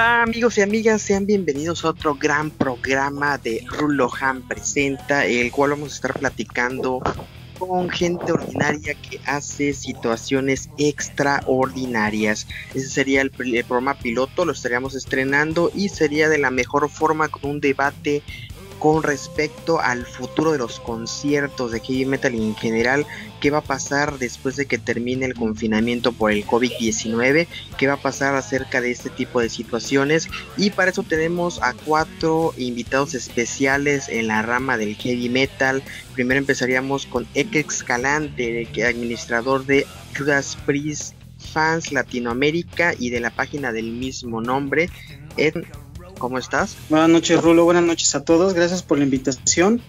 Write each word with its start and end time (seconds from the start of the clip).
Hola 0.00 0.22
amigos 0.22 0.56
y 0.56 0.62
amigas, 0.62 1.02
sean 1.02 1.26
bienvenidos 1.26 1.84
a 1.84 1.90
otro 1.90 2.14
gran 2.14 2.50
programa 2.50 3.36
de 3.36 3.62
Rulohan 3.68 4.40
Presenta, 4.48 5.26
el 5.26 5.52
cual 5.52 5.72
vamos 5.72 5.92
a 5.92 5.94
estar 5.96 6.18
platicando 6.18 7.02
con 7.58 7.90
gente 7.90 8.32
ordinaria 8.32 8.94
que 8.94 9.20
hace 9.26 9.74
situaciones 9.74 10.70
extraordinarias. 10.78 12.46
Ese 12.74 12.88
sería 12.88 13.20
el, 13.20 13.30
el, 13.38 13.64
programa 13.64 13.98
piloto, 13.98 14.46
lo 14.46 14.52
estaríamos 14.52 14.94
estrenando 14.94 15.70
y 15.74 15.90
sería 15.90 16.30
de 16.30 16.38
la 16.38 16.50
mejor 16.50 16.88
forma 16.88 17.28
con 17.28 17.50
un 17.50 17.60
debate 17.60 18.22
con 18.80 19.02
respecto 19.02 19.78
al 19.78 20.06
futuro 20.06 20.52
de 20.52 20.58
los 20.58 20.80
conciertos 20.80 21.70
de 21.70 21.80
heavy 21.80 22.06
metal 22.06 22.34
en 22.34 22.56
general, 22.56 23.06
qué 23.40 23.50
va 23.50 23.58
a 23.58 23.62
pasar 23.62 24.18
después 24.18 24.56
de 24.56 24.66
que 24.66 24.78
termine 24.78 25.26
el 25.26 25.34
confinamiento 25.34 26.12
por 26.12 26.32
el 26.32 26.46
COVID-19, 26.46 27.46
qué 27.78 27.86
va 27.86 27.94
a 27.94 28.02
pasar 28.02 28.34
acerca 28.34 28.80
de 28.80 28.90
este 28.90 29.10
tipo 29.10 29.40
de 29.40 29.50
situaciones 29.50 30.28
y 30.56 30.70
para 30.70 30.90
eso 30.90 31.02
tenemos 31.02 31.62
a 31.62 31.74
cuatro 31.74 32.54
invitados 32.56 33.14
especiales 33.14 34.08
en 34.08 34.26
la 34.26 34.40
rama 34.40 34.78
del 34.78 34.96
heavy 34.96 35.28
metal. 35.28 35.82
Primero 36.14 36.38
empezaríamos 36.38 37.04
con 37.04 37.26
Ekex 37.34 37.76
Escalante, 37.76 38.66
administrador 38.86 39.66
de 39.66 39.86
Judas 40.16 40.56
Priest 40.64 41.14
Fans 41.52 41.92
Latinoamérica 41.92 42.94
y 42.98 43.10
de 43.10 43.20
la 43.20 43.30
página 43.30 43.72
del 43.72 43.90
mismo 43.92 44.40
nombre. 44.40 44.88
¿Cómo 46.20 46.36
estás? 46.36 46.76
Buenas 46.90 47.08
noches, 47.08 47.40
Rulo. 47.40 47.64
Buenas 47.64 47.82
noches 47.82 48.14
a 48.14 48.22
todos. 48.22 48.52
Gracias 48.52 48.82
por 48.82 48.98
la 48.98 49.04
invitación. 49.04 49.80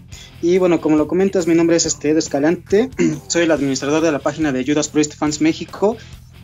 Y 0.41 0.59
bueno, 0.59 0.79
como 0.79 0.95
lo 0.95 1.05
comentas, 1.05 1.45
mi 1.45 1.55
nombre 1.55 1.75
es 1.75 1.85
este 1.85 2.17
Escalante. 2.17 2.89
Soy 3.27 3.43
el 3.43 3.51
administrador 3.51 4.01
de 4.01 4.13
la 4.13 4.19
página 4.19 4.53
de 4.53 4.63
Judas 4.65 4.87
Priest 4.87 5.15
Fans 5.15 5.41
México 5.41 5.97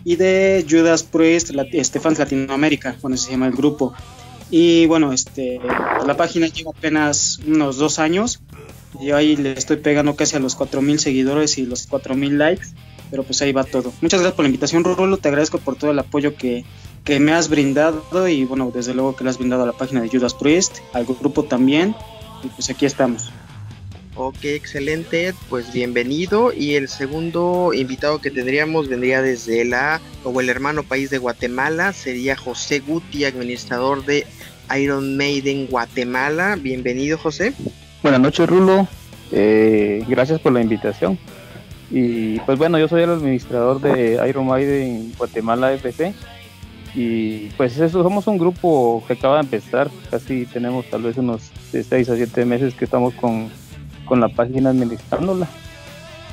y 0.03 0.17
de 0.17 0.65
Judas 0.69 1.03
Priest 1.03 1.51
este, 1.71 2.01
Fans 2.01 2.19
Latinoamérica, 2.19 2.97
bueno, 3.01 3.15
se 3.15 3.31
llama 3.31 3.47
el 3.47 3.53
grupo. 3.53 3.93
Y 4.51 4.87
bueno, 4.87 5.13
este, 5.13 5.61
la 6.05 6.17
página 6.17 6.47
lleva 6.47 6.71
apenas 6.77 7.39
unos 7.47 7.77
dos 7.77 7.97
años. 7.97 8.41
Yo 9.01 9.15
ahí 9.15 9.37
le 9.37 9.53
estoy 9.53 9.77
pegando 9.77 10.17
casi 10.17 10.35
a 10.35 10.39
los 10.39 10.57
4.000 10.57 10.97
seguidores 10.97 11.57
y 11.57 11.65
los 11.65 11.89
4.000 11.89 12.31
likes. 12.31 12.67
Pero 13.09 13.23
pues 13.23 13.41
ahí 13.41 13.53
va 13.53 13.63
todo. 13.63 13.93
Muchas 14.01 14.19
gracias 14.19 14.35
por 14.35 14.43
la 14.43 14.49
invitación, 14.49 14.83
Rulo. 14.83 15.15
Te 15.15 15.29
agradezco 15.29 15.59
por 15.59 15.77
todo 15.77 15.91
el 15.91 15.99
apoyo 15.99 16.35
que, 16.35 16.65
que 17.07 17.21
me 17.21 17.31
has 17.31 17.47
brindado 17.47 18.27
y 18.27 18.43
bueno, 18.43 18.69
desde 18.73 18.93
luego 18.93 19.15
que 19.15 19.23
le 19.23 19.29
has 19.29 19.37
brindado 19.37 19.63
a 19.63 19.65
la 19.65 19.71
página 19.71 20.01
de 20.01 20.09
Judas 20.09 20.33
Priest, 20.33 20.79
al 20.91 21.05
grupo 21.05 21.41
también, 21.43 21.95
y 22.43 22.49
pues 22.49 22.69
aquí 22.69 22.85
estamos. 22.85 23.31
Ok, 24.17 24.43
excelente, 24.43 25.33
pues 25.47 25.71
bienvenido. 25.71 26.51
Y 26.51 26.75
el 26.75 26.89
segundo 26.89 27.71
invitado 27.73 28.19
que 28.19 28.29
tendríamos 28.29 28.89
vendría 28.89 29.21
desde 29.21 29.63
la 29.63 30.01
o 30.25 30.41
el 30.41 30.49
hermano 30.49 30.83
país 30.83 31.09
de 31.09 31.17
Guatemala, 31.17 31.93
sería 31.93 32.35
José 32.35 32.81
Guti, 32.81 33.23
administrador 33.23 34.03
de 34.03 34.27
Iron 34.77 35.15
Maiden 35.15 35.67
Guatemala. 35.67 36.57
Bienvenido, 36.59 37.17
José. 37.17 37.53
Buenas 38.03 38.19
noches, 38.19 38.49
Rulo. 38.49 38.85
Eh, 39.31 40.03
gracias 40.09 40.41
por 40.41 40.51
la 40.51 40.59
invitación. 40.59 41.17
Y 41.89 42.41
pues 42.41 42.57
bueno, 42.57 42.77
yo 42.77 42.89
soy 42.89 43.03
el 43.03 43.11
administrador 43.11 43.79
de 43.79 44.19
Iron 44.27 44.47
Maiden 44.47 45.13
Guatemala 45.17 45.71
FC 45.71 46.13
y 46.99 47.51
pues 47.57 47.77
eso, 47.77 48.01
somos 48.01 48.25
un 48.25 48.39
grupo 48.39 49.03
que 49.05 49.13
acaba 49.13 49.35
de 49.35 49.41
empezar, 49.41 49.87
casi 50.09 50.47
tenemos 50.47 50.89
tal 50.89 51.03
vez 51.03 51.15
unos 51.17 51.51
6 51.71 52.09
a 52.09 52.15
7 52.15 52.43
meses 52.43 52.73
que 52.73 52.85
estamos 52.85 53.13
con, 53.13 53.51
la 54.19 54.29
página 54.29 54.71
administrándola. 54.71 55.47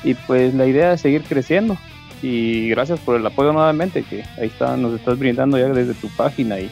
Y 0.05 0.15
pues 0.15 0.55
la 0.55 0.67
idea 0.67 0.95
es 0.95 1.03
seguir 1.03 1.23
creciendo. 1.25 1.77
Y 2.23 2.71
gracias 2.71 2.99
por 3.01 3.17
el 3.17 3.27
apoyo 3.27 3.53
nuevamente, 3.53 4.05
que 4.05 4.25
ahí 4.39 4.47
está, 4.47 4.75
nos 4.79 4.95
estás 4.95 5.19
brindando 5.19 5.59
ya 5.59 5.69
desde 5.69 5.93
tu 5.93 6.09
página 6.09 6.59
y, 6.59 6.71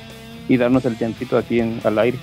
y 0.48 0.56
darnos 0.56 0.86
el 0.86 0.96
tiempito 0.96 1.36
aquí 1.36 1.60
en, 1.60 1.78
al 1.84 1.98
aire. 1.98 2.16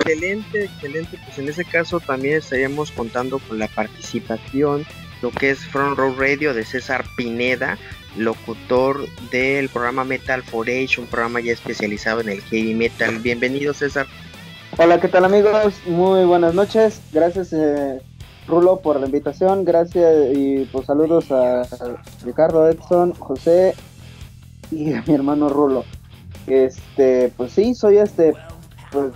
Excelente, 0.00 0.64
excelente. 0.64 1.18
Pues 1.24 1.38
en 1.38 1.48
ese 1.48 1.64
caso 1.64 2.00
también 2.00 2.38
estaríamos 2.38 2.90
contando 2.90 3.38
con 3.38 3.60
la 3.60 3.68
participación, 3.68 4.84
lo 5.22 5.30
que 5.30 5.50
es 5.50 5.60
Front 5.66 5.96
Row 5.96 6.16
Radio 6.18 6.52
de 6.52 6.64
César 6.64 7.04
Pineda, 7.16 7.78
locutor 8.16 9.06
del 9.30 9.68
programa 9.68 10.04
Metal 10.04 10.42
for 10.42 10.68
Age, 10.68 11.00
un 11.00 11.06
programa 11.06 11.40
ya 11.40 11.52
especializado 11.52 12.20
en 12.20 12.30
el 12.30 12.40
heavy 12.42 12.74
metal. 12.74 13.18
Bienvenido 13.18 13.74
César. 13.74 14.06
Hola, 14.76 15.00
¿qué 15.00 15.08
tal 15.08 15.24
amigos? 15.24 15.74
Muy 15.86 16.24
buenas 16.24 16.54
noches. 16.54 17.00
Gracias 17.12 17.52
eh, 17.52 18.00
Rulo 18.46 18.80
por 18.80 18.98
la 18.98 19.06
invitación. 19.06 19.64
Gracias 19.64 20.34
y 20.34 20.64
pues 20.72 20.86
saludos 20.86 21.30
a 21.30 21.62
Ricardo 22.24 22.68
Edson, 22.68 23.12
José 23.14 23.74
y 24.70 24.92
a 24.92 25.02
mi 25.06 25.14
hermano 25.14 25.48
Rulo. 25.48 25.84
Este, 26.46 27.32
pues 27.36 27.52
sí, 27.52 27.74
soy 27.74 27.98
este, 27.98 28.32
pues 28.90 29.12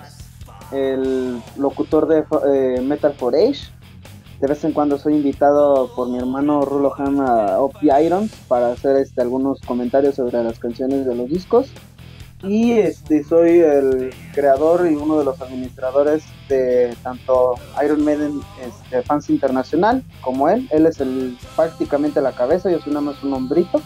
el 0.72 1.40
locutor 1.56 2.06
de 2.06 2.24
eh, 2.46 2.80
Metal 2.80 3.14
for 3.14 3.34
Age 3.34 3.71
de 4.42 4.48
vez 4.48 4.64
en 4.64 4.72
cuando 4.72 4.98
soy 4.98 5.14
invitado 5.14 5.94
por 5.94 6.08
mi 6.08 6.18
hermano 6.18 6.62
Rulo 6.62 6.92
Han 6.98 7.20
a 7.20 7.60
Opie 7.60 7.92
Irons 8.04 8.32
para 8.48 8.72
hacer 8.72 8.96
este, 8.96 9.20
algunos 9.20 9.60
comentarios 9.60 10.16
sobre 10.16 10.42
las 10.42 10.58
canciones 10.58 11.06
de 11.06 11.14
los 11.14 11.28
discos. 11.28 11.68
Y 12.42 12.72
este, 12.72 13.22
soy 13.22 13.60
el 13.60 14.12
creador 14.34 14.90
y 14.90 14.96
uno 14.96 15.16
de 15.16 15.24
los 15.24 15.40
administradores 15.40 16.24
de 16.48 16.92
tanto 17.04 17.54
Iron 17.84 18.04
Maiden 18.04 18.40
este, 18.60 19.02
Fans 19.02 19.30
Internacional 19.30 20.02
como 20.22 20.48
él. 20.48 20.68
Él 20.72 20.86
es 20.86 21.00
el, 21.00 21.38
prácticamente 21.54 22.20
la 22.20 22.32
cabeza, 22.32 22.68
yo 22.68 22.80
soy 22.80 22.94
nada 22.94 23.12
más 23.12 23.22
un 23.22 23.34
hombrito. 23.34 23.80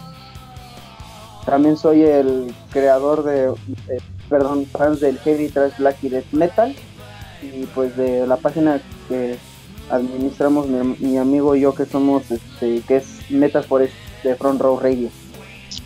También 1.44 1.76
soy 1.76 2.00
el 2.00 2.54
creador 2.70 3.24
de, 3.24 3.52
perdón, 4.30 4.64
fans 4.64 5.00
del 5.00 5.18
Heavy 5.18 5.50
Trash 5.50 5.76
Black 5.76 5.98
y 6.00 6.08
Death 6.08 6.32
Metal. 6.32 6.74
Y 7.42 7.66
pues 7.74 7.94
de 7.98 8.26
la 8.26 8.38
página 8.38 8.80
que 9.10 9.36
administramos 9.90 10.66
mi, 10.68 11.16
amigo 11.16 11.56
y 11.56 11.60
yo 11.60 11.74
que 11.74 11.86
somos, 11.86 12.30
este, 12.30 12.82
que 12.86 12.96
es 12.96 13.06
Forest 13.66 13.94
de 14.22 14.34
Front 14.34 14.60
Row 14.60 14.78
Radio. 14.80 15.10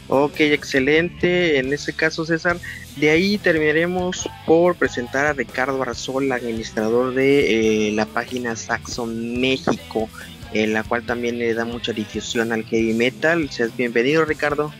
Ok, 0.09 0.41
excelente. 0.41 1.59
En 1.59 1.73
ese 1.73 1.93
caso, 1.93 2.25
César, 2.25 2.59
de 2.97 3.11
ahí 3.11 3.39
terminaremos 3.39 4.29
por 4.45 4.75
presentar 4.75 5.27
a 5.27 5.33
Ricardo 5.33 5.81
Arzol, 5.83 6.33
administrador 6.33 7.15
de 7.15 7.89
eh, 7.89 7.93
la 7.93 8.07
página 8.07 8.57
Saxon 8.57 9.41
México, 9.41 10.09
en 10.53 10.73
la 10.73 10.83
cual 10.83 11.07
también 11.07 11.39
le 11.39 11.55
da 11.55 11.65
mucha 11.65 11.93
difusión 11.93 12.53
al 12.53 12.65
heavy 12.65 12.93
metal. 12.93 13.49
Seas 13.51 13.77
bienvenido, 13.77 14.25
Ricardo. 14.25 14.73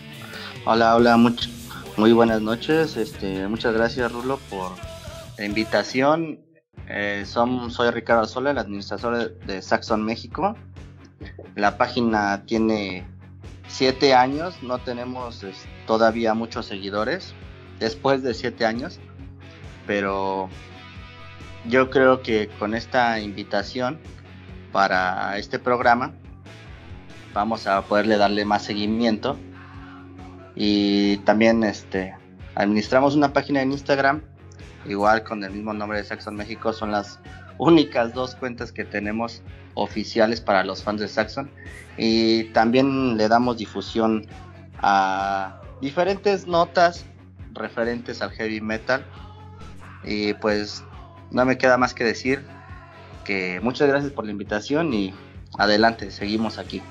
Hola, 0.65 0.97
hola, 0.97 1.17
muy 1.97 2.13
buenas 2.13 2.43
noches. 2.43 2.97
Este, 2.97 3.47
muchas 3.47 3.73
gracias, 3.73 4.11
Rulo, 4.11 4.41
por 4.51 4.73
la 5.39 5.45
invitación. 5.45 6.41
Eh, 6.93 7.25
soy 7.25 7.91
Ricardo 7.93 8.25
Sola, 8.25 8.51
el 8.51 8.59
administrador 8.59 9.39
de 9.47 9.63
Saxon 9.63 10.05
México. 10.05 10.57
La 11.55 11.79
página 11.79 12.43
tiene 12.47 13.07
siete 13.69 14.13
años, 14.13 14.61
no 14.63 14.79
tenemos 14.79 15.47
todavía 15.87 16.35
muchos 16.35 16.67
seguidores 16.67 17.33
después 17.79 18.25
de 18.25 18.35
siete 18.35 18.67
años, 18.67 18.99
pero 19.87 20.49
yo 21.69 21.91
creo 21.91 22.23
que 22.23 22.49
con 22.59 22.75
esta 22.75 23.21
invitación 23.21 24.01
para 24.73 25.39
este 25.39 25.61
programa 25.61 26.13
vamos 27.33 27.69
a 27.69 27.83
poderle 27.83 28.17
darle 28.17 28.45
más 28.45 28.65
seguimiento 28.65 29.37
y 30.57 31.19
también 31.19 31.63
este 31.63 32.17
administramos 32.57 33.15
una 33.15 33.33
página 33.33 33.63
en 33.63 33.71
Instagram 33.71 34.23
igual 34.87 35.23
con 35.25 35.45
el 35.45 35.53
mismo 35.53 35.73
nombre 35.73 35.99
de 35.99 36.05
Saxon 36.05 36.37
México, 36.37 36.73
son 36.73 36.91
las 36.93 37.19
únicas 37.59 38.15
dos 38.15 38.35
cuentas 38.35 38.73
que 38.73 38.85
tenemos 38.85 39.43
oficiales 39.75 40.41
para 40.41 40.65
los 40.65 40.83
fans 40.83 41.01
de 41.01 41.09
Saxon. 41.09 41.51
Y 41.97 42.45
también 42.53 43.17
le 43.17 43.29
damos 43.29 43.59
difusión 43.59 44.27
a 44.79 45.61
diferentes 45.81 46.47
notas 46.47 47.05
referentes 47.53 48.23
al 48.23 48.31
heavy 48.31 48.61
metal. 48.61 49.05
Y 50.05 50.35
pues 50.35 50.83
no 51.31 51.45
me 51.45 51.59
queda 51.59 51.77
más 51.77 51.95
que 51.95 52.05
decir 52.05 52.45
que 53.25 53.61
muchas 53.63 53.89
gracias 53.89 54.13
por 54.13 54.25
la 54.25 54.33
invitación 54.33 54.93
y 54.95 55.15
adelante, 55.59 56.11
seguimos 56.11 56.59
aquí. 56.59 56.83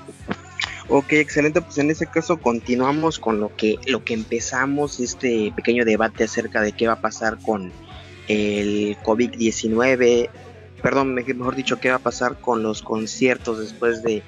Ok, 0.92 1.12
excelente. 1.12 1.60
Pues 1.60 1.78
en 1.78 1.88
ese 1.88 2.06
caso 2.06 2.38
continuamos 2.38 3.20
con 3.20 3.38
lo 3.38 3.54
que, 3.54 3.76
lo 3.86 4.02
que 4.02 4.12
empezamos, 4.12 4.98
este 4.98 5.52
pequeño 5.54 5.84
debate 5.84 6.24
acerca 6.24 6.62
de 6.62 6.72
qué 6.72 6.88
va 6.88 6.94
a 6.94 7.00
pasar 7.00 7.38
con 7.38 7.70
el 8.26 8.96
COVID-19, 9.04 10.28
perdón, 10.82 11.14
mejor 11.14 11.54
dicho, 11.54 11.78
qué 11.78 11.90
va 11.90 11.96
a 11.96 12.00
pasar 12.00 12.40
con 12.40 12.64
los 12.64 12.82
conciertos 12.82 13.60
después 13.60 14.02
de, 14.02 14.24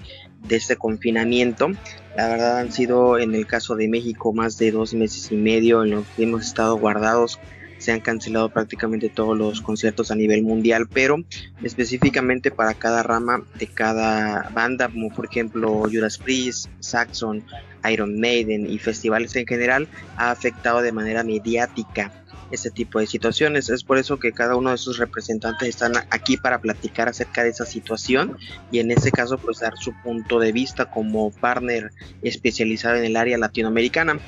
de 0.47 0.57
este 0.57 0.77
confinamiento. 0.77 1.73
La 2.17 2.29
verdad 2.29 2.59
han 2.59 2.71
sido 2.71 3.19
en 3.19 3.35
el 3.35 3.45
caso 3.45 3.75
de 3.75 3.89
México 3.89 4.33
más 4.33 4.57
de 4.57 4.71
dos 4.71 4.95
meses 4.95 5.33
y 5.33 5.37
medio 5.37 5.83
en 5.83 5.91
los 5.91 6.07
que 6.15 6.23
hemos 6.23 6.47
estado 6.47 6.77
guardados 6.77 7.41
se 7.83 7.93
han 7.93 8.01
cancelado 8.01 8.49
prácticamente 8.49 9.09
todos 9.09 9.37
los 9.37 9.61
conciertos 9.61 10.11
a 10.11 10.15
nivel 10.15 10.43
mundial, 10.43 10.89
pero 10.93 11.23
específicamente 11.63 12.51
para 12.51 12.75
cada 12.75 13.03
rama 13.03 13.45
de 13.59 13.67
cada 13.67 14.49
banda, 14.51 14.89
como 14.89 15.11
por 15.11 15.27
ejemplo 15.27 15.83
Judas 15.91 16.19
Priest, 16.19 16.69
Saxon, 16.81 17.45
Iron 17.91 18.19
Maiden 18.19 18.71
y 18.71 18.79
festivales 18.79 19.35
en 19.37 19.47
general, 19.47 19.89
ha 20.17 20.31
afectado 20.31 20.81
de 20.81 20.93
manera 20.93 21.25
mediática 21.25 22.13
este 22.53 22.71
tipo 22.71 23.01
de 23.01 23.07
situaciones. 23.07 23.69
Es 23.71 23.83
por 23.83 23.99
eso 23.99 24.19
que 24.19 24.33
cada 24.33 24.57
uno 24.57 24.71
de 24.71 24.79
sus 24.79 24.99
representantes 24.99 25.69
están 25.69 25.93
aquí 26.11 26.37
para 26.37 26.61
platicar 26.61 27.09
acerca 27.09 27.43
de 27.43 27.51
esa 27.51 27.67
situación 27.67 28.37
y 28.71 28.79
en 28.79 28.91
este 28.91 29.11
caso 29.11 29.39
pues 29.39 29.61
dar 29.61 29.77
su 29.77 29.93
punto 30.03 30.39
de 30.39 30.53
vista 30.53 30.91
como 30.91 31.31
partner 31.31 31.91
especializado 32.23 32.97
en 32.97 33.05
el 33.05 33.17
área 33.17 33.39
latinoamericana. 33.39 34.21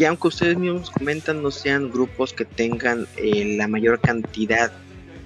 Que 0.00 0.06
aunque 0.06 0.28
ustedes 0.28 0.56
mismos 0.56 0.90
comentan 0.90 1.42
no 1.42 1.50
sean 1.50 1.90
grupos 1.90 2.32
que 2.32 2.46
tengan 2.46 3.06
eh, 3.18 3.58
la 3.58 3.68
mayor 3.68 4.00
cantidad 4.00 4.72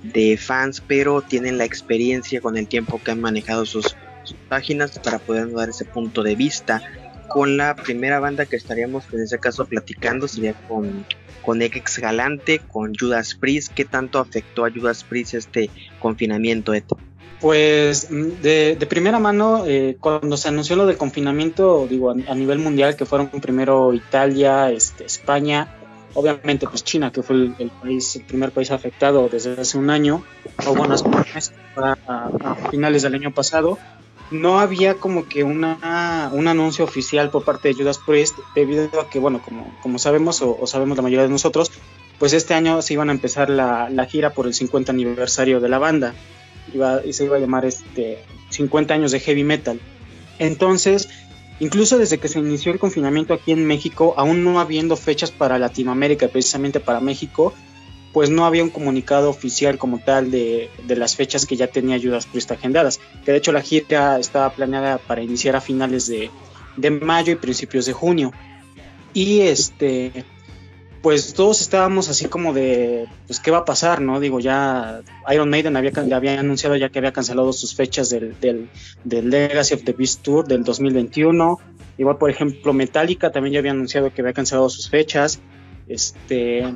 de 0.02 0.36
fans, 0.36 0.80
pero 0.80 1.22
tienen 1.22 1.58
la 1.58 1.64
experiencia 1.64 2.40
con 2.40 2.56
el 2.56 2.66
tiempo 2.66 3.00
que 3.00 3.12
han 3.12 3.20
manejado 3.20 3.66
sus, 3.66 3.94
páginas 4.48 4.98
para 4.98 5.20
poder 5.20 5.52
dar 5.52 5.68
ese 5.68 5.84
punto 5.84 6.24
de 6.24 6.34
vista. 6.34 6.82
Con 7.28 7.56
la 7.56 7.76
primera 7.76 8.18
banda 8.18 8.46
que 8.46 8.56
estaríamos 8.56 9.04
en 9.12 9.20
ese 9.20 9.38
caso 9.38 9.64
platicando 9.64 10.26
sería 10.26 10.54
con 10.66 11.06
con 11.42 11.62
Ex 11.62 12.00
Galante, 12.00 12.58
con 12.58 12.94
Judas 12.96 13.36
Priest. 13.36 13.72
¿Qué 13.74 13.84
tanto 13.84 14.18
afectó 14.18 14.64
a 14.64 14.72
Judas 14.72 15.04
Priest 15.04 15.34
este 15.34 15.70
confinamiento, 16.00 16.74
Pues 17.44 18.10
mm, 18.10 18.40
de, 18.40 18.86
primera 18.88 19.18
mano, 19.18 19.64
eh, 19.66 19.98
cuando 20.00 20.38
se 20.38 20.48
anunció 20.48 20.76
lo 20.76 20.86
del 20.86 20.96
confinamiento, 20.96 21.86
digo, 21.86 22.08
a, 22.08 22.34
nivel 22.34 22.58
mundial, 22.58 22.96
que 22.96 23.04
fueron 23.04 23.28
primero 23.28 23.92
Italia, 23.92 24.70
este, 24.70 25.04
España, 25.04 25.76
obviamente 26.14 26.66
pues 26.66 26.82
China, 26.82 27.12
que 27.12 27.22
fue 27.22 27.36
el, 27.36 27.70
país, 27.82 28.16
el 28.16 28.22
primer 28.22 28.50
país 28.50 28.70
afectado 28.70 29.28
desde 29.30 29.60
hace 29.60 29.76
un 29.76 29.90
año, 29.90 30.24
o 30.66 30.74
bueno, 30.74 30.96
a, 31.76 31.96
a 32.16 32.54
finales 32.70 33.02
del 33.02 33.14
año 33.14 33.30
pasado, 33.30 33.76
no 34.30 34.58
había 34.58 34.94
como 34.94 35.28
que 35.28 35.44
una, 35.44 36.30
un 36.32 36.48
anuncio 36.48 36.82
oficial 36.82 37.28
por 37.28 37.44
parte 37.44 37.68
de 37.68 37.74
Judas 37.74 37.98
Priest 37.98 38.38
debido 38.54 38.88
a 38.98 39.10
que, 39.10 39.18
bueno, 39.18 39.42
como, 39.44 39.70
como 39.82 39.98
sabemos 39.98 40.40
o, 40.40 40.66
sabemos 40.66 40.96
la 40.96 41.02
mayoría 41.02 41.24
de 41.24 41.28
nosotros, 41.28 41.70
pues 42.18 42.32
este 42.32 42.54
año 42.54 42.80
se 42.80 42.94
iban 42.94 43.10
a 43.10 43.12
empezar 43.12 43.50
la, 43.50 44.06
gira 44.08 44.30
por 44.30 44.46
el 44.46 44.54
50 44.54 44.92
aniversario 44.92 45.60
de 45.60 45.68
la 45.68 45.78
banda 45.78 46.14
iba, 46.72 47.04
y 47.04 47.12
se 47.12 47.24
iba 47.24 47.36
a 47.36 47.40
llamar 47.40 47.64
este 47.64 48.18
50 48.50 48.94
años 48.94 49.12
de 49.12 49.20
heavy 49.20 49.44
metal. 49.44 49.80
Entonces, 50.38 51.08
incluso 51.60 51.98
desde 51.98 52.18
que 52.18 52.28
se 52.28 52.38
inició 52.38 52.72
el 52.72 52.78
confinamiento 52.78 53.34
aquí 53.34 53.52
en 53.52 53.66
México, 53.66 54.14
aún 54.16 54.44
no 54.44 54.60
habiendo 54.60 54.96
fechas 54.96 55.30
para 55.30 55.58
Latinoamérica, 55.58 56.28
precisamente 56.28 56.80
para 56.80 57.00
México, 57.00 57.54
pues 58.14 58.30
no 58.30 58.46
había 58.46 58.62
un 58.62 58.70
comunicado 58.70 59.28
oficial 59.28 59.76
como 59.76 59.98
tal 59.98 60.30
de, 60.30 60.70
las 60.86 61.16
fechas 61.16 61.46
que 61.46 61.56
ya 61.56 61.66
tenía 61.66 61.98
Priest 62.30 62.52
agendadas. 62.52 63.00
Que 63.24 63.32
de 63.32 63.38
hecho 63.38 63.50
la 63.50 63.60
gira 63.60 64.20
estaba 64.20 64.50
planeada 64.50 64.98
para 64.98 65.20
iniciar 65.20 65.56
a 65.56 65.60
finales 65.60 66.06
de, 66.06 66.30
mayo 67.02 67.32
y 67.32 67.36
principios 67.36 67.86
de 67.86 67.92
junio. 67.92 68.32
Y 69.12 69.40
este, 69.40 70.24
pues 71.04 71.34
todos 71.34 71.60
estábamos 71.60 72.08
así 72.08 72.28
como 72.28 72.54
de, 72.54 73.06
pues 73.26 73.38
qué 73.38 73.50
va 73.50 73.58
a 73.58 73.64
pasar, 73.66 74.00
¿no? 74.00 74.20
Digo, 74.20 74.40
ya 74.40 75.02
Iron 75.30 75.50
Maiden 75.50 75.76
había, 75.76 75.92
había 76.16 76.40
anunciado 76.40 76.76
ya 76.76 76.88
que 76.88 76.98
había 76.98 77.12
cancelado 77.12 77.52
sus 77.52 77.74
fechas 77.74 78.08
del, 78.08 78.40
del, 78.40 78.70
del, 79.04 79.28
Legacy 79.28 79.74
of 79.74 79.84
the 79.84 79.92
Beast 79.92 80.22
Tour 80.22 80.48
del 80.48 80.64
2021. 80.64 81.60
Igual, 81.98 82.16
por 82.16 82.30
ejemplo, 82.30 82.72
Metallica 82.72 83.30
también 83.30 83.52
ya 83.52 83.58
había 83.58 83.72
anunciado 83.72 84.14
que 84.14 84.22
había 84.22 84.32
cancelado 84.32 84.70
sus 84.70 84.88
fechas. 84.88 85.40
Este, 85.88 86.74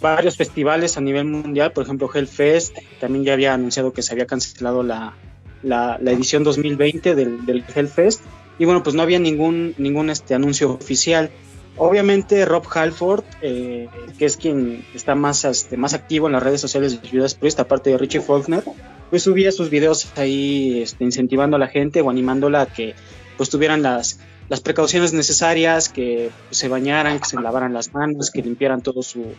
varios 0.00 0.36
festivales 0.36 0.96
a 0.96 1.00
nivel 1.00 1.26
mundial, 1.26 1.70
por 1.70 1.84
ejemplo 1.84 2.10
Hellfest, 2.12 2.76
también 2.98 3.24
ya 3.24 3.34
había 3.34 3.54
anunciado 3.54 3.92
que 3.92 4.02
se 4.02 4.12
había 4.12 4.26
cancelado 4.26 4.82
la, 4.82 5.14
la, 5.62 6.00
edición 6.06 6.42
2020 6.42 7.14
del, 7.14 7.46
del, 7.46 7.64
Hellfest, 7.72 8.22
y 8.58 8.64
bueno, 8.64 8.82
pues 8.82 8.96
no 8.96 9.02
había 9.02 9.20
ningún, 9.20 9.76
ningún 9.78 10.10
este, 10.10 10.34
anuncio 10.34 10.72
oficial. 10.72 11.30
Obviamente 11.76 12.44
Rob 12.44 12.64
Halford, 12.72 13.24
eh, 13.40 13.88
que 14.18 14.26
es 14.26 14.36
quien 14.36 14.84
está 14.94 15.14
más, 15.14 15.44
este, 15.44 15.76
más 15.76 15.94
activo 15.94 16.26
en 16.26 16.34
las 16.34 16.42
redes 16.42 16.60
sociales 16.60 17.00
de 17.00 17.08
Judas 17.08 17.34
Priest, 17.34 17.60
aparte 17.60 17.90
de 17.90 17.98
Richie 17.98 18.20
Faulkner, 18.20 18.62
pues 19.08 19.22
subía 19.22 19.52
sus 19.52 19.70
videos 19.70 20.12
ahí 20.16 20.82
este, 20.82 21.04
incentivando 21.04 21.56
a 21.56 21.60
la 21.60 21.68
gente 21.68 22.02
o 22.02 22.10
animándola 22.10 22.62
a 22.62 22.66
que 22.66 22.94
pues 23.38 23.48
tuvieran 23.48 23.82
las, 23.82 24.20
las 24.50 24.60
precauciones 24.60 25.14
necesarias, 25.14 25.88
que 25.88 26.30
se 26.50 26.68
bañaran, 26.68 27.18
que 27.18 27.24
se 27.24 27.40
lavaran 27.40 27.72
las 27.72 27.94
manos, 27.94 28.30
que 28.30 28.42
limpiaran 28.42 28.82
todo 28.82 29.02
su, 29.02 29.32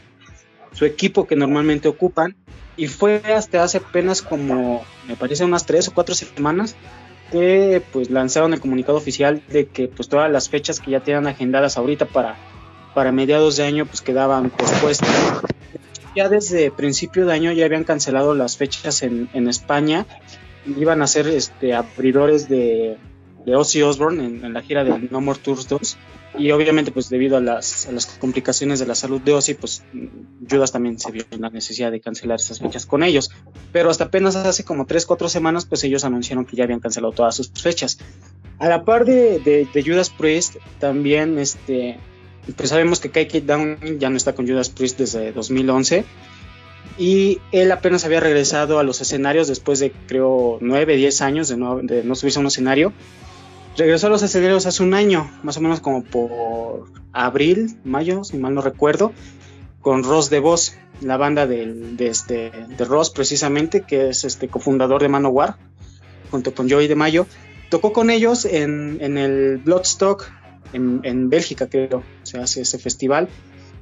su 0.73 0.85
equipo 0.85 1.27
que 1.27 1.35
normalmente 1.35 1.87
ocupan. 1.87 2.35
Y 2.75 2.87
fue 2.87 3.21
hasta 3.35 3.63
hace 3.63 3.77
apenas 3.77 4.23
como, 4.23 4.83
me 5.07 5.15
parece, 5.15 5.45
unas 5.45 5.67
tres 5.67 5.87
o 5.87 5.93
cuatro 5.93 6.15
semanas 6.15 6.75
que 7.33 7.81
pues 7.91 8.11
lanzaron 8.11 8.53
el 8.53 8.59
comunicado 8.59 8.95
oficial 8.95 9.41
de 9.49 9.65
que 9.65 9.87
pues 9.87 10.07
todas 10.07 10.31
las 10.31 10.49
fechas 10.49 10.79
que 10.79 10.91
ya 10.91 10.99
tenían 10.99 11.25
agendadas 11.25 11.77
ahorita 11.77 12.05
para, 12.05 12.35
para 12.93 13.11
mediados 13.11 13.57
de 13.57 13.63
año 13.63 13.87
pues 13.87 14.01
quedaban 14.01 14.51
pospuestas. 14.51 15.09
Ya 16.15 16.29
desde 16.29 16.69
principio 16.69 17.25
de 17.25 17.33
año 17.33 17.51
ya 17.51 17.65
habían 17.65 17.85
cancelado 17.85 18.35
las 18.35 18.55
fechas 18.55 19.01
en, 19.01 19.29
en 19.33 19.47
España, 19.47 20.05
iban 20.77 21.01
a 21.01 21.07
ser 21.07 21.27
este, 21.27 21.73
abridores 21.73 22.47
de, 22.47 22.97
de 23.45 23.55
Ozzy 23.55 23.81
Osbourne 23.81 24.23
en, 24.25 24.53
la 24.53 24.61
gira 24.61 24.83
de 24.83 25.07
No 25.11 25.21
More 25.21 25.39
Tours 25.39 25.67
2 25.67 25.97
y 26.37 26.51
obviamente 26.51 26.91
pues 26.91 27.09
debido 27.09 27.37
a 27.37 27.41
las, 27.41 27.87
complicaciones 28.19 28.79
de 28.79 28.87
la 28.87 28.95
salud 28.95 29.21
de 29.21 29.33
Ozzy 29.33 29.53
pues 29.53 29.83
Judas 30.49 30.71
también 30.71 30.99
se 30.99 31.11
vio 31.11 31.23
en 31.31 31.41
la 31.41 31.49
necesidad 31.49 31.91
de 31.91 32.01
cancelar 32.01 32.39
esas 32.39 32.59
fechas 32.59 32.85
con 32.85 33.03
ellos. 33.03 33.31
Pero 33.71 33.89
hasta 33.89 34.05
apenas 34.05 34.35
hace 34.35 34.63
como 34.63 34.85
3 34.85 35.05
4 35.05 35.29
semanas 35.29 35.65
pues 35.65 35.83
ellos 35.83 36.03
anunciaron 36.03 36.45
que 36.45 36.55
ya 36.55 36.63
habían 36.63 36.79
cancelado 36.79 37.13
todas 37.13 37.35
sus 37.35 37.51
fechas. 37.51 37.99
A 38.59 38.67
la 38.67 38.83
par 38.85 39.05
de, 39.05 39.39
de, 39.39 39.83
Judas 39.83 40.09
Priest 40.09 40.55
también 40.79 41.37
este 41.37 41.97
pues 42.57 42.69
sabemos 42.69 42.99
que 42.99 43.09
Kate 43.09 43.41
Down 43.41 43.99
ya 43.99 44.09
no 44.09 44.17
está 44.17 44.33
con 44.33 44.47
Judas 44.47 44.69
Priest 44.69 44.97
desde 44.99 45.31
2011 45.31 46.03
y 46.97 47.39
él 47.51 47.71
apenas 47.71 48.05
había 48.05 48.19
regresado 48.19 48.79
a 48.79 48.83
los 48.83 49.01
escenarios 49.01 49.47
después 49.47 49.79
de 49.79 49.91
creo 50.07 50.57
9, 50.61 50.95
10 50.95 51.21
años 51.21 51.47
de 51.47 51.57
no, 51.57 51.79
de 51.79 52.03
no 52.03 52.15
subirse 52.15 52.39
a 52.39 52.41
un 52.41 52.47
escenario 52.47 52.93
Regresó 53.75 54.07
a 54.07 54.09
los 54.11 54.21
escenarios 54.21 54.67
hace 54.67 54.83
un 54.83 54.93
año, 54.93 55.31
más 55.41 55.57
o 55.57 55.61
menos 55.61 55.79
como 55.79 56.03
por 56.03 56.85
abril, 57.11 57.79
mayo, 57.83 58.23
si 58.23 58.37
mal 58.37 58.53
no 58.53 58.61
recuerdo, 58.61 59.13
con 59.81 60.03
Ross 60.03 60.29
de 60.29 60.39
Voz, 60.39 60.75
la 61.01 61.17
banda 61.17 61.47
de, 61.47 61.95
este, 61.99 62.51
Ross 62.77 63.09
precisamente, 63.09 63.81
que 63.81 64.09
es 64.09 64.25
este 64.25 64.47
cofundador 64.47 65.01
de 65.01 65.09
Manowar, 65.09 65.55
junto 66.29 66.53
con 66.53 66.69
Joey 66.69 66.87
de 66.87 66.95
Mayo. 66.95 67.25
Tocó 67.69 67.93
con 67.93 68.11
ellos 68.11 68.45
en, 68.45 69.17
el 69.17 69.57
Bloodstock, 69.57 70.29
en, 70.71 71.29
Bélgica 71.29 71.67
creo, 71.67 72.03
se 72.21 72.37
hace 72.37 72.61
ese 72.61 72.77
festival. 72.77 73.27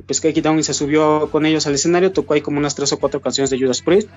Pues 0.05 0.21
Kiki 0.21 0.39
Downing 0.39 0.63
se 0.63 0.73
subió 0.73 1.29
con 1.29 1.45
ellos 1.45 1.67
al 1.67 1.73
escenario, 1.73 2.13
tocó 2.13 2.33
ahí 2.33 2.41
como 2.41 2.59
unas 2.59 2.75
tres 2.75 2.93
o 2.93 2.97
cuatro 2.97 3.19
canciones 3.21 3.49
de 3.49 3.59
Judas 3.59 3.81
Priest 3.81 4.09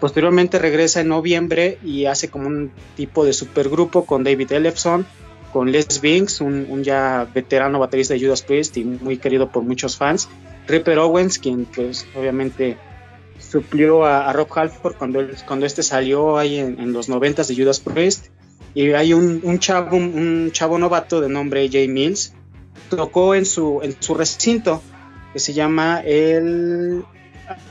Posteriormente 0.00 0.58
regresa 0.58 1.00
en 1.00 1.08
noviembre 1.08 1.78
y 1.82 2.04
hace 2.04 2.28
como 2.28 2.48
un 2.48 2.70
tipo 2.96 3.24
de 3.24 3.32
supergrupo 3.32 4.04
con 4.04 4.24
David 4.24 4.52
Ellefson, 4.52 5.06
con 5.52 5.72
Les 5.72 6.00
Binks, 6.02 6.42
un, 6.42 6.84
ya 6.84 7.26
veterano 7.34 7.78
baterista 7.78 8.12
de 8.12 8.20
Judas 8.20 8.42
Priest 8.42 8.76
y 8.76 8.84
muy 8.84 9.16
querido 9.16 9.50
por 9.50 9.62
muchos 9.62 9.96
fans. 9.96 10.28
Ripper 10.68 10.98
Owens, 10.98 11.38
quien 11.38 11.64
pues 11.64 12.06
obviamente 12.14 12.76
suplió 13.38 14.04
a, 14.04 14.30
Rob 14.34 14.48
Halford 14.54 14.96
cuando, 14.96 15.26
cuando 15.46 15.64
este 15.64 15.82
salió 15.82 16.36
ahí 16.36 16.58
en, 16.58 16.92
los 16.92 17.08
noventas 17.08 17.48
de 17.48 17.56
Judas 17.56 17.80
Priest. 17.80 18.26
Y 18.74 18.92
hay 18.92 19.14
un, 19.14 19.58
chavo, 19.58 19.96
un, 19.96 20.50
chavo 20.52 20.78
novato 20.78 21.22
de 21.22 21.30
nombre 21.30 21.70
Jay 21.72 21.88
Mills. 21.88 22.34
Tocó 22.90 23.34
en 23.34 23.46
su, 23.46 23.80
en 23.82 23.96
su 23.98 24.14
recinto 24.14 24.82
que 25.32 25.38
se 25.38 25.54
llama 25.54 26.02
el... 26.04 27.02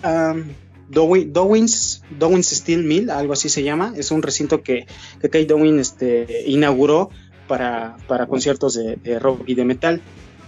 Um, 0.04 0.46
Dowins, 0.88 2.04
Steel 2.44 2.84
Mill, 2.84 3.10
algo 3.10 3.34
así 3.34 3.50
se 3.50 3.64
llama. 3.64 3.94
Es 3.96 4.12
un 4.12 4.22
recinto 4.22 4.62
que, 4.62 4.86
que 5.22 5.30
Kate 5.30 5.46
Dowin 5.46 5.80
este, 5.80 6.44
inauguró 6.48 7.10
para, 7.48 7.98
conciertos 8.28 8.76
de, 8.76 9.20
rock 9.20 9.44
y 9.48 9.56
de 9.56 9.66
metal. 9.66 10.02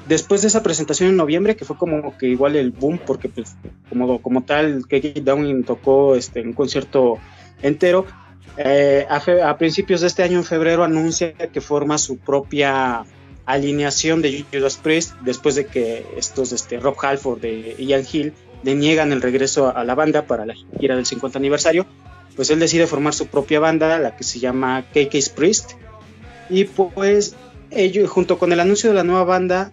Después 0.08 0.42
de 0.42 0.48
esa 0.48 0.64
presentación 0.64 1.10
en 1.10 1.18
noviembre, 1.18 1.56
que 1.56 1.66
fue 1.66 1.76
como 1.76 2.18
que 2.18 2.28
igual 2.28 2.56
el 2.56 2.72
boom, 2.72 3.00
porque 3.06 3.28
pues, 3.28 3.56
como, 3.90 4.22
como 4.22 4.44
tal, 4.44 4.84
Kate 4.88 5.22
Downing 5.22 5.64
tocó 5.64 6.16
este, 6.16 6.42
un 6.42 6.54
concierto 6.54 7.18
entero. 7.62 8.06
Eh, 8.58 9.06
a, 9.10 9.58
principios 9.58 10.02
de 10.02 10.08
este 10.08 10.24
año, 10.24 10.38
en 10.38 10.46
febrero, 10.46 10.84
anuncia 10.84 11.34
que 11.34 11.62
forma 11.62 11.98
su 11.98 12.18
propia 12.18 13.04
alineación 13.46 14.22
de 14.22 14.46
Judas 14.52 14.78
Priest 14.78 15.14
después 15.22 15.56
de 15.56 15.66
que 15.66 16.06
estos 16.18 16.52
este, 16.52 16.80
Rob 16.80 16.96
Halford 17.02 17.40
de 17.40 17.76
Ian 17.80 18.04
Hill 18.12 18.34
deniegan 18.64 19.12
el 19.12 19.22
regreso 19.22 19.76
a 19.76 19.84
la 19.84 19.96
banda 19.96 20.26
para 20.26 20.46
la 20.46 20.56
gira 20.80 20.96
del 20.96 21.06
50 21.06 21.38
aniversario, 21.38 21.86
pues 22.36 22.50
él 22.50 22.60
decide 22.60 22.88
formar 22.88 23.14
su 23.14 23.28
propia 23.28 23.60
banda, 23.60 23.98
la 24.00 24.16
que 24.16 24.24
se 24.24 24.40
llama 24.40 24.86
KK's 24.94 25.30
Priest. 25.30 25.72
Y 26.50 26.66
pues 26.66 27.36
ellos, 27.72 28.10
junto 28.10 28.38
con 28.38 28.54
el 28.54 28.60
anuncio 28.60 28.90
de 28.90 28.96
la 28.96 29.04
nueva 29.04 29.24
banda, 29.24 29.72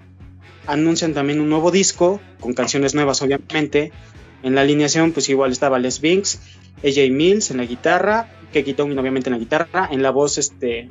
anuncian 0.66 1.14
también 1.14 1.40
un 1.40 1.48
nuevo 1.48 1.70
disco, 1.70 2.20
con 2.40 2.54
canciones 2.54 2.94
nuevas 2.94 3.22
obviamente, 3.22 3.92
En 4.42 4.54
la 4.54 4.60
alineación 4.60 5.12
pues 5.12 5.28
igual 5.28 5.52
estaba 5.52 5.78
Les 5.78 6.00
Binks, 6.00 6.40
AJ 6.84 7.10
Mills 7.10 7.50
en 7.50 7.56
la 7.58 7.64
guitarra, 7.64 8.28
Keki 8.52 8.74
Tongin 8.74 8.98
obviamente 8.98 9.30
en 9.30 9.34
la 9.34 9.38
guitarra, 9.38 9.88
en 9.90 10.02
la 10.02 10.10
voz 10.10 10.38
este 10.38 10.88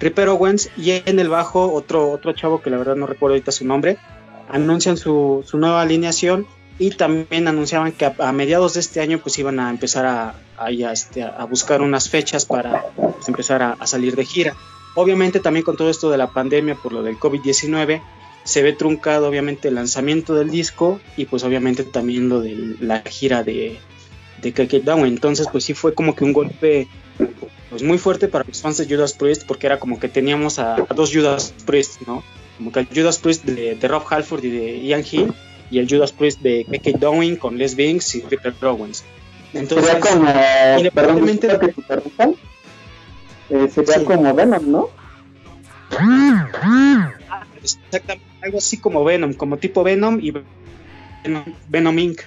Ripper 0.00 0.28
Owens 0.28 0.70
y 0.76 0.90
en 1.04 1.18
el 1.18 1.28
bajo 1.28 1.72
otro, 1.72 2.10
otro 2.10 2.32
chavo 2.32 2.62
que 2.62 2.70
la 2.70 2.78
verdad 2.78 2.96
no 2.96 3.06
recuerdo 3.06 3.34
ahorita 3.34 3.52
su 3.52 3.66
nombre, 3.66 3.98
anuncian 4.48 4.96
su, 4.96 5.44
nueva 5.54 5.82
alineación 5.82 6.46
y 6.78 6.90
también 6.90 7.46
anunciaban 7.46 7.92
que 7.92 8.04
a, 8.06 8.32
mediados 8.32 8.74
de 8.74 8.80
este 8.80 9.00
año 9.00 9.18
pues 9.18 9.38
iban 9.38 9.60
a 9.60 9.70
empezar 9.70 10.06
a, 10.06 10.34
a, 10.56 10.70
este, 10.70 11.22
a 11.22 11.44
buscar 11.44 11.82
unas 11.82 12.08
fechas 12.08 12.44
para 12.46 12.86
pues, 12.96 13.28
empezar 13.28 13.62
a, 13.62 13.86
salir 13.86 14.16
de 14.16 14.24
gira. 14.24 14.56
Obviamente 14.96 15.40
también 15.40 15.64
con 15.64 15.76
todo 15.76 15.90
esto 15.90 16.10
de 16.10 16.18
la 16.18 16.28
pandemia 16.28 16.74
por 16.74 16.92
lo 16.92 17.02
del 17.02 17.18
COVID-19 17.18 18.02
se 18.44 18.62
ve 18.62 18.72
truncado 18.72 19.28
obviamente 19.28 19.68
el 19.68 19.76
lanzamiento 19.76 20.34
del 20.34 20.50
disco 20.50 21.00
y 21.16 21.24
pues 21.24 21.44
obviamente 21.44 21.82
también 21.82 22.28
lo 22.28 22.40
de 22.40 22.76
la 22.80 23.00
gira 23.00 23.42
de, 23.42 23.78
de 24.42 24.80
Down. 24.84 25.06
Entonces 25.06 25.48
pues 25.50 25.64
sí 25.64 25.74
fue 25.74 25.94
como 25.94 26.14
que 26.14 26.24
un 26.24 26.32
golpe 26.32 26.88
pues 27.70 27.82
muy 27.82 27.98
fuerte 27.98 28.28
para 28.28 28.44
los 28.46 28.60
fans 28.60 28.76
de 28.76 28.86
Judas 28.86 29.14
Priest 29.14 29.46
porque 29.46 29.66
era 29.66 29.78
como 29.78 29.98
que 29.98 30.08
teníamos 30.08 30.58
a, 30.58 30.76
dos 30.94 31.12
Judas 31.12 31.54
Priest, 31.64 32.02
¿no? 32.06 32.22
Como 32.58 32.70
que 32.70 32.86
Judas 32.94 33.18
Priest 33.18 33.44
de, 33.44 33.88
Rob 33.88 34.04
Halford 34.08 34.44
y 34.44 34.50
de 34.50 34.80
Ian 34.82 35.04
Hill 35.10 35.32
y 35.74 35.80
el 35.80 35.88
Judas 35.88 36.12
Priest 36.12 36.40
de 36.40 36.64
KK 36.64 37.00
Downing 37.00 37.34
con 37.34 37.58
Les 37.58 37.74
Binks 37.74 38.14
y 38.14 38.20
Ripper 38.20 38.54
Owens. 38.62 39.02
Entonces, 39.52 39.90
sería 39.90 40.00
como, 40.00 40.78
independientemente 40.78 41.48
de 41.48 41.58
que 41.58 41.74
eh, 43.50 43.68
sería 43.68 44.04
como 44.04 44.32
Venom, 44.34 44.70
¿no? 44.70 44.88
Exactamente, 47.60 48.24
algo 48.40 48.58
así 48.58 48.76
como 48.76 49.02
Venom, 49.02 49.34
como 49.34 49.56
tipo 49.56 49.82
Venom 49.82 50.20
y 50.20 50.32
Venom, 51.68 51.98
Inc. 51.98 52.20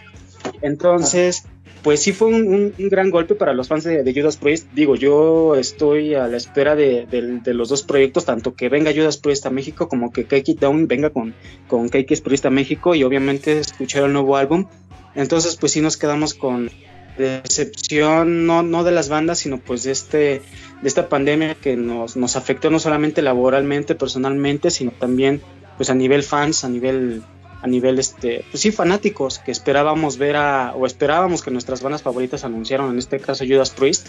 Entonces, 0.62 1.46
pues 1.88 2.04
sí 2.04 2.12
fue 2.12 2.28
un, 2.28 2.74
gran 2.78 3.10
golpe 3.10 3.34
para 3.34 3.54
los 3.54 3.70
fans 3.70 3.86
de, 3.86 4.14
Judas 4.14 4.36
Priest. 4.36 4.68
Digo, 4.74 4.98
yo 4.98 5.56
estoy 5.56 6.16
a 6.16 6.28
la 6.28 6.36
espera 6.36 6.76
de, 6.76 7.08
los 7.46 7.70
dos 7.70 7.84
proyectos, 7.84 8.26
tanto 8.26 8.56
que 8.56 8.68
venga 8.68 8.92
Judas 8.94 9.16
Priest 9.16 9.46
a 9.46 9.52
México 9.52 9.88
como 9.88 10.12
que 10.12 10.26
Cake 10.26 10.58
Down 10.60 10.90
venga 10.90 11.12
con, 11.12 11.34
con 11.70 11.88
Cake 11.88 12.22
Priest 12.22 12.46
a 12.46 12.50
México 12.50 12.94
y 12.94 13.06
obviamente 13.06 13.58
escuchar 13.58 14.04
el 14.04 14.12
nuevo 14.12 14.36
álbum. 14.36 14.68
Entonces, 15.16 15.56
pues 15.56 15.72
sí 15.72 15.80
nos 15.80 15.96
quedamos 15.96 16.34
con 16.34 16.70
decepción, 17.18 18.46
no, 18.46 18.64
no 18.64 18.84
de 18.84 18.92
las 18.92 19.08
bandas, 19.08 19.40
sino 19.40 19.58
pues 19.58 19.84
de, 19.84 19.92
este, 19.94 20.18
de 20.18 20.42
esta 20.84 21.08
pandemia 21.08 21.56
que 21.56 21.78
nos, 21.78 22.18
nos 22.18 22.36
afectó 22.36 22.70
no 22.70 22.80
solamente 22.80 23.22
laboralmente, 23.22 23.96
personalmente, 23.96 24.72
sino 24.72 24.92
también 24.92 25.40
pues 25.78 25.90
a 25.90 25.96
nivel 25.96 26.24
fans, 26.24 26.66
a 26.66 26.70
nivel 26.70 27.24
a 27.62 27.68
nivel 27.68 28.00
este 28.00 28.46
pues 28.52 28.62
sí 28.62 28.72
fanáticos 28.72 29.40
que 29.40 29.52
esperábamos 29.52 30.18
ver 30.18 30.36
a 30.36 30.74
o 30.76 30.86
esperábamos 30.86 31.42
que 31.42 31.52
nuestras 31.52 31.82
bandas 31.82 32.04
favoritas 32.04 32.44
anunciaron 32.44 32.92
en 32.92 33.00
este 33.00 33.20
caso 33.20 33.46
Judas 33.48 33.72
Priest 33.72 34.08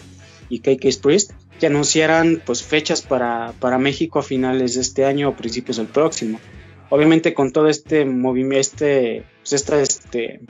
y 0.49 0.59
KK's 0.59 0.97
Priest 0.97 1.31
que 1.59 1.67
anunciaran 1.67 2.41
pues 2.45 2.63
fechas 2.63 3.01
para, 3.01 3.53
para 3.59 3.77
México 3.77 4.19
a 4.19 4.23
finales 4.23 4.75
de 4.75 4.81
este 4.81 5.05
año 5.05 5.29
o 5.29 5.35
principios 5.35 5.77
del 5.77 5.87
próximo. 5.87 6.39
Obviamente 6.89 7.33
con 7.33 7.51
todo 7.51 7.67
este 7.67 8.05
movimiento 8.05 8.59
este 8.59 9.23
pues 9.41 9.53
esta 9.53 9.79
este 9.79 10.41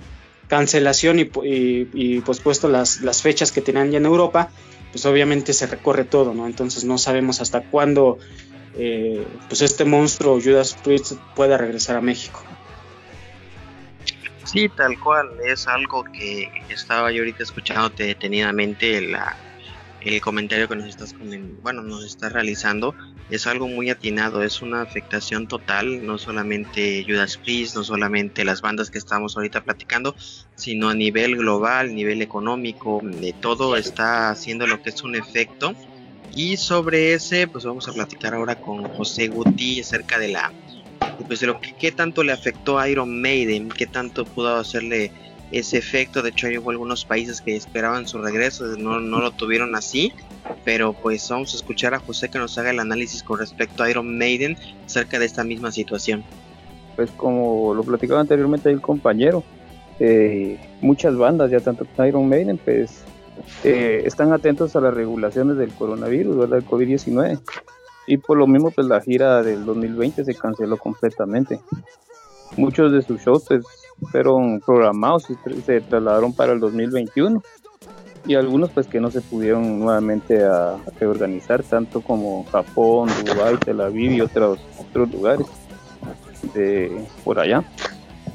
cancelación 0.48 1.20
y, 1.20 1.30
y, 1.44 2.22
pospuesto 2.22 2.70
las, 2.70 3.02
las 3.02 3.22
fechas 3.22 3.52
que 3.52 3.62
tenían 3.62 3.92
ya 3.92 3.98
en 3.98 4.06
Europa 4.06 4.50
pues 4.92 5.06
obviamente 5.06 5.54
se 5.54 5.68
recorre 5.68 6.06
todo 6.06 6.34
no 6.34 6.48
entonces 6.48 6.86
no 6.86 6.98
sabemos 6.98 7.40
hasta 7.40 7.62
cuándo 7.62 8.18
eh, 8.76 9.24
pues 9.48 9.62
este 9.62 9.86
monstruo 9.86 10.40
Judas 10.42 10.76
Priest 10.84 11.14
pueda 11.36 11.58
regresar 11.58 11.98
a 11.98 12.02
México 12.02 12.42
Sí, 14.52 14.68
tal 14.68 15.00
cual, 15.00 15.30
es 15.46 15.68
algo 15.68 16.04
que 16.04 16.50
estaba 16.70 17.12
yo 17.12 17.20
ahorita 17.22 17.44
escuchándote 17.44 18.06
detenidamente 18.06 19.00
la, 19.00 19.38
el 20.02 20.20
comentario 20.22 20.68
que 20.68 20.76
nos 20.76 20.88
estás 20.88 21.14
bueno, 21.62 21.84
nos 21.84 22.04
estás 22.04 22.34
realizando 22.34 22.96
es 23.30 23.46
algo 23.46 23.68
muy 23.68 23.92
atinado, 23.92 24.42
es 24.42 24.64
una 24.64 24.82
afectación 24.82 25.48
total, 25.48 26.04
no 26.04 26.18
solamente 26.18 27.06
Judas 27.08 27.38
Priest, 27.38 27.76
no 27.76 27.84
solamente 27.84 28.44
las 28.44 28.62
bandas 28.62 28.90
que 28.90 28.98
estamos 28.98 29.38
ahorita 29.38 29.64
platicando, 29.64 30.16
sino 30.56 30.90
a 30.90 30.96
nivel 30.96 31.36
global, 31.36 31.94
nivel 31.94 32.24
económico, 32.24 33.02
de 33.04 33.34
todo 33.34 33.78
está 33.78 34.32
haciendo 34.32 34.66
lo 34.66 34.82
que 34.82 34.90
es 34.90 35.04
un 35.04 35.16
efecto. 35.16 35.76
Y 36.32 36.58
sobre 36.58 37.14
ese, 37.14 37.48
pues 37.48 37.66
vamos 37.66 37.88
a 37.88 37.94
platicar 37.94 38.34
ahora 38.34 38.56
con 38.56 38.84
José 38.90 39.28
Guti 39.28 39.82
acerca 39.82 40.18
de 40.18 40.30
la 40.30 40.52
pues 41.28 41.42
lo 41.42 41.60
que 41.60 41.74
qué 41.74 41.92
tanto 41.92 42.24
le 42.24 42.32
afectó 42.32 42.80
a 42.80 42.90
Iron 42.90 43.22
Maiden, 43.22 43.70
qué 43.70 43.86
tanto 43.86 44.26
pudo 44.26 44.56
hacerle 44.56 45.12
ese 45.52 45.78
efecto. 45.78 46.22
De 46.22 46.30
hecho, 46.30 46.48
hay 46.48 46.56
algunos 46.56 47.06
países 47.06 47.42
que 47.42 47.56
esperaban 47.56 48.08
su 48.08 48.20
regreso, 48.22 48.66
no, 48.78 49.00
no 49.00 49.20
lo 49.20 49.32
tuvieron 49.32 49.76
así. 49.76 50.14
Pero 50.66 50.94
pues 50.94 51.28
vamos 51.30 51.54
a 51.54 51.58
escuchar 51.58 51.94
a 51.94 52.00
José 52.00 52.30
que 52.30 52.40
nos 52.40 52.58
haga 52.58 52.72
el 52.72 52.80
análisis 52.80 53.24
con 53.24 53.40
respecto 53.40 53.84
a 53.84 53.90
Iron 53.90 54.18
Maiden 54.18 54.58
acerca 54.86 55.20
de 55.20 55.26
esta 55.26 55.44
misma 55.44 55.72
situación. 55.72 56.24
Pues 56.96 57.12
como 57.12 57.74
lo 57.74 57.84
platicaba 57.84 58.20
anteriormente 58.20 58.70
el 58.70 58.82
compañero, 58.82 59.44
eh, 60.00 60.60
muchas 60.82 61.16
bandas, 61.18 61.52
ya 61.52 61.60
tanto 61.60 61.86
Iron 62.06 62.28
Maiden, 62.28 62.58
pues 62.58 63.04
eh, 63.64 64.04
están 64.06 64.34
atentos 64.34 64.76
a 64.76 64.82
las 64.82 64.94
regulaciones 64.94 65.58
del 65.58 65.72
coronavirus, 65.72 66.38
¿verdad? 66.38 66.58
Del 66.58 66.66
COVID-19 66.66 67.40
y 68.10 68.18
por 68.18 68.40
lo 68.40 68.48
mismo 68.48 68.72
pues 68.72 68.88
la 68.88 69.00
gira 69.02 69.44
del 69.44 69.66
2020 69.66 70.26
se 70.26 70.34
canceló 70.34 70.78
completamente. 70.78 71.60
Muchos 72.58 72.92
de 72.92 73.04
sus 73.04 73.22
shows 73.22 73.46
pues, 73.48 73.64
fueron 74.12 74.60
programados 74.62 75.30
y 75.30 75.36
se 75.62 75.82
trasladaron 75.82 76.34
para 76.34 76.54
el 76.54 76.60
2021 76.60 77.44
y 78.26 78.34
algunos 78.34 78.72
pues 78.72 78.88
que 78.88 79.00
no 79.00 79.12
se 79.12 79.22
pudieron 79.22 79.80
nuevamente 79.80 80.44
a, 80.44 80.78
reorganizar 81.00 81.62
tanto 81.62 82.02
como 82.02 82.46
Japón, 82.46 83.10
Dubái, 83.26 83.58
Tel 83.58 83.80
Aviv 83.80 84.12
y 84.12 84.22
otros 84.22 84.60
otros 84.80 85.12
lugares 85.12 85.46
de 86.56 87.06
por 87.24 87.40
allá. 87.40 87.64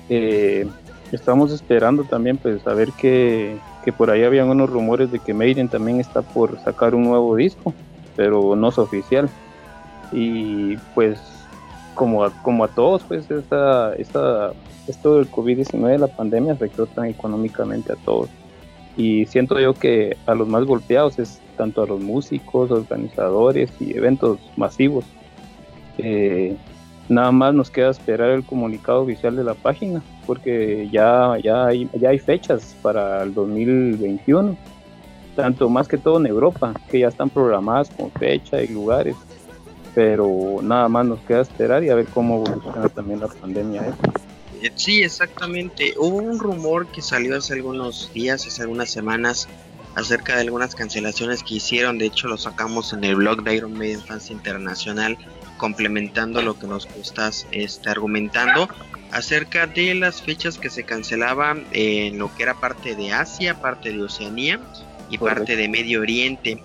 Eh, 0.08 0.68
estamos 1.10 1.50
esperando 1.50 2.04
también 2.04 2.36
pues 2.36 2.62
saber 2.62 2.92
que, 2.92 3.58
que 3.84 3.92
por 3.92 4.12
ahí 4.12 4.22
habían 4.22 4.50
unos 4.50 4.70
rumores 4.70 5.10
de 5.10 5.18
que 5.18 5.34
Maiden 5.34 5.68
también 5.68 5.98
está 5.98 6.22
por 6.22 6.60
sacar 6.60 6.94
un 6.94 7.02
nuevo 7.02 7.34
disco, 7.34 7.74
pero 8.14 8.54
no 8.54 8.68
es 8.68 8.78
oficial 8.78 9.28
y 10.12 10.76
pues 10.94 11.20
como 11.94 12.24
a, 12.24 12.30
como 12.42 12.64
a 12.64 12.68
todos 12.68 13.02
pues 13.04 13.30
esta, 13.30 13.94
esta, 13.94 14.52
esto 14.86 15.16
del 15.16 15.30
COVID-19 15.30 15.98
la 15.98 16.08
pandemia 16.08 16.52
afectó 16.52 16.86
tan 16.86 17.06
económicamente 17.06 17.92
a 17.92 17.96
todos 17.96 18.28
y 18.96 19.26
siento 19.26 19.58
yo 19.58 19.74
que 19.74 20.16
a 20.26 20.34
los 20.34 20.46
más 20.48 20.64
golpeados 20.64 21.18
es 21.18 21.40
tanto 21.56 21.82
a 21.82 21.86
los 21.86 22.00
músicos, 22.00 22.70
organizadores 22.70 23.70
y 23.80 23.96
eventos 23.96 24.38
masivos. 24.56 25.04
Eh, 25.98 26.56
nada 27.08 27.32
más 27.32 27.54
nos 27.54 27.70
queda 27.70 27.90
esperar 27.90 28.30
el 28.30 28.44
comunicado 28.44 29.02
oficial 29.02 29.36
de 29.36 29.44
la 29.44 29.54
página 29.54 30.02
porque 30.26 30.88
ya, 30.92 31.36
ya, 31.42 31.66
hay, 31.66 31.88
ya 32.00 32.10
hay 32.10 32.18
fechas 32.18 32.76
para 32.82 33.22
el 33.22 33.34
2021, 33.34 34.56
tanto 35.36 35.68
más 35.68 35.88
que 35.88 35.98
todo 35.98 36.18
en 36.18 36.26
Europa, 36.26 36.72
que 36.88 37.00
ya 37.00 37.08
están 37.08 37.30
programadas 37.30 37.90
con 37.90 38.10
fecha 38.12 38.62
y 38.62 38.68
lugares 38.68 39.16
pero 39.94 40.58
nada 40.62 40.88
más 40.88 41.06
nos 41.06 41.20
queda 41.20 41.42
esperar 41.42 41.84
y 41.84 41.90
a 41.90 41.94
ver 41.94 42.06
cómo 42.06 42.44
evoluciona 42.44 42.88
también 42.88 43.20
la 43.20 43.28
pandemia. 43.28 43.82
¿eh? 43.82 44.72
Sí, 44.74 45.02
exactamente. 45.02 45.94
Hubo 45.98 46.16
un 46.16 46.38
rumor 46.38 46.86
que 46.88 47.02
salió 47.02 47.36
hace 47.36 47.54
algunos 47.54 48.10
días, 48.12 48.46
hace 48.46 48.62
algunas 48.62 48.90
semanas, 48.90 49.48
acerca 49.94 50.34
de 50.34 50.42
algunas 50.42 50.74
cancelaciones 50.74 51.42
que 51.42 51.54
hicieron. 51.54 51.98
De 51.98 52.06
hecho, 52.06 52.28
lo 52.28 52.36
sacamos 52.36 52.92
en 52.92 53.04
el 53.04 53.16
blog 53.16 53.42
de 53.44 53.54
Iron 53.54 53.74
Maiden 53.74 54.00
Fans 54.00 54.30
Internacional, 54.30 55.16
complementando 55.58 56.42
lo 56.42 56.58
que 56.58 56.66
nos 56.66 56.86
estás 57.00 57.46
este, 57.52 57.90
argumentando 57.90 58.68
acerca 59.12 59.68
de 59.68 59.94
las 59.94 60.22
fechas 60.22 60.58
que 60.58 60.70
se 60.70 60.82
cancelaban 60.82 61.64
en 61.70 62.18
lo 62.18 62.34
que 62.34 62.42
era 62.42 62.54
parte 62.54 62.96
de 62.96 63.12
Asia, 63.12 63.60
parte 63.60 63.92
de 63.92 64.02
Oceanía 64.02 64.60
y 65.08 65.18
parte 65.18 65.54
de 65.54 65.68
Medio 65.68 66.00
Oriente 66.00 66.60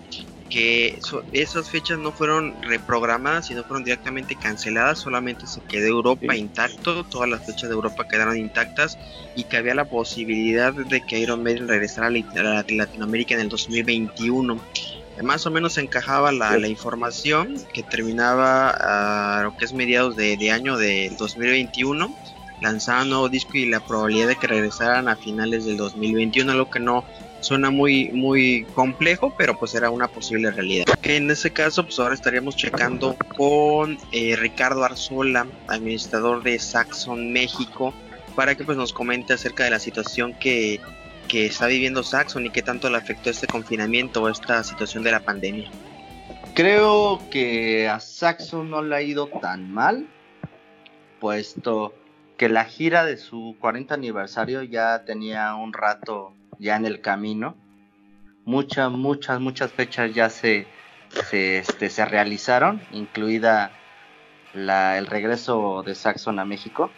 que 0.50 1.00
esas 1.32 1.70
fechas 1.70 1.98
no 2.00 2.12
fueron 2.12 2.62
reprogramadas, 2.62 3.48
sino 3.48 3.64
fueron 3.64 3.84
directamente 3.84 4.36
canceladas, 4.36 5.00
solamente 5.00 5.48
se 5.48 5.62
quedó 5.62 5.88
Europa 5.88 6.36
intacto, 6.36 7.04
todas 7.06 7.30
las 7.30 7.46
fechas 7.46 7.70
de 7.70 7.76
Europa 7.76 8.08
quedaron 8.08 8.38
intactas 8.38 8.98
y 9.36 9.44
que 9.44 9.58
había 9.58 9.76
la 9.76 9.86
posibilidad 9.86 10.74
de 10.74 11.02
que 11.06 11.20
Iron 11.20 11.44
Maiden 11.44 11.68
regresara 11.68 12.08
a 12.08 12.66
Latinoamérica 12.68 13.36
en 13.36 13.42
el 13.42 13.50
2021. 13.50 14.60
Más 15.24 15.46
o 15.46 15.52
menos 15.52 15.78
encajaba 15.78 16.32
la, 16.32 16.68
información 16.68 17.56
que 17.74 17.84
terminaba 17.84 18.70
a 18.70 19.44
lo 19.44 19.58
que 19.58 19.66
es 19.66 19.74
mediados 19.74 20.16
de, 20.16 20.38
de 20.38 20.52
año 20.52 20.78
del 20.78 21.18
2021 21.18 22.16
lanzaban 22.62 23.04
un 23.04 23.10
nuevo 23.10 23.30
disco 23.30 23.52
y 23.58 23.66
la 23.66 23.80
probabilidad 23.80 24.28
de 24.28 24.36
que 24.36 24.48
regresaran 24.48 25.08
a 25.08 25.16
finales 25.16 25.66
del 25.66 25.78
2021, 25.78 26.54
lo 26.54 26.70
que 26.70 26.80
no 26.80 27.06
suena 27.42 27.70
muy 27.70 28.10
muy 28.10 28.66
complejo, 28.76 29.34
pero 29.38 29.58
pues 29.58 29.76
era 29.76 29.90
una 29.90 30.08
posible 30.08 30.52
realidad. 30.52 30.86
En 31.04 31.30
ese 31.32 31.52
caso, 31.52 31.84
pues 31.84 32.00
ahora 32.00 32.14
estaríamos 32.14 32.56
checando 32.56 33.16
con 33.36 33.98
eh, 34.12 34.36
Ricardo 34.36 34.84
Arzola, 34.84 35.48
administrador 35.68 36.44
de 36.44 36.60
Saxon 36.60 37.32
México, 37.32 37.94
para 38.36 38.56
que 38.56 38.64
pues 38.64 38.78
nos 38.78 38.94
comente 38.94 39.34
acerca 39.34 39.64
de 39.64 39.72
la 39.72 39.80
situación 39.80 40.34
que, 40.34 40.80
que 41.28 41.46
está 41.46 41.68
viviendo 41.68 42.04
Saxon 42.04 42.46
y 42.46 42.50
qué 42.50 42.62
tanto 42.62 42.90
le 42.90 42.98
afectó 42.98 43.30
este 43.30 43.48
confinamiento 43.48 44.24
o 44.24 44.30
esta 44.30 44.64
situación 44.64 45.04
de 45.04 45.12
la 45.12 45.22
pandemia. 45.22 45.70
Creo 46.54 47.22
que 47.30 47.88
a 47.88 48.00
Saxon 48.00 48.70
no 48.70 48.82
le 48.82 48.96
ha 48.96 49.02
ido 49.02 49.28
tan 49.28 49.72
mal, 49.72 50.08
puesto 51.20 51.94
que 52.38 52.50
la 52.50 52.66
gira 52.66 53.06
de 53.06 53.18
su 53.18 53.56
40 53.60 53.94
aniversario 53.94 54.64
ya 54.64 55.04
tenía 55.06 55.56
un 55.56 55.74
rato 55.74 56.34
ya 56.60 56.76
en 56.76 56.86
el 56.86 57.02
camino. 57.02 57.56
Muchas, 58.46 58.92
muchas, 58.92 59.40
muchas 59.40 59.72
fechas 59.72 60.14
ya 60.14 60.30
se, 60.30 60.68
se, 61.30 61.60
este, 61.60 61.90
se 61.90 62.06
realizaron, 62.06 62.82
incluida 62.92 63.72
la, 64.54 64.98
el 64.98 65.08
regreso 65.08 65.84
de 65.84 65.96
Saxon 65.96 66.40
a 66.40 66.46
México. 66.46 66.92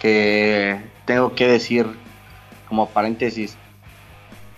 Que 0.00 0.80
tengo 1.04 1.34
que 1.34 1.48
decir, 1.48 1.86
como 2.68 2.90
paréntesis, 2.90 3.56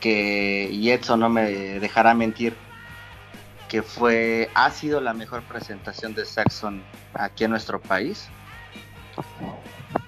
que 0.01 0.69
Edson 0.93 1.21
no 1.21 1.29
me 1.29 1.51
dejará 1.81 2.15
mentir, 2.15 2.55
que 3.69 3.83
fue, 3.83 4.51
ha 4.55 4.71
sido 4.71 5.01
la 5.01 5.15
mejor 5.15 5.43
presentación 5.43 6.15
de 6.15 6.25
Saxon 6.25 6.83
aquí 7.15 7.45
en 7.45 7.51
nuestro 7.51 7.81
país. 7.81 8.29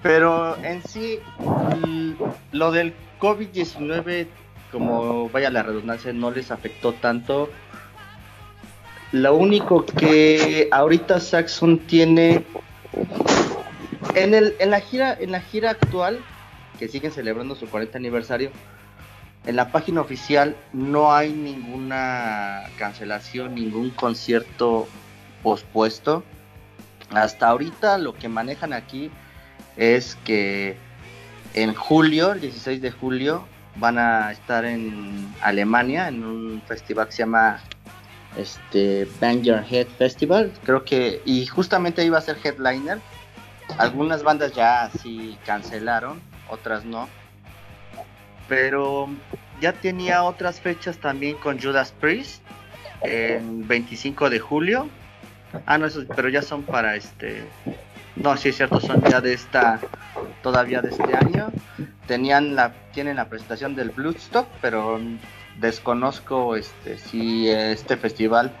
Pero 0.01 0.55
en 0.63 0.81
sí, 0.83 1.19
lo 2.51 2.71
del 2.71 2.93
COVID-19, 3.19 4.27
como 4.71 5.29
vaya 5.29 5.49
la 5.49 5.63
redundancia, 5.63 6.13
no 6.13 6.31
les 6.31 6.51
afectó 6.51 6.93
tanto. 6.93 7.49
Lo 9.11 9.35
único 9.35 9.85
que 9.85 10.69
ahorita 10.71 11.19
Saxon 11.19 11.79
tiene 11.79 12.45
en, 14.15 14.33
el, 14.33 14.55
en, 14.59 14.69
la 14.71 14.79
gira, 14.79 15.17
en 15.19 15.31
la 15.31 15.41
gira 15.41 15.71
actual, 15.71 16.19
que 16.77 16.87
siguen 16.87 17.11
celebrando 17.11 17.55
su 17.55 17.67
40 17.67 17.97
aniversario, 17.97 18.51
en 19.45 19.55
la 19.55 19.71
página 19.71 20.01
oficial 20.01 20.55
no 20.73 21.13
hay 21.13 21.33
ninguna 21.33 22.63
cancelación, 22.77 23.55
ningún 23.55 23.89
concierto 23.89 24.87
pospuesto. 25.43 26.23
Hasta 27.11 27.47
ahorita 27.47 27.97
lo 27.97 28.13
que 28.13 28.29
manejan 28.29 28.73
aquí 28.73 29.09
es 29.77 30.17
que 30.25 30.77
en 31.53 31.73
julio, 31.73 32.33
el 32.33 32.41
16 32.41 32.81
de 32.81 32.91
julio, 32.91 33.45
van 33.75 33.97
a 33.97 34.31
estar 34.31 34.65
en 34.65 35.33
Alemania 35.41 36.07
en 36.07 36.23
un 36.23 36.61
festival 36.67 37.07
que 37.07 37.13
se 37.13 37.17
llama 37.19 37.61
este 38.37 39.07
Bang 39.19 39.41
Your 39.41 39.63
Head 39.69 39.87
Festival, 39.97 40.51
creo 40.63 40.83
que 40.83 41.21
y 41.25 41.45
justamente 41.45 42.03
iba 42.05 42.17
a 42.17 42.21
ser 42.21 42.37
headliner. 42.43 42.99
Algunas 43.77 44.23
bandas 44.23 44.53
ya 44.53 44.89
sí 45.01 45.37
cancelaron, 45.45 46.19
otras 46.49 46.85
no 46.85 47.07
pero 48.49 49.07
ya 49.61 49.71
tenía 49.71 50.23
otras 50.23 50.59
fechas 50.59 50.97
también 50.97 51.37
con 51.37 51.61
Judas 51.61 51.93
Priest, 52.01 52.41
el 53.03 53.63
25 53.63 54.29
de 54.29 54.39
julio. 54.39 54.89
Ah, 55.65 55.77
no, 55.77 55.85
eso, 55.85 56.03
pero 56.15 56.27
ya 56.27 56.41
son 56.41 56.63
para 56.63 56.95
este. 56.95 57.43
No, 58.19 58.35
sí 58.35 58.49
es 58.49 58.57
cierto, 58.57 58.81
son 58.81 59.01
ya 59.03 59.21
de 59.21 59.33
esta, 59.33 59.79
todavía 60.43 60.81
de 60.81 60.89
este 60.89 61.15
año. 61.15 61.51
Tenían 62.05 62.53
la, 62.55 62.73
tienen 62.91 63.15
la 63.15 63.29
presentación 63.29 63.75
del 63.75 63.91
Bloodstock, 63.91 64.47
pero 64.61 64.99
desconozco 65.59 66.55
este 66.55 66.97
si 66.97 67.49
este 67.49 67.95
festival, 67.95 68.51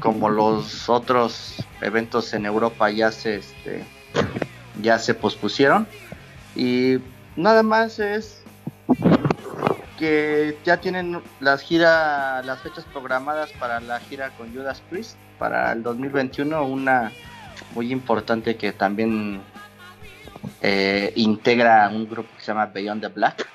como 0.00 0.28
los 0.28 0.88
otros 0.88 1.64
eventos 1.80 2.34
en 2.34 2.44
Europa, 2.44 2.90
ya 2.90 3.12
se 3.12 3.36
este, 3.36 3.84
ya 4.82 4.98
se 4.98 5.14
pospusieron. 5.14 5.86
Y 6.56 6.98
nada 7.36 7.62
más 7.62 8.00
es 8.00 8.42
que 9.96 10.58
ya 10.64 10.78
tienen 10.78 11.22
las 11.38 11.62
gira, 11.62 12.42
las 12.42 12.58
fechas 12.60 12.84
programadas 12.92 13.52
para 13.60 13.78
la 13.78 14.00
gira 14.00 14.30
con 14.30 14.52
Judas 14.52 14.82
Priest 14.90 15.16
para 15.38 15.70
el 15.72 15.84
2021, 15.84 16.64
una 16.64 17.12
muy 17.74 17.92
importante 17.92 18.56
que 18.56 18.72
también 18.72 19.40
eh, 20.62 21.12
integra 21.16 21.88
un 21.88 22.08
grupo 22.08 22.28
que 22.36 22.40
se 22.40 22.48
llama 22.48 22.66
Beyond 22.66 23.02
the 23.02 23.08
Black. 23.08 23.48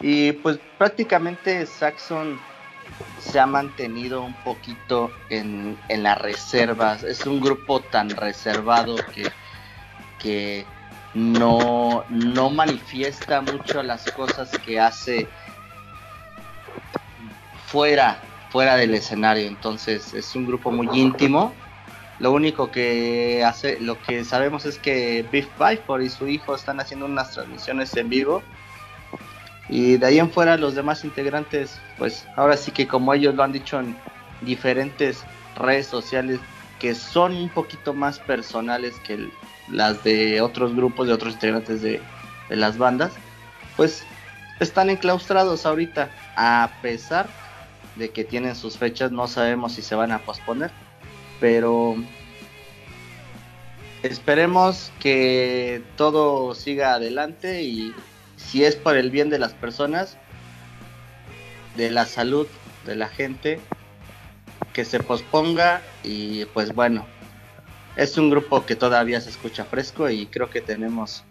Y 0.00 0.32
pues 0.32 0.58
prácticamente 0.76 1.66
Saxon 1.66 2.38
se 3.18 3.40
ha 3.40 3.46
mantenido 3.46 4.22
un 4.22 4.34
poquito 4.44 5.10
en, 5.28 5.76
en 5.88 6.02
las 6.02 6.18
reservas. 6.18 7.02
Es 7.02 7.26
un 7.26 7.40
grupo 7.40 7.80
tan 7.80 8.10
reservado 8.10 8.96
que, 9.14 9.30
que 10.18 10.64
no, 11.14 12.04
no 12.08 12.50
manifiesta 12.50 13.40
mucho 13.40 13.82
las 13.82 14.10
cosas 14.12 14.50
que 14.58 14.78
hace 14.78 15.28
fuera, 17.66 18.18
fuera 18.50 18.76
del 18.76 18.94
escenario. 18.94 19.46
Entonces 19.46 20.14
es 20.14 20.34
un 20.34 20.46
grupo 20.46 20.70
muy 20.70 20.88
íntimo. 20.92 21.52
Lo 22.18 22.32
único 22.32 22.70
que 22.70 23.44
hace, 23.44 23.78
lo 23.80 24.00
que 24.02 24.24
sabemos 24.24 24.66
es 24.66 24.78
que 24.78 25.24
Biff 25.30 25.46
Byford 25.58 26.02
y 26.02 26.08
su 26.08 26.26
hijo 26.26 26.54
están 26.54 26.80
haciendo 26.80 27.06
unas 27.06 27.30
transmisiones 27.32 27.96
en 27.96 28.08
vivo. 28.08 28.42
Y 29.68 29.98
de 29.98 30.06
ahí 30.06 30.18
en 30.18 30.30
fuera 30.30 30.56
los 30.56 30.74
demás 30.74 31.04
integrantes, 31.04 31.78
pues 31.98 32.26
ahora 32.36 32.56
sí 32.56 32.72
que 32.72 32.88
como 32.88 33.14
ellos 33.14 33.34
lo 33.34 33.42
han 33.42 33.52
dicho 33.52 33.78
en 33.78 33.94
diferentes 34.40 35.22
redes 35.56 35.86
sociales, 35.86 36.40
que 36.78 36.94
son 36.94 37.34
un 37.34 37.48
poquito 37.48 37.92
más 37.92 38.18
personales 38.18 38.94
que 39.06 39.30
las 39.70 40.02
de 40.04 40.40
otros 40.40 40.74
grupos, 40.74 41.06
de 41.06 41.12
otros 41.12 41.34
integrantes 41.34 41.82
de, 41.82 42.00
las 42.48 42.78
bandas, 42.78 43.12
pues 43.76 44.04
están 44.58 44.88
enclaustrados 44.88 45.66
ahorita, 45.66 46.08
a 46.34 46.70
pesar 46.80 47.28
de 47.96 48.08
que 48.08 48.24
tienen 48.24 48.56
sus 48.56 48.78
fechas, 48.78 49.12
no 49.12 49.28
sabemos 49.28 49.72
si 49.72 49.82
se 49.82 49.94
van 49.94 50.12
a 50.12 50.18
posponer, 50.20 50.70
pero 51.40 51.96
esperemos 54.02 54.92
que 55.00 55.82
todo 55.96 56.54
siga 56.54 56.94
adelante 56.94 57.62
y 57.62 57.94
si 58.36 58.64
es 58.64 58.76
por 58.76 58.96
el 58.96 59.10
bien 59.10 59.30
de 59.30 59.38
las 59.38 59.52
personas, 59.52 60.16
de 61.76 61.90
la 61.90 62.06
salud 62.06 62.46
de 62.86 62.96
la 62.96 63.08
gente, 63.08 63.60
que 64.72 64.84
se 64.84 65.00
posponga 65.00 65.82
y 66.04 66.44
pues 66.46 66.74
bueno, 66.74 67.06
es 67.96 68.16
un 68.16 68.30
grupo 68.30 68.64
que 68.64 68.76
todavía 68.76 69.20
se 69.20 69.30
escucha 69.30 69.64
fresco 69.64 70.08
y 70.08 70.26
creo 70.26 70.50
que 70.50 70.60
tenemos 70.60 71.24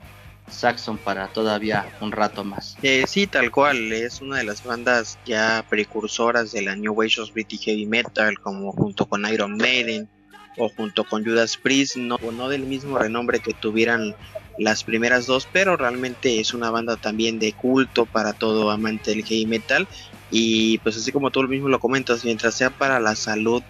Saxon 0.50 0.98
para 0.98 1.28
todavía 1.28 1.90
un 2.02 2.12
rato 2.12 2.44
más. 2.44 2.78
Eh, 2.82 3.06
sí, 3.08 3.28
tal 3.28 3.52
cual, 3.52 3.92
es 3.92 4.22
una 4.22 4.38
de 4.38 4.44
las 4.44 4.64
bandas 4.64 5.20
ya 5.26 5.66
precursoras 5.70 6.52
de 6.52 6.62
la 6.62 6.76
New 6.76 6.94
Wave 6.94 7.12
of 7.20 7.34
British 7.34 7.66
Heavy 7.66 7.86
Metal, 7.86 8.38
como 8.40 8.72
junto 8.72 9.06
con 9.08 9.28
Iron 9.32 9.58
Maiden 9.58 10.10
o 10.58 10.70
junto 10.70 11.04
con 11.04 11.24
Judas 11.24 11.58
Priest, 11.58 11.98
no, 11.98 12.18
no 12.34 12.50
del 12.50 12.66
mismo 12.66 12.98
renombre 12.98 13.40
que 13.40 13.54
tuvieran 13.54 14.16
las 14.58 14.84
primeras 14.84 15.28
dos, 15.28 15.48
pero 15.52 15.78
realmente 15.78 16.40
es 16.40 16.54
una 16.54 16.72
banda 16.72 16.98
también 16.98 17.38
de 17.40 17.54
culto 17.54 18.06
para 18.06 18.34
todo 18.34 18.72
amante 18.72 19.12
del 19.12 19.24
heavy 19.24 19.46
metal 19.46 19.88
y 20.32 20.80
pues 20.80 20.98
así 20.98 21.12
como 21.12 21.32
tú 21.32 21.44
mismo 21.44 21.70
lo 21.70 21.80
comentas, 21.80 22.26
mientras 22.26 22.56
sea 22.56 22.70
para 22.70 23.00
la 23.00 23.16
salud 23.16 23.62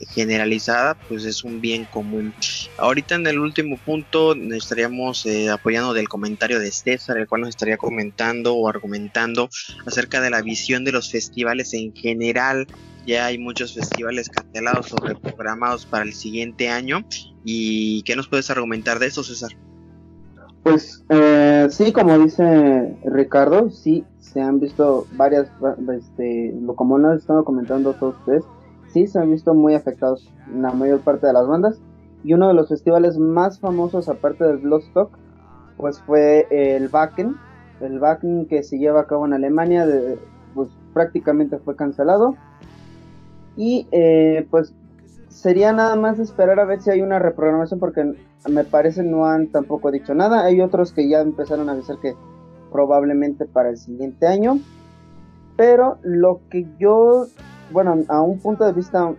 generalizada, 0.00 0.94
pues 1.08 1.24
es 1.24 1.44
un 1.44 1.60
bien 1.60 1.84
común. 1.84 2.32
Ahorita 2.78 3.14
en 3.14 3.26
el 3.26 3.38
último 3.38 3.76
punto 3.78 4.34
estaríamos 4.34 5.24
eh, 5.26 5.50
apoyando 5.50 5.94
del 5.94 6.08
comentario 6.08 6.58
de 6.58 6.70
César, 6.70 7.18
el 7.18 7.28
cual 7.28 7.42
nos 7.42 7.50
estaría 7.50 7.76
comentando 7.76 8.54
o 8.54 8.68
argumentando 8.68 9.48
acerca 9.86 10.20
de 10.20 10.30
la 10.30 10.42
visión 10.42 10.84
de 10.84 10.92
los 10.92 11.10
festivales 11.10 11.74
en 11.74 11.94
general. 11.94 12.66
Ya 13.06 13.26
hay 13.26 13.38
muchos 13.38 13.74
festivales 13.74 14.30
cancelados 14.30 14.92
o 14.92 14.96
reprogramados 14.96 15.84
para 15.84 16.04
el 16.04 16.14
siguiente 16.14 16.68
año. 16.68 17.04
¿Y 17.44 18.02
qué 18.02 18.16
nos 18.16 18.28
puedes 18.28 18.50
argumentar 18.50 18.98
de 18.98 19.06
eso, 19.06 19.22
César? 19.22 19.50
Pues 20.62 21.04
eh, 21.10 21.66
sí, 21.70 21.92
como 21.92 22.18
dice 22.18 22.96
Ricardo, 23.04 23.70
sí 23.70 24.02
se 24.18 24.40
han 24.40 24.58
visto 24.58 25.06
varias, 25.12 25.46
este, 25.94 26.54
lo 26.60 26.74
como 26.74 26.98
nos 26.98 27.20
están 27.20 27.44
comentando 27.44 27.92
todos 27.92 28.16
ustedes, 28.20 28.44
sí 28.94 29.08
se 29.08 29.18
han 29.18 29.30
visto 29.32 29.54
muy 29.54 29.74
afectados 29.74 30.32
la 30.54 30.72
mayor 30.72 31.00
parte 31.00 31.26
de 31.26 31.32
las 31.32 31.46
bandas. 31.46 31.80
Y 32.22 32.32
uno 32.32 32.48
de 32.48 32.54
los 32.54 32.68
festivales 32.68 33.18
más 33.18 33.58
famosos, 33.58 34.08
aparte 34.08 34.44
del 34.44 34.58
Bloodstock, 34.58 35.10
pues 35.76 36.00
fue 36.00 36.46
el 36.50 36.88
Wacken. 36.90 37.36
El 37.80 38.00
Wacken 38.00 38.46
que 38.46 38.62
se 38.62 38.78
lleva 38.78 39.00
a 39.00 39.06
cabo 39.06 39.26
en 39.26 39.34
Alemania, 39.34 39.84
pues 40.54 40.70
prácticamente 40.94 41.58
fue 41.58 41.76
cancelado. 41.76 42.36
Y 43.56 43.88
eh, 43.90 44.46
pues 44.50 44.72
sería 45.28 45.72
nada 45.72 45.96
más 45.96 46.18
esperar 46.20 46.60
a 46.60 46.64
ver 46.64 46.80
si 46.80 46.90
hay 46.90 47.02
una 47.02 47.18
reprogramación, 47.18 47.80
porque 47.80 48.14
me 48.48 48.64
parece 48.64 49.02
no 49.02 49.26
han 49.26 49.48
tampoco 49.48 49.90
dicho 49.90 50.14
nada. 50.14 50.44
Hay 50.44 50.60
otros 50.60 50.92
que 50.92 51.08
ya 51.08 51.20
empezaron 51.20 51.68
a 51.68 51.72
avisar 51.72 51.98
que 52.00 52.14
probablemente 52.70 53.44
para 53.44 53.70
el 53.70 53.76
siguiente 53.76 54.28
año. 54.28 54.60
Pero 55.56 55.98
lo 56.02 56.40
que 56.48 56.66
yo 56.78 57.26
bueno, 57.74 57.98
a 58.08 58.22
un 58.22 58.38
punto 58.38 58.64
de 58.64 58.72
vista, 58.72 59.12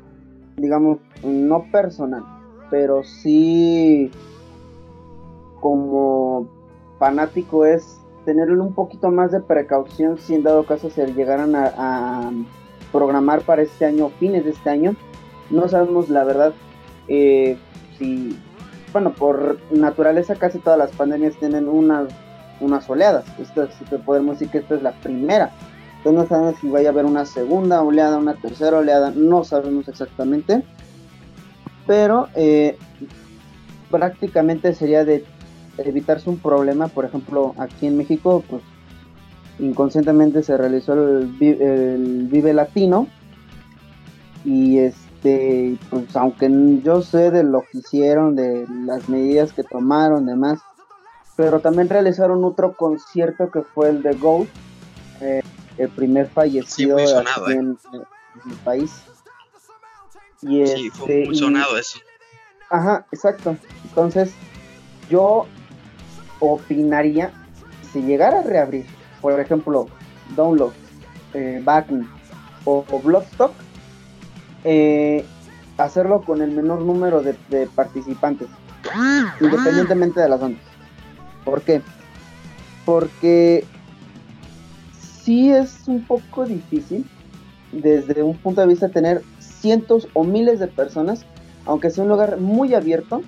digamos, 0.55 0.99
no 1.23 1.69
personal, 1.71 2.23
pero 2.71 3.03
sí 3.03 4.09
como 5.59 6.47
fanático 6.97 7.65
es 7.65 7.99
tenerle 8.23 8.61
un 8.61 8.73
poquito 8.73 9.11
más 9.11 9.33
de 9.33 9.41
precaución 9.41 10.17
si 10.17 10.35
en 10.35 10.43
dado 10.43 10.65
caso 10.65 10.89
se 10.89 11.05
llegaran 11.13 11.53
a, 11.53 12.31
programar 12.93 13.41
para 13.41 13.61
este 13.61 13.83
año, 13.83 14.09
fines 14.19 14.45
de 14.45 14.51
este 14.51 14.69
año. 14.69 14.95
No 15.49 15.67
sabemos 15.67 16.07
la 16.07 16.23
verdad 16.23 16.53
eh, 17.09 17.57
si, 17.97 18.39
bueno, 18.93 19.11
por 19.11 19.57
naturaleza 19.69 20.35
casi 20.35 20.59
todas 20.59 20.79
las 20.79 20.91
pandemias 20.91 21.35
tienen 21.35 21.67
unas, 21.67 22.07
unas 22.61 22.89
oleadas. 22.89 23.25
Esto 23.37 23.67
podemos 24.05 24.39
decir 24.39 24.49
que 24.49 24.59
esta 24.59 24.75
es 24.75 24.81
la 24.81 24.93
primera. 24.93 25.51
Entonces 26.05 26.29
no 26.29 26.37
sabemos 26.37 26.61
si 26.61 26.69
vaya 26.69 26.89
a 26.89 26.91
haber 26.91 27.05
una 27.05 27.25
segunda 27.25 27.81
oleada, 27.81 28.19
una 28.19 28.35
tercera 28.35 28.77
oleada, 28.77 29.11
no 29.15 29.43
sabemos 29.43 29.87
exactamente. 29.87 30.63
Pero 31.87 32.27
eh, 32.35 32.77
prácticamente 33.89 34.75
sería 34.75 35.03
de 35.03 35.25
evitarse 35.79 36.29
un 36.29 36.37
problema, 36.37 36.89
por 36.89 37.05
ejemplo, 37.05 37.55
aquí 37.57 37.87
en 37.87 37.97
México, 37.97 38.43
pues 38.47 38.61
inconscientemente 39.57 40.43
se 40.43 40.55
realizó 40.55 40.93
el, 40.93 41.25
Vive 42.29 42.53
Latino 42.53 43.07
y 44.43 44.77
este, 44.77 45.75
pues 45.89 46.15
aunque 46.15 46.51
yo 46.83 47.01
sé 47.01 47.31
de 47.31 47.43
lo 47.43 47.61
que 47.61 47.79
hicieron, 47.79 48.35
de 48.35 48.67
las 48.85 49.09
medidas 49.09 49.53
que 49.53 49.63
tomaron, 49.63 50.27
demás, 50.27 50.59
pero 51.35 51.61
también 51.61 51.89
realizaron 51.89 52.43
otro 52.43 52.73
concierto 52.73 53.49
que 53.49 53.63
fue 53.63 53.89
el 53.89 54.03
de 54.03 54.13
Ghost, 54.13 54.51
eh, 55.21 55.41
el 55.77 55.89
primer 55.89 56.29
fallecido 56.29 56.97
¿eh? 56.99 57.05
en, 57.49 57.77
el 58.49 58.55
país. 58.63 58.91
Y 60.41 60.65
sí, 60.67 60.89
fue 60.89 61.05
este, 61.05 61.25
muy 61.25 61.37
sonado 61.37 61.77
eso. 61.77 61.99
Ajá, 62.69 63.05
exacto. 63.11 63.57
Entonces, 63.83 64.33
yo 65.09 65.45
opinaría 66.39 67.31
si 67.91 68.01
llegara 68.01 68.39
a 68.39 68.43
reabrir, 68.43 68.85
por 69.21 69.39
ejemplo, 69.39 69.87
Download, 70.35 70.73
eh, 71.33 71.63
o, 72.65 72.85
o 72.89 72.99
Bloodstock, 72.99 73.53
eh, 74.63 75.25
hacerlo 75.77 76.21
con 76.21 76.41
el 76.41 76.51
menor 76.51 76.81
número 76.81 77.21
de, 77.21 77.33
participantes, 77.75 78.47
independientemente 79.39 80.19
de 80.19 80.29
las 80.29 80.41
ondas. 80.41 80.63
¿Por 81.43 81.61
qué? 81.61 81.81
Porque 82.85 83.65
sí 85.25 85.51
es 85.51 85.87
un 85.87 86.05
poco 86.05 86.45
difícil 86.45 87.05
desde 87.71 88.21
un 88.21 88.37
punto 88.37 88.61
de 88.61 88.67
vista 88.67 88.89
tener 88.89 89.23
cientos 89.39 90.07
o 90.13 90.23
miles 90.23 90.59
de 90.59 90.67
personas, 90.67 91.25
aunque 91.65 91.89
sea 91.89 92.03
un 92.03 92.11
lugar 92.11 92.37
muy 92.37 92.75
abierto, 92.75 93.23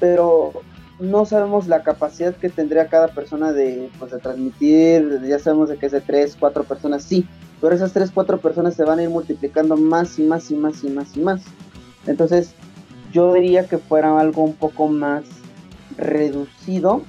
pero 0.00 0.52
no 0.98 1.24
sabemos 1.24 1.68
la 1.68 1.82
capacidad 1.82 2.34
que 2.34 2.50
tendría 2.50 2.88
cada 2.88 3.08
persona 3.08 3.52
de, 3.52 3.88
pues, 3.98 4.10
de 4.10 4.18
transmitir, 4.18 5.22
ya 5.26 5.38
sabemos 5.38 5.68
de 5.68 5.76
que 5.76 5.86
es 5.86 5.92
de 5.92 6.00
3, 6.00 6.36
4 6.38 6.64
personas, 6.64 7.04
sí, 7.04 7.26
pero 7.60 7.74
esas 7.74 7.92
3, 7.92 8.10
4 8.12 8.40
personas 8.40 8.74
se 8.74 8.84
van 8.84 8.98
a 8.98 9.04
ir 9.04 9.08
multiplicando 9.08 9.76
más 9.76 10.18
y 10.18 10.22
más 10.22 10.50
y 10.50 10.56
más 10.56 10.82
y 10.82 10.88
más 10.88 11.16
y 11.16 11.20
más. 11.20 11.42
Entonces, 12.06 12.54
yo 13.12 13.32
diría 13.32 13.66
que 13.66 13.78
fuera 13.78 14.18
algo 14.18 14.42
un 14.42 14.54
poco 14.54 14.88
más 14.88 15.24
reducido 15.96 17.02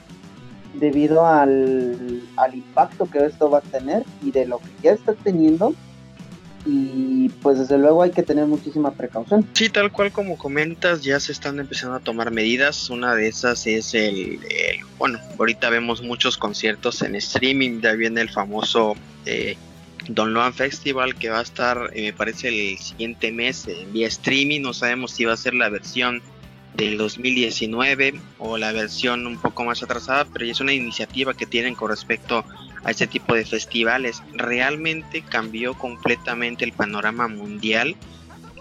debido 0.80 1.26
al, 1.26 2.22
al 2.38 2.56
impacto 2.56 3.10
que 3.10 3.26
esto 3.26 3.50
va 3.50 3.60
a 3.60 3.62
tener 3.62 4.04
y 4.24 4.32
de 4.32 4.46
lo 4.46 4.60
que 4.60 4.70
ya 4.84 4.92
está 4.92 5.14
teniendo 5.14 5.74
y 6.66 7.30
pues 7.42 7.60
desde 7.60 7.78
luego 7.78 8.02
hay 8.02 8.12
que 8.12 8.24
tener 8.24 8.48
muchísima 8.48 8.92
precaución. 8.92 9.48
Sí, 9.54 9.70
tal 9.70 9.92
cual 9.92 10.12
como 10.12 10.38
comentas, 10.38 11.04
ya 11.04 11.20
se 11.20 11.32
están 11.32 11.60
empezando 11.60 11.96
a 11.96 12.00
tomar 12.00 12.32
medidas. 12.32 12.90
Una 12.90 13.14
de 13.14 13.28
esas 13.28 13.68
es 13.68 13.94
el, 13.94 14.40
bueno, 14.98 15.20
ahorita 15.38 15.70
vemos 15.70 16.02
muchos 16.02 16.38
conciertos 16.38 17.04
en 17.04 17.16
streaming, 17.16 17.82
ya 17.82 17.94
viene 17.94 18.22
el 18.22 18.30
famoso 18.30 18.96
eh, 19.26 19.58
Don 20.10 20.34
Luan 20.34 20.54
Festival 20.54 21.16
que 21.16 21.30
va 21.30 21.40
a 21.40 21.44
estar, 21.44 21.92
eh, 21.94 22.04
me 22.04 22.14
parece, 22.14 22.48
el 22.48 22.78
siguiente 22.80 23.32
mes 23.32 23.68
en 23.68 23.94
vía 23.94 24.08
streaming. 24.08 24.62
No 24.62 24.74
sabemos 24.74 25.12
si 25.12 25.26
va 25.26 25.34
a 25.34 25.38
ser 25.38 25.54
la 25.54 25.70
versión 25.70 26.24
del 26.76 26.98
2019 26.98 28.14
o 28.40 28.58
la 28.58 28.72
versión 28.72 29.26
un 29.28 29.38
poco 29.38 29.64
más 29.64 29.82
atrasada, 29.84 30.26
pero 30.26 30.46
es 30.46 30.60
una 30.60 30.74
iniciativa 30.74 31.34
que 31.34 31.46
tienen 31.46 31.76
con 31.76 31.90
respecto 31.90 32.46
a 32.84 32.92
este 32.92 33.08
tipo 33.08 33.34
de 33.36 33.46
festivales. 33.46 34.22
Realmente 34.34 35.22
cambió 35.22 35.74
completamente 35.74 36.66
el 36.66 36.74
panorama 36.74 37.28
mundial 37.28 37.96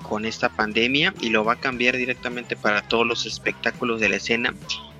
con 0.02 0.24
esta 0.24 0.48
pandemia 0.50 1.14
y 1.20 1.30
lo 1.30 1.44
va 1.44 1.54
a 1.54 1.60
cambiar 1.60 1.96
directamente 1.96 2.56
para 2.56 2.82
todos 2.82 3.06
los 3.06 3.26
espectáculos 3.26 4.00
de 4.00 4.08
la 4.08 4.16
escena. 4.16 4.54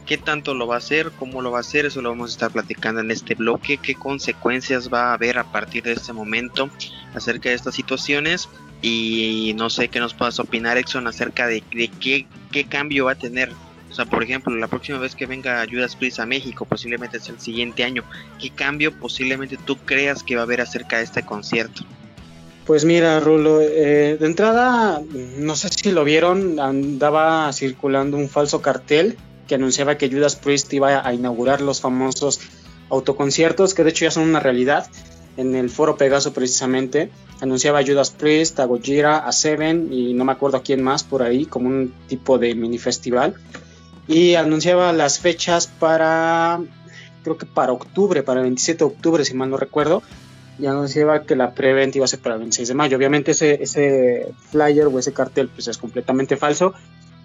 ¿Qué 0.06 0.18
tanto 0.18 0.52
lo 0.52 0.66
va 0.66 0.74
a 0.74 0.78
hacer? 0.78 1.12
¿Cómo 1.12 1.40
lo 1.40 1.50
va 1.50 1.58
a 1.58 1.60
hacer? 1.60 1.86
Eso 1.86 2.02
lo 2.02 2.10
vamos 2.10 2.30
a 2.30 2.32
estar 2.34 2.50
platicando 2.50 3.00
en 3.00 3.10
este 3.10 3.34
bloque. 3.34 3.78
¿Qué 3.78 3.94
consecuencias 3.94 4.92
va 4.92 5.10
a 5.10 5.14
haber 5.14 5.38
a 5.38 5.44
partir 5.44 5.84
de 5.84 5.92
este 5.92 6.12
momento 6.12 6.68
acerca 7.14 7.48
de 7.48 7.54
estas 7.54 7.74
situaciones? 7.74 8.48
Y 8.86 9.54
no 9.56 9.70
sé 9.70 9.88
qué 9.88 9.98
nos 9.98 10.12
puedas 10.12 10.38
opinar, 10.38 10.76
Exxon, 10.76 11.06
acerca 11.06 11.46
de, 11.46 11.62
qué, 11.62 12.26
qué 12.52 12.64
cambio 12.64 13.06
va 13.06 13.12
a 13.12 13.14
tener 13.14 13.50
o 13.94 13.96
sea, 13.96 14.06
por 14.06 14.24
ejemplo, 14.24 14.52
la 14.56 14.66
próxima 14.66 14.98
vez 14.98 15.14
que 15.14 15.24
venga 15.24 15.60
Ayudas 15.60 15.94
Priest 15.94 16.18
a 16.18 16.26
México, 16.26 16.64
posiblemente 16.64 17.20
sea 17.20 17.32
el 17.32 17.40
siguiente 17.40 17.84
año, 17.84 18.02
¿qué 18.40 18.50
cambio 18.50 18.92
posiblemente 18.92 19.56
tú 19.56 19.76
creas 19.76 20.24
que 20.24 20.34
va 20.34 20.40
a 20.40 20.44
haber 20.46 20.60
acerca 20.60 20.96
de 20.96 21.04
este 21.04 21.24
concierto? 21.24 21.84
Pues 22.66 22.84
mira, 22.84 23.20
Rulo, 23.20 23.60
eh, 23.60 24.16
de 24.18 24.26
entrada, 24.26 25.00
no 25.38 25.54
sé 25.54 25.68
si 25.68 25.92
lo 25.92 26.02
vieron, 26.02 26.58
andaba 26.58 27.52
circulando 27.52 28.16
un 28.16 28.28
falso 28.28 28.60
cartel 28.60 29.16
que 29.46 29.54
anunciaba 29.54 29.96
que 29.96 30.10
Judas 30.10 30.34
Priest 30.34 30.72
iba 30.72 31.06
a 31.06 31.14
inaugurar 31.14 31.60
los 31.60 31.80
famosos 31.80 32.40
autoconciertos, 32.90 33.74
que 33.74 33.84
de 33.84 33.90
hecho 33.90 34.06
ya 34.06 34.10
son 34.10 34.24
una 34.24 34.40
realidad. 34.40 34.90
En 35.36 35.54
el 35.54 35.70
foro 35.70 35.96
Pegaso 35.96 36.32
precisamente 36.32 37.10
anunciaba 37.44 37.84
Judas 37.84 38.10
Priest, 38.10 38.58
a 38.60 38.64
Gojira, 38.64 39.18
a 39.18 39.32
Seven 39.32 39.92
y 39.92 40.14
no 40.14 40.24
me 40.24 40.32
acuerdo 40.32 40.56
a 40.56 40.62
quién 40.62 40.82
más 40.82 41.04
por 41.04 41.22
ahí, 41.22 41.46
como 41.46 41.68
un 41.68 41.94
tipo 42.08 42.38
de 42.38 42.54
mini 42.54 42.78
festival 42.78 43.34
y 44.06 44.34
anunciaba 44.34 44.92
las 44.92 45.18
fechas 45.18 45.66
para, 45.66 46.60
creo 47.22 47.38
que 47.38 47.46
para 47.46 47.72
octubre, 47.72 48.22
para 48.22 48.40
el 48.40 48.44
27 48.44 48.78
de 48.78 48.84
octubre, 48.84 49.24
si 49.24 49.34
mal 49.34 49.50
no 49.50 49.56
recuerdo, 49.56 50.02
y 50.58 50.66
anunciaba 50.66 51.22
que 51.22 51.36
la 51.36 51.54
preventa 51.54 51.98
iba 51.98 52.04
a 52.04 52.08
ser 52.08 52.20
para 52.20 52.36
el 52.36 52.40
26 52.40 52.68
de 52.68 52.74
mayo. 52.74 52.96
Obviamente 52.96 53.32
ese, 53.32 53.62
ese 53.62 54.32
flyer 54.50 54.86
o 54.86 54.98
ese 54.98 55.12
cartel 55.12 55.48
pues 55.48 55.66
es 55.68 55.78
completamente 55.78 56.36
falso, 56.36 56.74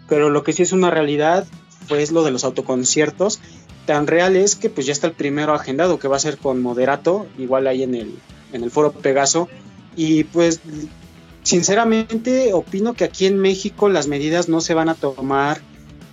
pero 0.07 0.29
lo 0.29 0.43
que 0.43 0.53
sí 0.53 0.63
es 0.63 0.71
una 0.71 0.89
realidad 0.89 1.45
pues 1.87 2.11
lo 2.11 2.23
de 2.23 2.31
los 2.31 2.43
autoconciertos. 2.43 3.39
Tan 3.85 4.07
real 4.07 4.35
es 4.35 4.55
que 4.55 4.69
pues 4.69 4.85
ya 4.87 4.93
está 4.93 5.07
el 5.07 5.13
primero 5.13 5.53
agendado 5.53 5.99
que 5.99 6.07
va 6.07 6.15
a 6.15 6.19
ser 6.19 6.37
con 6.37 6.61
Moderato, 6.61 7.27
igual 7.37 7.67
ahí 7.67 7.83
en 7.83 7.95
el, 7.95 8.15
en 8.53 8.63
el 8.63 8.71
foro 8.71 8.91
Pegaso. 8.91 9.47
Y 9.95 10.23
pues 10.25 10.61
sinceramente 11.43 12.53
opino 12.53 12.93
que 12.93 13.03
aquí 13.03 13.25
en 13.25 13.37
México 13.39 13.89
las 13.89 14.07
medidas 14.07 14.49
no 14.49 14.61
se 14.61 14.73
van 14.73 14.89
a 14.89 14.95
tomar 14.95 15.61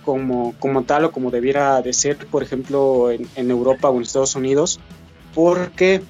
como, 0.03 0.55
como 0.59 0.83
tal 0.83 1.05
o 1.05 1.11
como 1.11 1.31
debiera 1.31 1.81
de 1.81 1.93
ser, 1.93 2.17
por 2.17 2.41
ejemplo, 2.41 3.11
en, 3.11 3.51
Europa 3.51 3.89
o 3.89 3.97
en 3.97 4.03
Estados 4.03 4.35
Unidos. 4.35 4.79
¿Por 5.35 5.71
qué? 5.71 6.01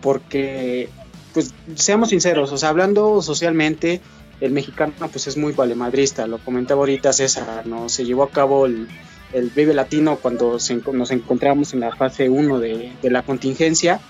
Porque, 0.00 0.88
pues, 1.32 1.54
seamos 1.76 2.10
sinceros, 2.10 2.50
o 2.52 2.58
sea, 2.58 2.70
hablando 2.70 3.22
socialmente, 3.22 4.00
el 4.40 4.50
mexicano 4.50 4.92
pues 5.10 5.28
es 5.28 5.36
muy 5.36 5.52
valemadrista, 5.52 6.26
lo 6.26 6.38
comentaba 6.38 6.80
ahorita 6.80 7.12
César, 7.12 7.66
¿no? 7.66 7.88
Se 7.88 8.04
llevó 8.04 8.24
a 8.24 8.30
cabo 8.30 8.66
el, 8.66 8.88
el 9.32 9.50
Vive 9.50 9.72
Latino 9.72 10.18
cuando 10.20 10.58
nos 10.92 11.10
encontramos 11.12 11.72
en 11.74 11.80
la 11.80 11.94
fase 11.94 12.28
1 12.28 12.58
de, 12.58 12.92
de, 13.00 13.10
la 13.10 13.22
contingencia. 13.22 14.00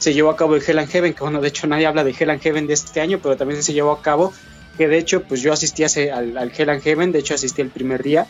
Se 0.00 0.12
llevó 0.12 0.30
a 0.30 0.36
cabo 0.36 0.56
el 0.56 0.62
Hell 0.66 0.80
and 0.80 0.90
Heaven, 0.90 1.14
que 1.14 1.20
bueno, 1.20 1.40
de 1.40 1.46
hecho 1.46 1.68
nadie 1.68 1.86
habla 1.86 2.02
de 2.02 2.10
Hell 2.18 2.30
and 2.30 2.40
Heaven 2.40 2.66
de 2.66 2.74
este 2.74 3.00
año, 3.00 3.20
pero 3.22 3.36
también 3.36 3.62
se 3.62 3.72
llevó 3.72 3.92
a 3.92 4.02
cabo, 4.02 4.32
que 4.76 4.88
de 4.88 4.98
hecho 4.98 5.22
pues 5.22 5.40
yo 5.40 5.52
asistí 5.52 5.84
al, 5.84 6.36
al 6.36 6.52
Hell 6.56 6.70
and 6.70 6.82
Heaven, 6.82 7.12
de 7.12 7.20
hecho 7.20 7.34
asistí 7.34 7.62
el 7.62 7.70
primer 7.70 8.02
día, 8.02 8.26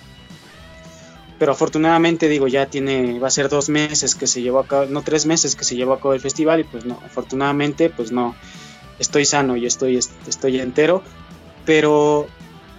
pero 1.39 1.53
afortunadamente 1.53 2.29
digo 2.29 2.49
ya 2.49 2.67
tiene 2.67 3.19
va 3.19 3.29
a 3.29 3.31
ser 3.31 3.49
dos 3.49 3.71
meses 3.71 4.15
que 4.15 4.27
se 4.27 4.43
llevó 4.43 4.59
a 4.59 4.67
cabo 4.67 4.85
no 4.87 5.01
tres 5.01 5.25
meses 5.25 5.57
que 5.57 5.65
se 5.65 5.75
llevó 5.75 5.95
a 5.95 5.99
cabo 5.99 6.13
el 6.13 6.21
festival 6.21 6.61
y 6.61 6.65
pues 6.65 6.85
no 6.85 7.01
afortunadamente 7.03 7.89
pues 7.89 8.13
no 8.13 8.37
estoy 8.99 9.25
sano 9.25 9.57
y 9.57 9.67
estoy 9.67 9.97
estoy 9.97 10.61
entero. 10.61 11.03
Pero 11.65 12.29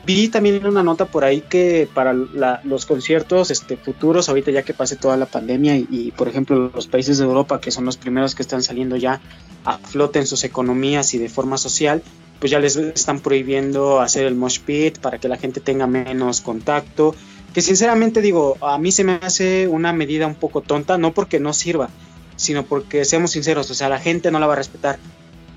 vi 0.06 0.30
también 0.30 0.66
una 0.66 0.84
nota 0.84 1.06
por 1.06 1.24
ahí 1.24 1.42
que 1.42 1.88
para 1.94 2.14
los 2.14 2.86
conciertos 2.86 3.52
este 3.52 3.78
futuros 3.78 4.30
ahorita 4.30 4.52
ya 4.52 4.64
que 4.64 4.74
pase 4.74 4.96
toda 4.96 5.18
la 5.18 5.26
pandemia 5.26 5.76
y, 5.78 6.12
por 6.16 6.28
ejemplo 6.28 6.72
los 6.74 6.88
países 6.88 7.18
de 7.18 7.26
Europa 7.26 7.62
que 7.62 7.72
son 7.72 7.86
los 7.86 7.98
primeros 7.98 8.36
que 8.36 8.42
están 8.42 8.64
saliendo 8.64 8.96
ya 8.96 9.22
a 9.64 9.78
flote 9.78 10.20
en 10.20 10.28
sus 10.28 10.44
economías 10.44 11.14
y 11.14 11.18
de 11.18 11.30
forma 11.30 11.58
social 11.58 12.02
pues 12.40 12.52
ya 12.52 12.60
les 12.60 12.76
están 12.76 13.20
prohibiendo 13.20 14.00
hacer 14.00 14.26
el 14.26 14.36
mosh 14.36 14.60
pit 14.60 14.98
para 14.98 15.20
que 15.20 15.28
la 15.28 15.38
gente 15.38 15.60
tenga 15.60 15.86
menos 15.86 16.42
contacto 16.42 17.16
que 17.54 17.62
sinceramente 17.62 18.22
digo, 18.22 18.58
a 18.62 18.78
mí 18.78 18.92
se 18.92 19.04
me 19.04 19.20
hace 19.22 19.68
una 19.68 19.92
medida 19.92 20.26
un 20.26 20.36
poco 20.36 20.62
tonta, 20.62 20.98
no 20.98 21.14
porque 21.14 21.40
no 21.40 21.54
sirva, 21.54 21.90
sino 22.38 22.64
porque 22.66 23.04
seamos 23.04 23.32
sinceros, 23.32 23.70
o 23.70 23.74
sea, 23.74 23.90
la 23.90 24.00
gente 24.00 24.32
no 24.32 24.40
la 24.40 24.48
va 24.48 24.54
a 24.54 24.58
respetar. 24.58 25.00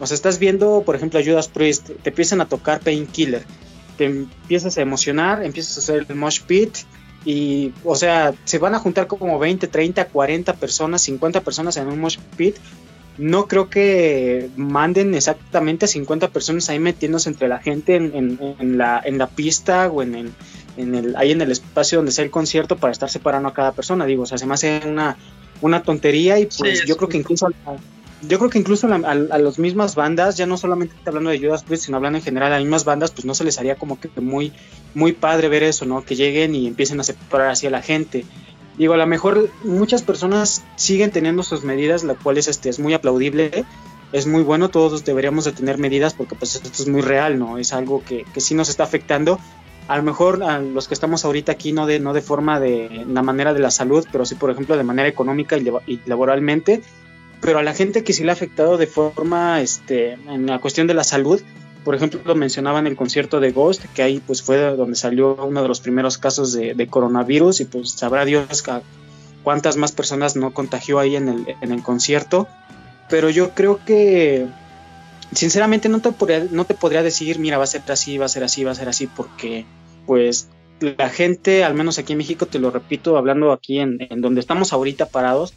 O 0.01 0.07
sea, 0.07 0.17
estás 0.17 0.41
viendo, 0.41 0.83
por 0.85 0.97
ejemplo, 0.97 1.21
Judas 1.25 1.49
Priest, 1.49 1.91
te 2.03 2.11
empiezan 2.11 2.41
a 2.41 2.47
tocar 2.47 2.81
Painkiller, 2.81 3.45
te 3.97 4.07
empiezas 4.07 4.77
a 4.79 4.83
emocionar, 4.83 5.45
empiezas 5.45 5.77
a 5.77 5.81
hacer 5.81 6.07
el 6.09 6.17
mosh 6.17 6.41
pit 6.43 6.77
y, 7.25 7.73
o 7.85 7.97
sea, 7.97 8.35
se 8.45 8.59
van 8.59 8.75
a 8.75 8.79
juntar 8.79 9.07
como 9.07 9.39
20, 9.39 9.67
30, 9.67 10.07
40 10.07 10.55
personas, 10.55 11.03
50 11.03 11.41
personas 11.41 11.77
en 11.77 11.89
un 11.89 12.01
mosh 12.01 12.19
pit. 12.37 12.57
No 13.17 13.47
creo 13.47 13.71
que 13.71 14.51
manden 14.57 15.15
exactamente 15.15 15.85
a 15.85 15.89
50 15.89 16.29
personas 16.29 16.69
ahí 16.69 16.81
metiéndose 16.81 17.29
entre 17.29 17.49
la 17.49 17.61
gente 17.61 17.95
en, 17.95 18.77
la, 18.77 19.01
en 19.05 19.19
la 19.19 19.29
pista 19.29 19.89
o 19.89 20.03
en 20.03 20.17
el, 20.17 20.33
en 20.77 20.95
el, 20.97 21.17
ahí 21.17 21.31
en 21.31 21.41
el 21.41 21.53
espacio 21.53 21.99
donde 21.99 22.11
sea 22.11 22.25
el 22.25 22.33
concierto 22.33 22.77
para 22.77 22.93
estar 22.93 23.09
separando 23.09 23.49
a 23.49 23.55
cada 23.55 23.73
persona. 23.73 24.05
Digo, 24.05 24.25
o 24.25 24.27
sea, 24.27 24.37
se 24.37 24.47
me 24.47 24.55
hace 24.55 24.83
una, 24.85 25.17
una 25.61 25.83
tontería 25.83 26.41
y 26.41 26.47
pues 26.47 26.85
yo 26.85 26.97
creo 26.97 27.09
que 27.09 27.19
incluso 27.19 27.49
yo 28.29 28.39
creo 28.39 28.51
que 28.51 28.59
incluso 28.59 28.87
a, 28.87 28.97
a, 28.97 29.39
las 29.39 29.59
mismas 29.59 29.95
bandas, 29.95 30.37
ya 30.37 30.47
no 30.47 30.57
solamente 30.57 30.95
hablando 31.07 31.31
de 31.31 31.39
Judas 31.39 31.63
Priest, 31.63 31.85
sino 31.85 31.97
hablando 31.97 32.19
en 32.19 32.25
general 32.25 32.53
a 32.53 32.57
las 32.57 32.63
mismas 32.63 32.85
bandas, 32.85 33.11
pues 33.11 33.25
no 33.25 33.35
se 33.35 33.45
les 33.45 33.59
haría 33.59 33.77
como 33.77 33.99
que 33.99 34.09
muy, 34.21 34.53
muy 34.95 35.13
padre 35.13 35.49
ver 35.49 35.63
eso, 35.63 35.85
¿no? 35.85 36.05
Que 36.05 36.17
lleguen 36.17 36.55
y 36.55 36.67
empiecen 36.67 37.01
a 37.01 37.05
separar 37.05 37.51
así 37.51 37.67
a 37.67 37.71
la 37.71 37.83
gente. 37.83 38.25
Digo, 38.79 38.95
a 38.95 38.97
lo 38.97 39.07
mejor 39.07 39.51
muchas 39.63 40.03
personas 40.03 40.65
siguen 40.77 41.11
teniendo 41.11 41.43
sus 41.43 41.65
medidas, 41.65 42.03
la 42.03 42.15
cual 42.15 42.39
es, 42.39 42.49
este, 42.49 42.69
es 42.69 42.79
muy 42.79 42.93
aplaudible, 42.93 43.65
es 44.13 44.27
muy 44.27 44.43
bueno, 44.43 44.69
todos 44.69 45.05
deberíamos 45.05 45.45
de 45.45 45.53
tener 45.53 45.79
medidas 45.79 46.15
porque 46.15 46.35
pues 46.35 46.57
esto 46.57 46.83
es 46.83 46.89
muy 46.89 47.03
real, 47.03 47.39
¿no? 47.39 47.59
Es 47.59 47.73
algo 47.73 48.03
que, 48.05 48.25
que 48.33 48.41
sí 48.41 48.55
nos 48.55 48.69
está 48.69 48.85
afectando. 48.85 49.39
A 49.87 49.97
lo 49.97 50.03
mejor 50.03 50.43
a 50.43 50.61
los 50.61 50.89
que 50.89 50.95
estamos 50.95 51.25
ahorita 51.25 51.53
aquí 51.53 51.73
no 51.73 51.87
de, 51.87 52.01
no 52.01 52.15
de 52.15 52.23
forma 52.23 52.59
de 52.59 53.05
la 53.07 53.23
manera 53.23 53.53
de 53.53 53.61
la 53.61 53.71
salud, 53.71 54.07
pero 54.11 54.25
sí 54.25 54.35
por 54.35 54.51
ejemplo 54.51 54.77
de 54.77 54.83
manera 54.83 55.09
económica 55.09 55.57
y, 55.57 55.69
y 55.87 56.01
laboralmente, 56.07 56.83
pero 57.45 57.59
a 57.59 57.63
la 57.63 57.75
gente 57.75 58.03
que 58.03 58.15
sí 58.15 58.25
le 58.25 58.31
ha 58.31 58.33
afectado 58.33 58.79
de 58.79 58.87
forma, 58.87 59.61
este, 59.61 60.13
en 60.13 60.47
la 60.47 60.61
cuestión 60.61 60.87
de 60.87 60.95
la 60.95 61.05
salud, 61.05 61.43
por 61.85 61.95
ejemplo, 61.95 62.19
lo 62.25 62.35
mencionaba 62.35 62.79
en 62.79 62.87
el 62.87 62.97
concierto 62.97 63.39
de 63.39 63.53
Ghost, 63.53 63.85
que 63.95 64.03
ahí 64.03 64.23
pues 64.27 64.43
fue 64.43 64.57
donde 64.57 64.97
salió 64.97 65.35
uno 65.35 65.61
de 65.61 65.69
los 65.69 65.81
primeros 65.81 66.17
casos 66.17 66.55
de, 66.55 66.87
coronavirus 66.89 67.61
y 67.61 67.67
pues 67.67 67.91
sabrá 67.91 68.25
Dios 68.25 68.65
cuántas 69.43 69.77
más 69.77 69.93
personas 69.93 70.37
no 70.37 70.55
contagió 70.55 70.99
ahí 70.99 71.17
en 71.17 71.29
el, 71.29 71.57
en 71.61 71.73
el 71.73 71.83
concierto. 71.83 72.49
Pero 73.11 73.29
yo 73.29 73.51
creo 73.51 73.79
que, 73.85 74.47
sinceramente, 75.35 75.91
no 75.91 76.01
te, 76.01 76.13
podría, 76.13 76.47
no 76.51 76.65
te 76.65 76.73
podría 76.73 77.03
decir, 77.03 77.39
mira, 77.39 77.59
va 77.59 77.65
a 77.65 77.67
ser 77.67 77.83
así, 77.89 78.17
va 78.17 78.25
a 78.25 78.31
ser 78.31 78.45
así, 78.45 78.65
va 78.65 78.71
a 78.71 78.75
ser 78.75 78.89
así, 78.89 79.07
porque 79.07 79.67
pues 80.07 80.49
la 80.81 81.11
gente, 81.11 81.63
al 81.63 81.75
menos 81.75 81.99
aquí 81.99 82.13
en 82.13 82.19
México, 82.19 82.47
te 82.47 82.59
lo 82.59 82.71
repito, 82.71 83.19
hablando 83.19 83.53
aquí 83.53 83.81
en, 83.81 83.99
en 84.01 84.23
donde 84.23 84.41
estamos 84.41 84.73
ahorita 84.73 85.07
parados, 85.07 85.53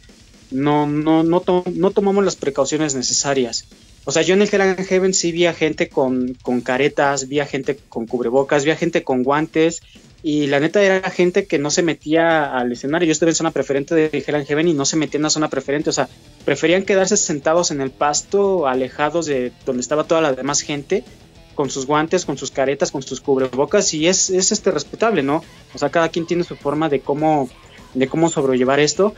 no, 0.50 0.86
no, 0.86 1.22
no, 1.22 1.42
no 1.66 1.90
tomamos 1.90 2.24
las 2.24 2.36
precauciones 2.36 2.94
necesarias. 2.94 3.66
O 4.04 4.12
sea, 4.12 4.22
yo 4.22 4.34
en 4.34 4.42
el 4.42 4.48
Hell 4.50 4.62
and 4.62 4.86
Heaven 4.86 5.12
sí 5.12 5.32
vi 5.32 5.46
a 5.46 5.52
gente 5.52 5.88
con, 5.88 6.34
con 6.42 6.62
caretas, 6.62 7.28
vi 7.28 7.40
a 7.40 7.46
gente 7.46 7.78
con 7.88 8.06
cubrebocas, 8.06 8.64
vi 8.64 8.70
a 8.70 8.76
gente 8.76 9.04
con 9.04 9.22
guantes, 9.22 9.82
y 10.22 10.46
la 10.46 10.60
neta 10.60 10.82
era 10.82 11.10
gente 11.10 11.46
que 11.46 11.58
no 11.58 11.70
se 11.70 11.82
metía 11.82 12.56
al 12.56 12.72
escenario. 12.72 13.06
Yo 13.06 13.12
estuve 13.12 13.30
en 13.30 13.36
zona 13.36 13.50
preferente 13.50 13.94
de 13.94 14.10
Hell 14.12 14.34
and 14.34 14.46
Heaven 14.46 14.68
y 14.68 14.74
no 14.74 14.84
se 14.84 14.96
metían 14.96 15.22
la 15.22 15.30
zona 15.30 15.48
preferente. 15.48 15.90
O 15.90 15.92
sea, 15.92 16.08
preferían 16.44 16.84
quedarse 16.84 17.16
sentados 17.16 17.70
en 17.70 17.80
el 17.80 17.90
pasto, 17.90 18.66
alejados 18.66 19.26
de 19.26 19.52
donde 19.64 19.80
estaba 19.80 20.04
toda 20.04 20.20
la 20.20 20.32
demás 20.32 20.62
gente, 20.62 21.04
con 21.54 21.70
sus 21.70 21.86
guantes, 21.86 22.24
con 22.24 22.36
sus 22.36 22.50
caretas, 22.50 22.90
con 22.90 23.02
sus 23.02 23.20
cubrebocas. 23.20 23.94
Y 23.94 24.08
es, 24.08 24.30
es 24.30 24.50
este 24.50 24.72
respetable, 24.72 25.22
¿no? 25.22 25.44
O 25.74 25.78
sea, 25.78 25.90
cada 25.90 26.08
quien 26.08 26.26
tiene 26.26 26.42
su 26.42 26.56
forma 26.56 26.88
de 26.88 27.00
cómo, 27.00 27.48
de 27.94 28.08
cómo 28.08 28.28
sobrellevar 28.28 28.80
esto 28.80 29.14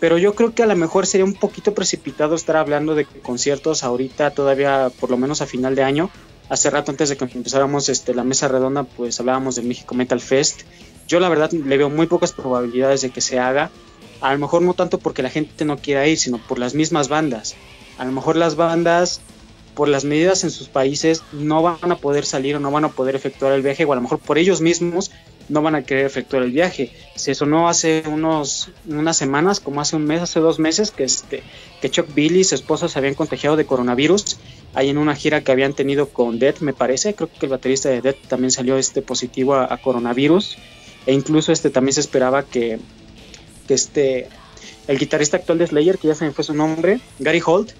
pero 0.00 0.16
yo 0.16 0.34
creo 0.34 0.54
que 0.54 0.62
a 0.62 0.66
lo 0.66 0.74
mejor 0.74 1.06
sería 1.06 1.26
un 1.26 1.34
poquito 1.34 1.74
precipitado 1.74 2.34
estar 2.34 2.56
hablando 2.56 2.94
de 2.94 3.04
conciertos 3.04 3.84
ahorita, 3.84 4.30
todavía 4.30 4.90
por 4.98 5.10
lo 5.10 5.18
menos 5.18 5.42
a 5.42 5.46
final 5.46 5.74
de 5.74 5.82
año. 5.82 6.10
Hace 6.48 6.70
rato 6.70 6.90
antes 6.90 7.10
de 7.10 7.16
que 7.16 7.26
empezáramos 7.26 7.88
este, 7.90 8.14
la 8.14 8.24
mesa 8.24 8.48
redonda, 8.48 8.84
pues 8.84 9.20
hablábamos 9.20 9.56
del 9.56 9.66
México 9.66 9.94
Metal 9.94 10.18
Fest. 10.18 10.62
Yo 11.06 11.20
la 11.20 11.28
verdad 11.28 11.52
le 11.52 11.76
veo 11.76 11.90
muy 11.90 12.06
pocas 12.06 12.32
probabilidades 12.32 13.02
de 13.02 13.10
que 13.10 13.20
se 13.20 13.38
haga. 13.38 13.70
A 14.22 14.32
lo 14.32 14.38
mejor 14.38 14.62
no 14.62 14.72
tanto 14.72 14.98
porque 14.98 15.22
la 15.22 15.30
gente 15.30 15.64
no 15.66 15.76
quiera 15.76 16.06
ir, 16.06 16.18
sino 16.18 16.38
por 16.38 16.58
las 16.58 16.74
mismas 16.74 17.08
bandas. 17.08 17.54
A 17.98 18.04
lo 18.06 18.12
mejor 18.12 18.36
las 18.36 18.56
bandas, 18.56 19.20
por 19.74 19.88
las 19.88 20.04
medidas 20.04 20.44
en 20.44 20.50
sus 20.50 20.68
países, 20.68 21.22
no 21.32 21.62
van 21.62 21.92
a 21.92 21.96
poder 21.96 22.24
salir 22.24 22.56
o 22.56 22.60
no 22.60 22.70
van 22.70 22.86
a 22.86 22.88
poder 22.88 23.16
efectuar 23.16 23.52
el 23.52 23.62
viaje, 23.62 23.84
o 23.84 23.92
a 23.92 23.96
lo 23.96 24.02
mejor 24.02 24.18
por 24.18 24.38
ellos 24.38 24.62
mismos 24.62 25.10
no 25.50 25.62
van 25.62 25.74
a 25.74 25.82
querer 25.82 26.06
efectuar 26.06 26.42
el 26.42 26.52
viaje. 26.52 26.92
Se 27.16 27.34
sonó 27.34 27.68
hace 27.68 28.04
unos, 28.06 28.70
unas 28.86 29.16
semanas, 29.16 29.60
como 29.60 29.80
hace 29.80 29.96
un 29.96 30.04
mes, 30.04 30.22
hace 30.22 30.40
dos 30.40 30.58
meses, 30.58 30.90
que, 30.90 31.04
este, 31.04 31.42
que 31.82 31.90
Chuck 31.90 32.14
Billy 32.14 32.40
y 32.40 32.44
su 32.44 32.54
esposa 32.54 32.88
se 32.88 32.98
habían 32.98 33.14
contagiado 33.14 33.56
de 33.56 33.66
coronavirus 33.66 34.38
ahí 34.74 34.88
en 34.88 34.98
una 34.98 35.14
gira 35.14 35.42
que 35.42 35.52
habían 35.52 35.72
tenido 35.72 36.08
con 36.08 36.38
Dead, 36.38 36.56
me 36.60 36.72
parece. 36.72 37.14
Creo 37.14 37.28
que 37.28 37.46
el 37.46 37.50
baterista 37.50 37.88
de 37.88 38.00
Dead 38.00 38.14
también 38.28 38.50
salió 38.50 38.78
este 38.78 39.02
positivo 39.02 39.54
a, 39.54 39.76
coronavirus. 39.78 40.56
E 41.06 41.12
incluso 41.12 41.52
este 41.52 41.70
también 41.70 41.94
se 41.94 42.00
esperaba 42.00 42.44
que, 42.44 42.78
que 43.66 43.74
este, 43.74 44.28
el 44.86 44.98
guitarrista 44.98 45.38
actual 45.38 45.58
de 45.58 45.66
Slayer, 45.66 45.98
que 45.98 46.08
ya 46.08 46.14
se 46.14 46.24
me 46.24 46.30
fue 46.30 46.44
su 46.44 46.54
nombre, 46.54 47.00
Gary 47.18 47.42
Holt, 47.44 47.72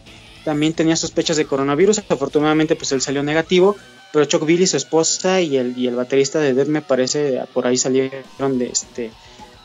también 0.45 0.73
tenía 0.73 0.97
sospechas 0.97 1.37
de 1.37 1.45
coronavirus. 1.45 2.03
Afortunadamente, 2.09 2.77
pues 2.77 2.93
él 2.93 3.01
salió 3.01 3.23
negativo 3.23 3.77
pero 4.13 4.25
Chuck 4.25 4.45
Billy, 4.45 4.67
su 4.67 4.77
esposa 4.77 5.41
y 5.41 5.57
el, 5.57 5.77
y 5.79 5.87
el 5.87 5.97
baterista 5.97 6.39
de 6.41 6.55
Dead 6.55 6.67
me 6.67 6.83
parece 6.83 7.43
por 7.53 7.67
ahí 7.67 7.77
salieron 7.77 8.59
de 8.59 8.67
este 8.67 9.11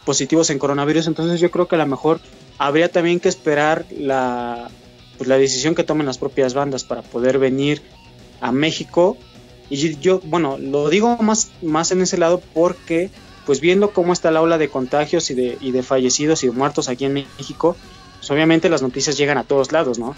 positivos 0.06 0.52
en 0.52 0.60
coronavirus, 0.60 1.08
entonces 1.08 1.40
yo 1.40 1.50
creo 1.50 1.68
que 1.68 1.76
a 1.76 1.80
lo 1.80 1.88
mejor 1.88 2.20
habría 2.58 2.92
también 2.92 3.20
que 3.20 3.28
esperar 3.28 3.86
la, 3.98 4.70
pues, 5.18 5.28
la 5.28 5.38
decisión 5.38 5.76
que 5.76 5.84
tomen 5.84 6.06
las 6.06 6.18
propias 6.18 6.54
bandas 6.54 6.84
para 6.84 7.02
poder 7.02 7.40
venir 7.40 7.82
a 8.42 8.52
México. 8.52 9.18
Y 9.70 9.98
yo, 9.98 10.22
bueno, 10.26 10.58
lo 10.60 10.90
digo 10.90 11.18
más, 11.18 11.50
más 11.62 11.92
en 11.92 12.02
ese 12.02 12.18
lado 12.18 12.42
porque, 12.54 13.10
pues 13.48 13.62
viendo 13.62 13.92
cómo 13.92 14.14
está 14.14 14.30
la 14.30 14.42
ola 14.42 14.58
de 14.58 14.70
contagios 14.70 15.32
y 15.32 15.34
de, 15.34 15.58
y 15.60 15.72
de 15.72 15.82
fallecidos 15.82 16.44
y 16.44 16.48
de 16.48 16.54
muertos 16.54 16.88
aquí 16.88 17.06
en 17.06 17.14
México, 17.14 17.76
pues 18.20 18.30
obviamente 18.30 18.70
las 18.70 18.84
noticias 18.84 19.18
llegan 19.18 19.40
a 19.40 19.44
todos 19.44 19.72
lados, 19.72 19.98
¿no? 19.98 20.16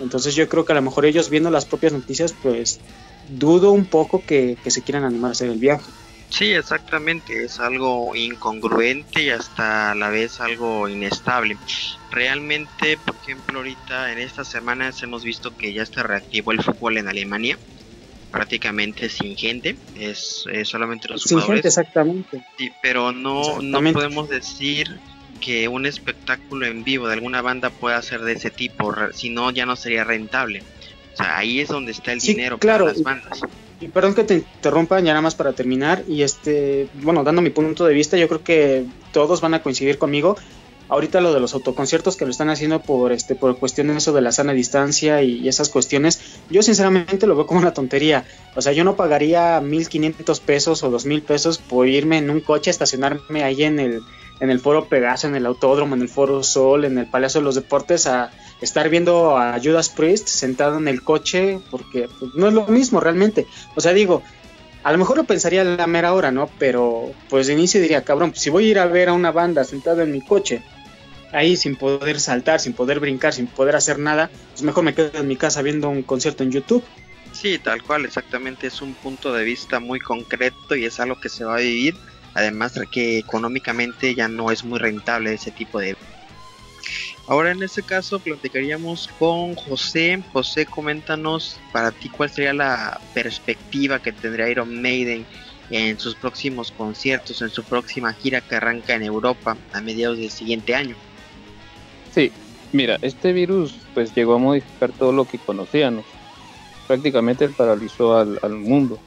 Entonces 0.00 0.34
yo 0.34 0.48
creo 0.48 0.64
que 0.64 0.72
a 0.72 0.76
lo 0.76 0.82
mejor 0.82 1.04
ellos 1.04 1.28
viendo 1.28 1.50
las 1.50 1.66
propias 1.66 1.92
noticias, 1.92 2.34
pues 2.42 2.80
dudo 3.28 3.72
un 3.72 3.86
poco 3.86 4.24
que, 4.24 4.56
se 4.66 4.82
quieran 4.82 5.04
animar 5.04 5.30
a 5.30 5.32
hacer 5.32 5.50
el 5.50 5.58
viaje. 5.58 5.84
Sí, 6.30 6.52
exactamente, 6.52 7.44
es 7.44 7.58
algo 7.58 8.14
incongruente 8.14 9.22
y 9.22 9.30
hasta 9.30 9.92
a 9.92 9.94
la 9.94 10.10
vez 10.10 10.40
algo 10.40 10.88
inestable. 10.88 11.56
Realmente, 12.10 12.98
por 12.98 13.16
ejemplo, 13.16 13.58
ahorita 13.58 14.12
en 14.12 14.18
estas 14.18 14.46
semanas 14.48 15.02
hemos 15.02 15.24
visto 15.24 15.56
que 15.56 15.72
ya 15.72 15.82
está 15.82 16.02
reactivo 16.02 16.52
el 16.52 16.62
fútbol 16.62 16.98
en 16.98 17.08
Alemania, 17.08 17.58
prácticamente 18.30 19.08
sin 19.08 19.36
gente, 19.36 19.78
es, 19.94 20.44
solamente 20.64 21.08
los 21.08 21.22
sin 21.22 21.40
Gente, 21.40 21.68
exactamente. 21.68 22.42
Sí, 22.58 22.70
pero 22.82 23.12
no, 23.12 23.62
no 23.62 23.92
podemos 23.92 24.28
decir 24.28 25.00
que 25.40 25.66
un 25.68 25.86
espectáculo 25.86 26.66
en 26.66 26.84
vivo 26.84 27.06
de 27.06 27.14
alguna 27.14 27.40
banda 27.40 27.70
pueda 27.70 28.02
ser 28.02 28.20
de 28.20 28.32
ese 28.32 28.50
tipo, 28.50 28.92
si 29.12 29.30
no 29.30 29.50
ya 29.50 29.64
no 29.64 29.76
sería 29.76 30.04
rentable 30.04 30.62
ahí 31.18 31.60
es 31.60 31.68
donde 31.68 31.92
está 31.92 32.12
el 32.12 32.20
dinero 32.20 32.58
claro. 32.58 32.84
para 32.86 32.96
las 32.96 33.02
bandas. 33.02 33.40
Y 33.80 33.88
perdón 33.88 34.14
que 34.14 34.24
te 34.24 34.34
interrumpa, 34.34 34.98
ya 34.98 35.12
nada 35.12 35.20
más 35.20 35.34
para 35.34 35.52
terminar. 35.52 36.02
Y 36.08 36.22
este, 36.22 36.88
bueno, 37.02 37.22
dando 37.22 37.42
mi 37.42 37.50
punto 37.50 37.84
de 37.84 37.94
vista, 37.94 38.16
yo 38.16 38.26
creo 38.28 38.42
que 38.42 38.84
todos 39.12 39.40
van 39.40 39.54
a 39.54 39.62
coincidir 39.62 39.98
conmigo. 39.98 40.36
Ahorita 40.88 41.20
lo 41.20 41.34
de 41.34 41.40
los 41.40 41.52
autoconciertos 41.54 42.16
que 42.16 42.24
lo 42.24 42.30
están 42.30 42.48
haciendo 42.48 42.80
por 42.80 43.12
este 43.12 43.34
por 43.34 43.58
cuestión 43.58 43.88
de 43.88 43.98
eso 43.98 44.14
de 44.14 44.22
la 44.22 44.32
sana 44.32 44.54
distancia 44.54 45.22
y, 45.22 45.46
esas 45.46 45.68
cuestiones, 45.68 46.18
yo 46.48 46.62
sinceramente 46.62 47.26
lo 47.26 47.36
veo 47.36 47.46
como 47.46 47.60
una 47.60 47.74
tontería. 47.74 48.24
O 48.56 48.62
sea, 48.62 48.72
yo 48.72 48.84
no 48.84 48.96
pagaría 48.96 49.60
1500 49.60 50.40
pesos 50.40 50.82
o 50.82 50.90
2000 50.90 51.22
pesos 51.22 51.58
por 51.58 51.86
irme 51.86 52.18
en 52.18 52.30
un 52.30 52.40
coche, 52.40 52.70
estacionarme 52.70 53.44
ahí 53.44 53.64
en 53.64 53.78
el 53.78 54.00
en 54.40 54.50
el 54.50 54.60
Foro 54.60 54.84
Pegaso, 54.84 55.26
en 55.26 55.34
el 55.34 55.46
Autódromo, 55.46 55.96
en 55.96 56.02
el 56.02 56.08
Foro 56.08 56.42
Sol, 56.44 56.84
en 56.84 56.96
el 56.96 57.06
Palacio 57.06 57.40
de 57.40 57.44
los 57.44 57.56
Deportes 57.56 58.06
a 58.06 58.30
estar 58.60 58.88
viendo 58.88 59.36
a 59.36 59.58
Judas 59.62 59.88
Priest 59.88 60.28
sentado 60.28 60.78
en 60.78 60.88
el 60.88 61.02
coche, 61.02 61.60
porque 61.70 62.08
pues, 62.18 62.34
no 62.34 62.48
es 62.48 62.54
lo 62.54 62.66
mismo 62.66 63.00
realmente. 63.00 63.46
O 63.74 63.80
sea, 63.80 63.92
digo, 63.92 64.22
a 64.82 64.92
lo 64.92 64.98
mejor 64.98 65.16
lo 65.16 65.24
pensaría 65.24 65.62
a 65.62 65.64
la 65.64 65.86
mera 65.86 66.12
hora, 66.14 66.30
¿no? 66.30 66.48
Pero 66.58 67.12
pues 67.28 67.46
de 67.46 67.54
inicio 67.54 67.80
diría, 67.80 68.04
cabrón, 68.04 68.30
pues, 68.30 68.42
si 68.42 68.50
voy 68.50 68.66
a 68.66 68.70
ir 68.70 68.78
a 68.78 68.86
ver 68.86 69.08
a 69.08 69.12
una 69.12 69.30
banda 69.30 69.64
sentado 69.64 70.02
en 70.02 70.12
mi 70.12 70.20
coche, 70.20 70.62
ahí 71.32 71.56
sin 71.56 71.76
poder 71.76 72.20
saltar, 72.20 72.60
sin 72.60 72.72
poder 72.72 73.00
brincar, 73.00 73.32
sin 73.34 73.46
poder 73.46 73.76
hacer 73.76 73.98
nada, 73.98 74.30
pues 74.50 74.62
mejor 74.62 74.84
me 74.84 74.94
quedo 74.94 75.18
en 75.18 75.28
mi 75.28 75.36
casa 75.36 75.62
viendo 75.62 75.88
un 75.88 76.02
concierto 76.02 76.42
en 76.42 76.52
YouTube. 76.52 76.84
Sí, 77.32 77.58
tal 77.58 77.82
cual, 77.82 78.04
exactamente, 78.04 78.66
es 78.66 78.80
un 78.80 78.94
punto 78.94 79.32
de 79.32 79.44
vista 79.44 79.80
muy 79.80 80.00
concreto 80.00 80.74
y 80.74 80.86
es 80.86 80.98
algo 80.98 81.20
que 81.20 81.28
se 81.28 81.44
va 81.44 81.56
a 81.56 81.60
vivir. 81.60 81.94
Además 82.34 82.74
de 82.74 82.86
que 82.86 83.18
económicamente 83.18 84.14
ya 84.14 84.28
no 84.28 84.50
es 84.50 84.64
muy 84.64 84.78
rentable 84.78 85.34
ese 85.34 85.50
tipo 85.50 85.78
de 85.80 85.96
Ahora 87.28 87.50
en 87.50 87.62
este 87.62 87.82
caso 87.82 88.18
platicaríamos 88.18 89.08
con 89.18 89.54
José. 89.54 90.22
José, 90.32 90.64
coméntanos 90.64 91.60
para 91.72 91.90
ti 91.90 92.08
cuál 92.08 92.30
sería 92.30 92.54
la 92.54 92.98
perspectiva 93.12 94.00
que 94.00 94.12
tendría 94.12 94.48
Iron 94.48 94.80
Maiden 94.80 95.26
en 95.70 95.98
sus 95.98 96.14
próximos 96.14 96.72
conciertos, 96.72 97.42
en 97.42 97.50
su 97.50 97.62
próxima 97.64 98.14
gira 98.14 98.40
que 98.40 98.56
arranca 98.56 98.94
en 98.94 99.02
Europa 99.02 99.58
a 99.74 99.80
mediados 99.82 100.16
del 100.16 100.30
siguiente 100.30 100.74
año. 100.74 100.96
Sí, 102.14 102.32
mira, 102.72 102.98
este 103.02 103.34
virus 103.34 103.74
pues 103.92 104.14
llegó 104.14 104.36
a 104.36 104.38
modificar 104.38 104.90
todo 104.92 105.12
lo 105.12 105.26
que 105.26 105.36
conocíamos. 105.36 106.06
Prácticamente 106.86 107.50
paralizó 107.50 108.16
al, 108.16 108.54
mundo. 108.54 108.98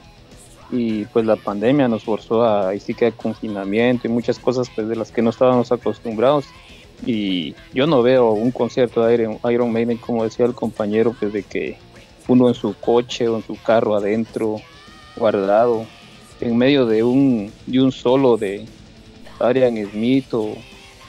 y 0.70 1.06
pues 1.06 1.26
la 1.26 1.34
pandemia 1.34 1.88
nos 1.88 2.04
forzó 2.04 2.44
a 2.44 2.68
ahí 2.68 2.78
sí 2.78 2.94
que 2.94 3.06
a 3.06 3.10
confinamiento 3.10 4.06
y 4.06 4.10
muchas 4.10 4.38
cosas 4.38 4.70
pues 4.72 4.88
de 4.88 4.94
las 4.94 5.10
que 5.10 5.22
no 5.22 5.30
estábamos 5.30 5.72
acostumbrados 5.72 6.44
y 7.04 7.54
yo 7.74 7.86
no 7.86 8.02
veo 8.02 8.32
un 8.32 8.50
concierto 8.50 9.04
de 9.04 9.14
Iron, 9.14 9.38
Iron 9.50 9.72
Maiden 9.72 9.98
como 9.98 10.24
decía 10.24 10.46
el 10.46 10.54
compañero 10.54 11.14
pues 11.18 11.32
de 11.32 11.42
que 11.42 11.76
uno 12.28 12.48
en 12.48 12.54
su 12.54 12.74
coche 12.74 13.28
o 13.28 13.36
en 13.36 13.44
su 13.44 13.56
carro 13.60 13.96
adentro 13.96 14.56
guardado 15.16 15.84
en 16.40 16.56
medio 16.56 16.86
de 16.86 17.02
un 17.02 17.52
de 17.66 17.80
un 17.80 17.92
solo 17.92 18.36
de 18.36 18.66
Arian 19.40 19.76
Smith 19.90 20.32
o 20.32 20.54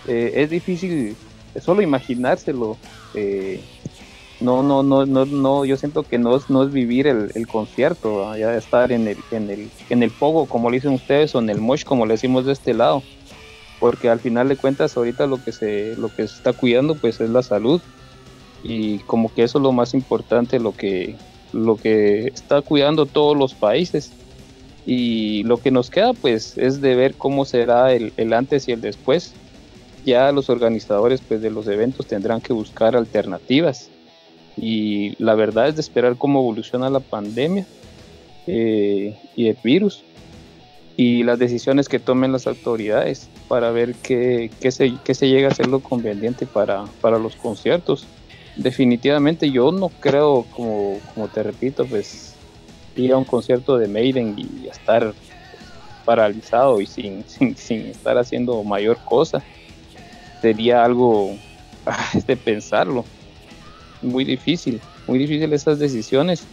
eh, 0.08 0.34
es 0.36 0.50
difícil 0.50 1.16
solo 1.62 1.82
imaginárselo 1.82 2.78
eh, 3.14 3.62
no, 4.44 4.62
no, 4.62 4.84
no, 4.84 5.06
no, 5.06 5.26
no, 5.26 5.64
yo 5.64 5.78
siento 5.78 6.04
que 6.04 6.18
no 6.18 6.36
es, 6.36 6.50
no 6.50 6.68
vivir 6.68 7.08
el, 7.08 7.48
concierto, 7.48 8.36
ya 8.36 8.56
estar 8.58 8.92
en 8.92 9.08
el, 9.08 9.18
en 9.32 9.50
el, 9.50 9.70
en 9.90 10.04
el 10.04 10.12
pogo 10.12 10.48
como 10.48 10.70
lo 10.70 10.74
dicen 10.74 10.94
ustedes 10.94 11.34
o 11.34 11.40
en 11.40 11.50
el 11.50 11.62
mosh 11.62 11.84
como 11.86 12.06
le 12.06 12.16
decimos 12.16 12.46
de 12.46 12.52
este 12.52 12.74
lado, 12.74 13.04
porque 13.84 14.08
al 14.08 14.22
final 14.22 14.48
de 14.48 14.56
cuentas 14.56 14.96
ahorita 14.96 15.28
lo 15.28 15.44
que 15.44 15.52
se, 15.52 15.98
lo 15.98 16.08
que 16.08 16.22
está 16.22 16.54
cuidando 16.54 16.96
pues 16.96 17.20
es 17.20 17.30
la 17.30 17.44
salud. 17.44 17.82
Y 18.64 19.00
como 19.00 19.28
que 19.34 19.44
eso 19.44 19.58
es 19.58 19.62
lo 19.62 19.74
más 19.74 19.94
importante, 19.94 20.58
lo 20.58 20.72
que, 20.72 21.18
lo 21.52 21.76
que 21.76 22.28
está 22.28 22.62
cuidando 22.62 23.06
todos 23.06 23.36
los 23.36 23.54
países. 23.54 24.14
Y 24.86 25.44
lo 25.44 25.58
que 25.58 25.70
nos 25.70 25.90
queda 25.90 26.14
pues 26.14 26.58
es 26.58 26.80
de 26.80 26.96
ver 26.96 27.16
cómo 27.16 27.44
será 27.44 27.92
el, 27.92 28.14
el 28.16 28.32
antes 28.32 28.70
y 28.70 28.72
el 28.72 28.80
después. 28.80 29.34
Ya 30.06 30.32
los 30.32 30.50
organizadores 30.50 31.20
pues 31.20 31.42
de 31.42 31.50
los 31.50 31.68
eventos 31.68 32.08
tendrán 32.08 32.40
que 32.40 32.54
buscar 32.54 32.96
alternativas. 32.96 33.90
Y 34.56 35.22
la 35.22 35.36
verdad 35.36 35.68
es 35.68 35.76
de 35.76 35.82
esperar 35.82 36.16
cómo 36.16 36.40
evoluciona 36.40 36.90
la 36.90 37.02
pandemia 37.02 37.66
eh, 38.48 39.20
y 39.36 39.48
el 39.48 39.58
virus 39.62 40.06
y 40.96 41.24
las 41.24 41.40
decisiones 41.40 41.90
que 41.90 42.00
tomen 42.00 42.32
las 42.32 42.48
autoridades 42.48 43.30
para 43.48 43.72
ver 43.72 43.96
qué, 43.96 44.52
qué, 44.60 44.72
se, 44.72 44.94
qué 45.04 45.14
se 45.14 45.28
llega 45.28 45.48
a 45.48 45.54
ser 45.54 45.68
lo 45.68 45.80
conveniente 45.80 46.46
para, 46.46 46.86
para 47.02 47.18
los 47.18 47.36
conciertos. 47.36 48.06
Definitivamente 48.56 49.50
yo 49.50 49.72
no 49.72 49.90
creo, 49.90 50.46
como, 50.56 51.00
como 51.14 51.28
te 51.28 51.42
repito, 51.42 51.86
pues 51.86 52.36
ir 52.96 53.12
a 53.12 53.18
un 53.18 53.26
concierto 53.26 53.78
de 53.78 53.88
Maiden 53.88 54.36
y 54.38 54.68
estar 54.68 55.14
paralizado 56.06 56.80
y 56.80 56.86
sin, 56.86 57.24
sin, 57.28 57.56
sin 57.56 57.88
estar 57.88 58.18
haciendo 58.18 58.64
mayor 58.64 58.98
cosa. 59.06 59.44
Sería 60.42 60.84
algo 60.84 61.36
ah, 61.86 62.12
de 62.28 62.38
pensarlo 62.38 63.06
muy 64.04 64.26
difícil, 64.26 64.82
muy 65.08 65.18
difícil 65.18 65.52
esas 65.54 65.80
decisiones. 65.80 66.46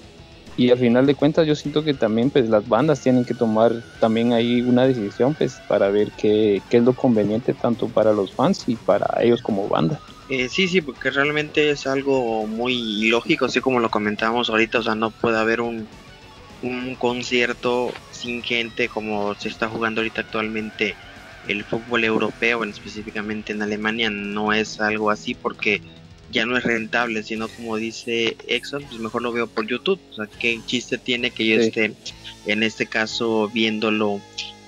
Y 0.56 0.70
al 0.70 0.78
final 0.78 1.06
de 1.06 1.14
cuentas 1.14 1.46
yo 1.46 1.54
siento 1.54 1.82
que 1.82 1.94
también 1.94 2.30
pues 2.30 2.48
las 2.48 2.68
bandas 2.68 3.00
tienen 3.00 3.24
que 3.24 3.34
tomar 3.34 3.72
también 3.98 4.32
ahí 4.32 4.60
una 4.62 4.86
decisión 4.86 5.34
pues 5.34 5.60
para 5.66 5.90
ver 5.90 6.10
qué, 6.18 6.62
qué 6.68 6.78
es 6.78 6.82
lo 6.82 6.92
conveniente 6.92 7.54
tanto 7.54 7.88
para 7.88 8.12
los 8.12 8.34
fans 8.34 8.64
y 8.66 8.76
para 8.76 9.06
ellos 9.22 9.40
como 9.42 9.68
banda. 9.68 10.00
Eh, 10.28 10.48
sí, 10.48 10.68
sí, 10.68 10.80
porque 10.80 11.10
realmente 11.10 11.70
es 11.70 11.86
algo 11.86 12.46
muy 12.46 13.08
lógico, 13.08 13.46
así 13.46 13.60
como 13.60 13.80
lo 13.80 13.90
comentábamos 13.90 14.48
ahorita, 14.50 14.78
o 14.78 14.82
sea, 14.82 14.94
no 14.94 15.10
puede 15.10 15.38
haber 15.38 15.60
un, 15.60 15.88
un 16.62 16.94
concierto 16.94 17.92
sin 18.10 18.42
gente 18.42 18.88
como 18.88 19.34
se 19.34 19.48
está 19.48 19.68
jugando 19.68 20.00
ahorita 20.00 20.20
actualmente 20.20 20.94
el 21.48 21.64
fútbol 21.64 22.04
europeo, 22.04 22.62
específicamente 22.64 23.52
en 23.52 23.62
Alemania, 23.62 24.10
no 24.10 24.52
es 24.52 24.80
algo 24.80 25.10
así 25.10 25.34
porque 25.34 25.80
ya 26.30 26.46
no 26.46 26.56
es 26.56 26.64
rentable, 26.64 27.22
sino 27.22 27.48
como 27.48 27.76
dice 27.76 28.36
Exxon, 28.46 28.84
pues 28.84 29.00
mejor 29.00 29.22
lo 29.22 29.32
veo 29.32 29.46
por 29.46 29.66
YouTube. 29.66 30.00
O 30.10 30.14
sea, 30.14 30.26
qué 30.26 30.60
chiste 30.66 30.98
tiene 30.98 31.30
que 31.30 31.46
yo 31.46 31.60
esté, 31.60 31.94
en 32.46 32.62
este 32.62 32.86
caso, 32.86 33.50
viéndolo 33.52 34.20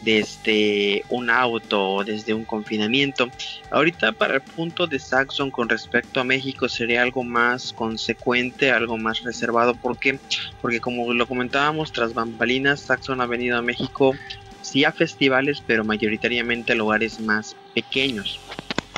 desde 0.03 1.05
un 1.11 1.31
auto 1.31 1.90
o 1.90 2.05
desde 2.05 2.35
un 2.35 2.44
confinamiento. 2.44 3.29
Ahorita 3.70 4.12
para 4.12 4.35
el 4.35 4.40
punto 4.40 4.87
de 4.87 4.98
Saxon 4.98 5.51
con 5.51 5.68
respecto 5.68 6.20
a 6.20 6.25
México 6.25 6.68
sería 6.68 7.03
algo 7.03 7.22
más 7.22 7.72
consecuente, 7.72 8.72
algo 8.72 8.98
más 8.98 9.22
reservado. 9.22 9.75
¿Por 9.75 9.98
qué? 9.98 10.18
Porque 10.61 10.81
como 10.81 11.12
lo 11.12 11.27
comentábamos, 11.27 11.92
tras 11.92 12.14
bambalinas, 12.14 12.81
Saxon 12.81 13.20
ha 13.20 13.27
venido 13.27 13.57
a 13.57 13.62
México 13.62 14.14
sí 14.61 14.85
a 14.85 14.92
festivales, 14.92 15.62
pero 15.64 15.85
mayoritariamente 15.85 16.72
a 16.72 16.77
lugares 16.77 17.20
más 17.20 17.57
pequeños 17.75 18.40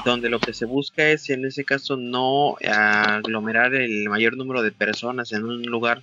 donde 0.05 0.29
lo 0.29 0.39
que 0.39 0.53
se 0.53 0.67
busca 0.67 1.09
es 1.09 1.31
en 1.31 1.45
ese 1.45 1.65
caso 1.65 1.97
no 1.97 2.57
aglomerar 2.67 3.75
el 3.75 4.09
mayor 4.09 4.37
número 4.37 4.63
de 4.63 4.73
personas 4.73 5.33
en 5.33 5.45
un 5.45 5.63
lugar, 5.63 6.03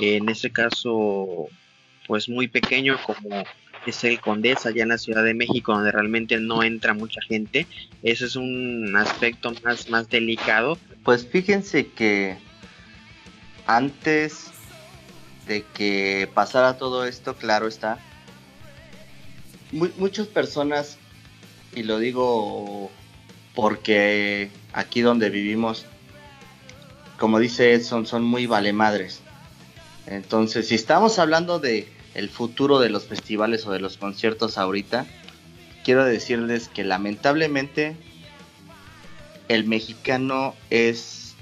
en 0.00 0.28
ese 0.28 0.50
caso 0.50 1.48
pues 2.06 2.28
muy 2.28 2.48
pequeño 2.48 2.98
como 3.04 3.44
es 3.86 4.04
el 4.04 4.20
Condesa 4.20 4.70
allá 4.70 4.84
en 4.84 4.90
la 4.90 4.98
Ciudad 4.98 5.24
de 5.24 5.34
México 5.34 5.72
donde 5.72 5.92
realmente 5.92 6.38
no 6.38 6.62
entra 6.62 6.94
mucha 6.94 7.20
gente. 7.22 7.66
Ese 8.02 8.26
es 8.26 8.36
un 8.36 8.94
aspecto 8.96 9.52
más, 9.64 9.90
más 9.90 10.08
delicado. 10.08 10.78
Pues 11.04 11.26
fíjense 11.26 11.88
que 11.88 12.36
antes 13.66 14.50
de 15.46 15.64
que 15.74 16.28
pasara 16.32 16.78
todo 16.78 17.04
esto, 17.04 17.34
claro 17.34 17.66
está, 17.66 17.98
muchas 19.72 20.26
personas, 20.28 20.98
y 21.74 21.82
lo 21.82 21.98
digo 21.98 22.90
porque 23.54 24.50
aquí 24.72 25.00
donde 25.00 25.30
vivimos, 25.30 25.86
como 27.18 27.38
dice 27.38 27.74
Edson, 27.74 28.06
son 28.06 28.24
muy 28.24 28.46
valemadres. 28.46 29.20
Entonces, 30.06 30.68
si 30.68 30.74
estamos 30.74 31.18
hablando 31.18 31.58
de 31.58 31.88
el 32.14 32.28
futuro 32.28 32.78
de 32.78 32.90
los 32.90 33.04
festivales 33.04 33.66
o 33.66 33.72
de 33.72 33.80
los 33.80 33.96
conciertos 33.96 34.58
ahorita, 34.58 35.06
quiero 35.84 36.04
decirles 36.04 36.68
que 36.68 36.84
lamentablemente 36.84 37.96
el 39.48 39.64
mexicano 39.64 40.54
es, 40.70 41.34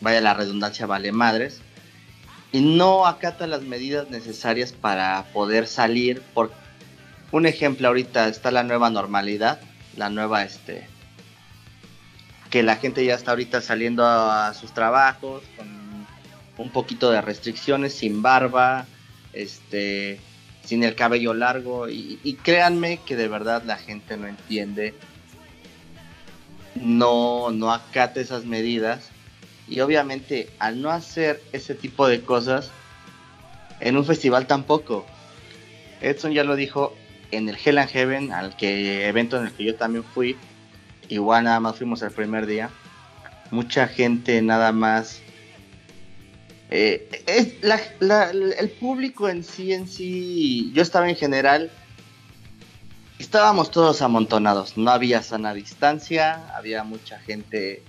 vaya 0.00 0.20
la 0.20 0.34
redundancia, 0.34 0.86
vale 0.86 1.12
madres, 1.12 1.60
y 2.50 2.60
no 2.60 3.06
acata 3.06 3.46
las 3.46 3.62
medidas 3.62 4.10
necesarias 4.10 4.72
para 4.72 5.24
poder 5.32 5.66
salir. 5.66 6.20
Por 6.34 6.52
un 7.30 7.46
ejemplo, 7.46 7.88
ahorita 7.88 8.28
está 8.28 8.50
la 8.50 8.62
nueva 8.62 8.90
normalidad, 8.90 9.60
la 9.96 10.10
nueva 10.10 10.44
este, 10.44 10.86
que 12.52 12.62
la 12.62 12.76
gente 12.76 13.02
ya 13.02 13.14
está 13.14 13.30
ahorita 13.30 13.62
saliendo 13.62 14.04
a, 14.06 14.52
sus 14.52 14.72
trabajos 14.74 15.42
con 15.56 15.66
un 16.58 16.70
poquito 16.70 17.10
de 17.10 17.22
restricciones, 17.22 17.94
sin 17.94 18.20
barba, 18.20 18.86
este, 19.32 20.20
sin 20.62 20.84
el 20.84 20.94
cabello 20.94 21.32
largo. 21.32 21.88
Y, 21.88 22.20
y, 22.22 22.34
créanme 22.34 23.00
que 23.06 23.16
de 23.16 23.26
verdad 23.26 23.62
la 23.64 23.78
gente 23.78 24.18
no 24.18 24.26
entiende, 24.26 24.92
no, 26.74 27.50
no 27.52 27.72
acata 27.72 28.20
esas 28.20 28.44
medidas. 28.44 29.08
Y 29.66 29.80
obviamente 29.80 30.50
al 30.58 30.82
no 30.82 30.90
hacer 30.90 31.42
ese 31.52 31.74
tipo 31.74 32.06
de 32.06 32.20
cosas 32.20 32.70
en 33.80 33.96
un 33.96 34.04
festival 34.04 34.46
tampoco. 34.46 35.06
Edson 36.02 36.32
ya 36.32 36.44
lo 36.44 36.54
dijo 36.54 36.94
en 37.30 37.48
el 37.48 37.56
Hell 37.56 37.78
and 37.78 37.88
Heaven, 37.88 38.30
al 38.30 38.54
que 38.58 39.08
evento 39.08 39.38
en 39.38 39.46
el 39.46 39.52
que 39.52 39.64
yo 39.64 39.74
también 39.74 40.04
fui, 40.04 40.36
igual 41.12 41.44
nada 41.44 41.60
más 41.60 41.76
fuimos 41.76 42.02
el 42.02 42.10
primer 42.10 42.46
día. 42.46 42.70
Mucha 43.50 43.86
gente 43.86 44.40
nada 44.42 44.72
más. 44.72 45.20
Eh, 46.70 47.22
es 47.26 47.56
el 48.58 48.70
público 48.70 49.28
en 49.28 49.44
sí, 49.44 49.74
en 49.74 49.86
sí, 49.86 50.72
yo 50.72 50.80
estaba 50.80 51.06
en 51.10 51.16
general, 51.16 51.70
estábamos 53.18 53.70
todos 53.70 54.00
amontonados, 54.00 54.78
no 54.78 54.90
había 54.90 55.22
sana 55.22 55.52
distancia, 55.52 56.48
había 56.56 56.82
mucha 56.82 57.18
gente 57.18 57.82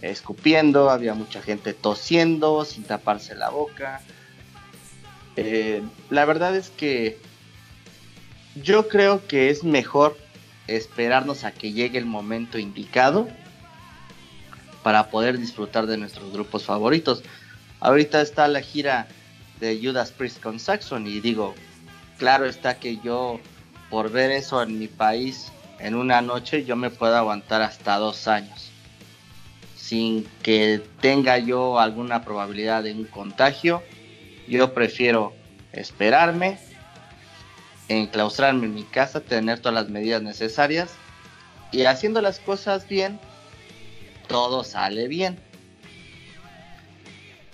escupiendo, 0.00 0.88
había 0.88 1.12
mucha 1.12 1.42
gente 1.42 1.74
tosiendo 1.74 2.64
sin 2.64 2.84
taparse 2.84 3.34
la 3.34 3.50
boca. 3.50 4.00
Eh, 5.36 5.82
la 6.08 6.24
verdad 6.24 6.56
es 6.56 6.70
que 6.70 7.18
yo 8.54 8.88
creo 8.88 9.26
que 9.26 9.50
es 9.50 9.62
mejor 9.62 10.16
esperarnos 10.76 11.44
a 11.44 11.52
que 11.52 11.72
llegue 11.72 11.98
el 11.98 12.06
momento 12.06 12.58
indicado 12.58 13.28
para 14.82 15.10
poder 15.10 15.38
disfrutar 15.38 15.86
de 15.86 15.96
nuestros 15.96 16.32
grupos 16.32 16.64
favoritos. 16.64 17.22
Ahorita 17.80 18.20
está 18.20 18.48
la 18.48 18.60
gira 18.60 19.06
de 19.60 19.78
Judas 19.82 20.10
Priest 20.12 20.42
con 20.42 20.58
Saxon 20.58 21.06
y 21.06 21.20
digo, 21.20 21.54
claro 22.18 22.46
está 22.46 22.78
que 22.78 22.98
yo 22.98 23.40
por 23.90 24.10
ver 24.10 24.30
eso 24.30 24.62
en 24.62 24.78
mi 24.78 24.88
país 24.88 25.52
en 25.78 25.94
una 25.94 26.22
noche 26.22 26.64
yo 26.64 26.76
me 26.76 26.90
puedo 26.90 27.16
aguantar 27.16 27.62
hasta 27.62 27.96
dos 27.96 28.28
años 28.28 28.72
sin 29.92 30.24
que 30.42 30.80
tenga 31.00 31.38
yo 31.38 31.78
alguna 31.78 32.24
probabilidad 32.24 32.84
de 32.84 32.92
un 32.92 33.04
contagio. 33.04 33.82
Yo 34.48 34.72
prefiero 34.72 35.34
esperarme 35.72 36.58
enclaustrarme 37.98 38.66
en 38.66 38.74
mi 38.74 38.84
casa, 38.84 39.20
tener 39.20 39.60
todas 39.60 39.74
las 39.74 39.88
medidas 39.88 40.22
necesarias 40.22 40.94
y 41.72 41.84
haciendo 41.84 42.20
las 42.20 42.38
cosas 42.38 42.88
bien, 42.88 43.18
todo 44.28 44.64
sale 44.64 45.08
bien. 45.08 45.38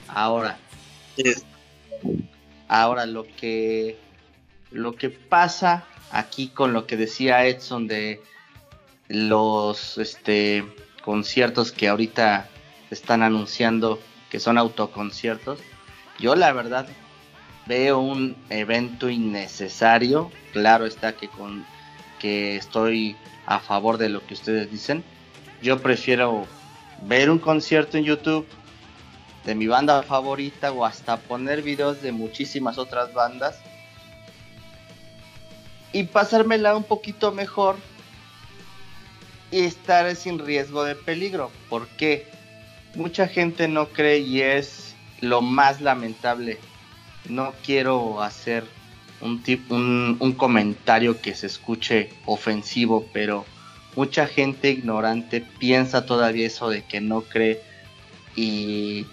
Ahora, 0.09 0.59
ahora 2.69 3.07
lo 3.07 3.27
que 3.37 3.99
Lo 4.71 4.93
que 4.97 5.09
pasa 5.09 5.85
aquí 6.11 6.49
con 6.49 6.73
lo 6.73 6.87
que 6.87 6.97
decía 6.97 7.47
Edson 7.47 7.87
de 7.87 8.21
los 9.09 9.97
este, 9.97 10.65
conciertos 11.03 11.73
que 11.73 11.89
ahorita 11.89 12.49
están 12.91 13.23
anunciando 13.23 13.99
que 14.31 14.41
son 14.41 14.59
autoconciertos, 14.59 15.59
yo 16.19 16.35
la 16.35 16.53
verdad 16.53 16.87
veo 17.69 18.01
un 18.01 18.35
evento 18.49 19.09
innecesario. 19.11 20.33
Claro 20.53 20.87
está 20.87 21.13
que 21.13 21.29
con 21.29 21.65
que 22.19 22.57
estoy 22.57 23.17
a 23.47 23.61
favor 23.61 23.99
de 23.99 24.09
lo 24.09 24.27
que 24.27 24.35
ustedes 24.35 24.71
dicen. 24.71 25.05
Yo 25.63 25.81
prefiero 25.81 26.47
ver 27.03 27.31
un 27.31 27.39
concierto 27.39 27.99
en 27.99 28.05
YouTube 28.05 28.47
de 29.45 29.55
mi 29.55 29.67
banda 29.67 30.03
favorita 30.03 30.73
o 30.73 30.85
hasta 30.85 31.19
poner 31.19 31.63
videos 31.63 32.03
de 32.03 32.11
muchísimas 32.11 32.77
otras 32.79 33.13
bandas 33.13 33.61
y 35.93 36.05
pasármela 36.05 36.75
un 36.75 36.85
poquito 36.85 37.33
mejor 37.33 37.77
y 39.51 39.61
estar 39.61 40.15
sin 40.17 40.39
riesgo 40.39 40.85
de 40.85 40.95
peligro. 40.95 41.51
Porque 41.69 42.27
mucha 42.95 43.29
gente 43.29 43.69
no 43.69 43.89
cree 43.89 44.19
y 44.19 44.41
es 44.41 44.95
lo 45.21 45.43
más 45.43 45.81
lamentable 45.81 46.59
no 47.29 47.55
quiero 47.65 48.23
hacer 48.23 48.65
un, 49.21 50.17
un, 50.21 50.33
comentario 50.33 51.21
que 51.21 51.35
se 51.35 51.47
escuche 51.47 52.11
ofensivo, 52.25 53.07
pero 53.13 53.45
mucha 53.97 54.27
gente 54.27 54.71
ignorante 54.71 55.45
piensa 55.59 56.07
todavía 56.07 56.47
eso 56.47 56.71
de 56.71 56.85
que 56.85 57.01
no 57.01 57.23
cree 57.23 57.61
y 58.37 59.07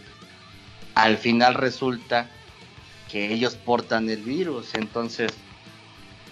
al 0.94 1.18
final 1.18 1.56
resulta 1.56 2.30
que 3.12 3.34
ellos 3.34 3.56
portan 3.56 4.10
el 4.10 4.22
virus. 4.22 4.76
Entonces, 4.76 5.32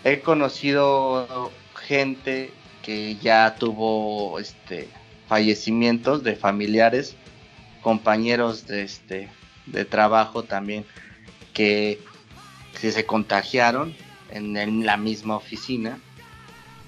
he 0.03 0.19
conocido 0.19 1.51
gente 1.75 2.51
que 2.83 3.15
ya 3.15 3.55
tuvo 3.55 4.39
este 4.39 4.89
fallecimientos 5.27 6.23
de 6.23 6.35
familiares, 6.35 7.15
compañeros 7.81 8.67
de 8.67 8.83
este 8.83 9.29
de 9.65 9.85
trabajo 9.85 10.43
también 10.43 10.85
que 11.53 11.99
se 12.73 13.05
contagiaron 13.05 13.95
en, 14.29 14.85
la 14.85 14.97
misma 14.97 15.37
oficina. 15.37 15.99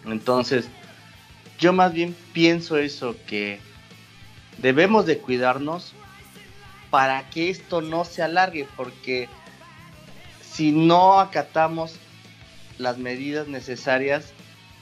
Entonces, 0.06 0.68
yo 1.60 1.74
más 1.74 1.94
bien 1.94 2.16
pienso 2.34 2.78
eso, 2.78 3.16
que 3.28 3.60
debemos 4.58 5.06
de 5.06 5.20
cuidarnos 5.20 5.94
para 6.90 7.30
que 7.30 7.50
esto 7.50 7.82
no 7.82 8.06
se 8.06 8.24
alargue, 8.24 8.68
porque 8.76 9.30
si 10.42 10.72
no 10.72 11.20
acatamos 11.20 11.96
las 12.78 12.98
medidas 12.98 13.48
necesarias, 13.48 14.34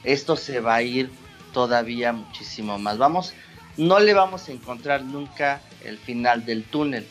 esto 0.04 0.36
se 0.36 0.60
va 0.60 0.76
a 0.76 0.82
ir 0.82 1.10
todavía 1.52 2.12
muchísimo 2.12 2.78
más. 2.78 2.98
Vamos, 2.98 3.34
no 3.76 3.98
le 4.00 4.14
vamos 4.14 4.48
a 4.48 4.52
encontrar 4.52 5.04
nunca 5.04 5.60
el 5.84 5.98
final 5.98 6.44
del 6.44 6.64
túnel. 6.64 7.06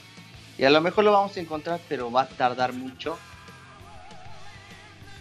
Y 0.57 0.65
a 0.65 0.69
lo 0.69 0.81
mejor 0.81 1.03
lo 1.03 1.11
vamos 1.11 1.35
a 1.35 1.39
encontrar, 1.39 1.79
pero 1.89 2.11
va 2.11 2.21
a 2.21 2.27
tardar 2.27 2.73
mucho 2.73 3.17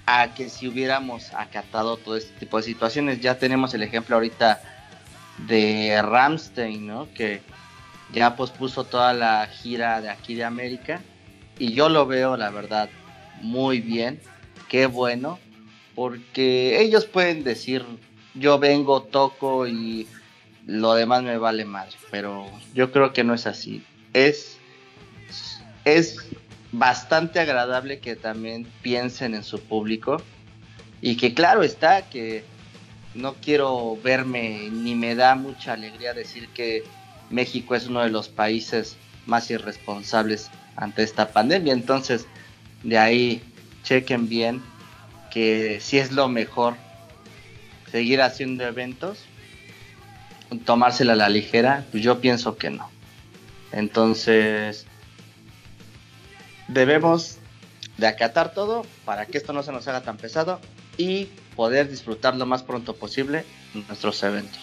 a 0.06 0.34
que 0.34 0.48
si 0.48 0.68
hubiéramos 0.68 1.32
acatado 1.34 1.96
todo 1.96 2.16
este 2.16 2.38
tipo 2.38 2.56
de 2.56 2.64
situaciones. 2.64 3.20
Ya 3.20 3.38
tenemos 3.38 3.72
el 3.74 3.82
ejemplo 3.82 4.16
ahorita 4.16 4.60
de 5.46 6.00
Ramstein, 6.02 6.86
¿no? 6.86 7.08
Que 7.14 7.40
ya 8.12 8.36
pospuso 8.36 8.84
toda 8.84 9.12
la 9.14 9.46
gira 9.46 10.00
de 10.00 10.10
aquí 10.10 10.34
de 10.34 10.44
América. 10.44 11.00
Y 11.58 11.72
yo 11.72 11.88
lo 11.88 12.06
veo, 12.06 12.36
la 12.36 12.50
verdad, 12.50 12.90
muy 13.40 13.80
bien. 13.80 14.20
Qué 14.68 14.86
bueno. 14.86 15.38
Porque 15.94 16.80
ellos 16.80 17.04
pueden 17.04 17.44
decir, 17.44 17.84
yo 18.34 18.58
vengo, 18.58 19.02
toco 19.02 19.66
y 19.66 20.08
lo 20.66 20.94
demás 20.94 21.22
me 21.22 21.36
vale 21.38 21.64
madre. 21.64 21.96
Pero 22.10 22.46
yo 22.74 22.90
creo 22.90 23.12
que 23.12 23.24
no 23.24 23.34
es 23.34 23.46
así. 23.46 23.84
Es 24.14 24.58
es 25.84 26.16
bastante 26.72 27.40
agradable 27.40 27.98
que 28.00 28.16
también 28.16 28.66
piensen 28.82 29.34
en 29.34 29.44
su 29.44 29.60
público 29.60 30.22
y 31.00 31.16
que 31.16 31.34
claro 31.34 31.62
está 31.62 32.08
que 32.08 32.44
no 33.14 33.34
quiero 33.34 33.98
verme 34.02 34.68
ni 34.70 34.94
me 34.94 35.14
da 35.14 35.34
mucha 35.34 35.74
alegría 35.74 36.14
decir 36.14 36.48
que 36.48 36.84
México 37.30 37.74
es 37.74 37.86
uno 37.86 38.00
de 38.00 38.10
los 38.10 38.28
países 38.28 38.96
más 39.26 39.50
irresponsables 39.50 40.50
ante 40.76 41.02
esta 41.02 41.32
pandemia. 41.32 41.72
Entonces, 41.72 42.26
de 42.82 42.98
ahí 42.98 43.42
chequen 43.82 44.28
bien 44.28 44.62
que 45.30 45.78
si 45.80 45.98
es 45.98 46.12
lo 46.12 46.28
mejor 46.28 46.74
seguir 47.90 48.22
haciendo 48.22 48.64
eventos, 48.64 49.18
tomársela 50.64 51.14
a 51.14 51.16
la 51.16 51.28
ligera, 51.28 51.84
pues 51.90 52.02
yo 52.02 52.20
pienso 52.20 52.56
que 52.56 52.70
no. 52.70 52.88
Entonces, 53.72 54.86
debemos 56.72 57.38
de 57.96 58.06
acatar 58.06 58.54
todo 58.54 58.86
para 59.04 59.26
que 59.26 59.38
esto 59.38 59.52
no 59.52 59.62
se 59.62 59.72
nos 59.72 59.86
haga 59.88 60.02
tan 60.02 60.16
pesado 60.16 60.60
y 60.96 61.28
poder 61.56 61.88
disfrutar 61.88 62.36
lo 62.36 62.46
más 62.46 62.62
pronto 62.62 62.96
posible 62.96 63.44
nuestros 63.74 64.22
eventos. 64.22 64.60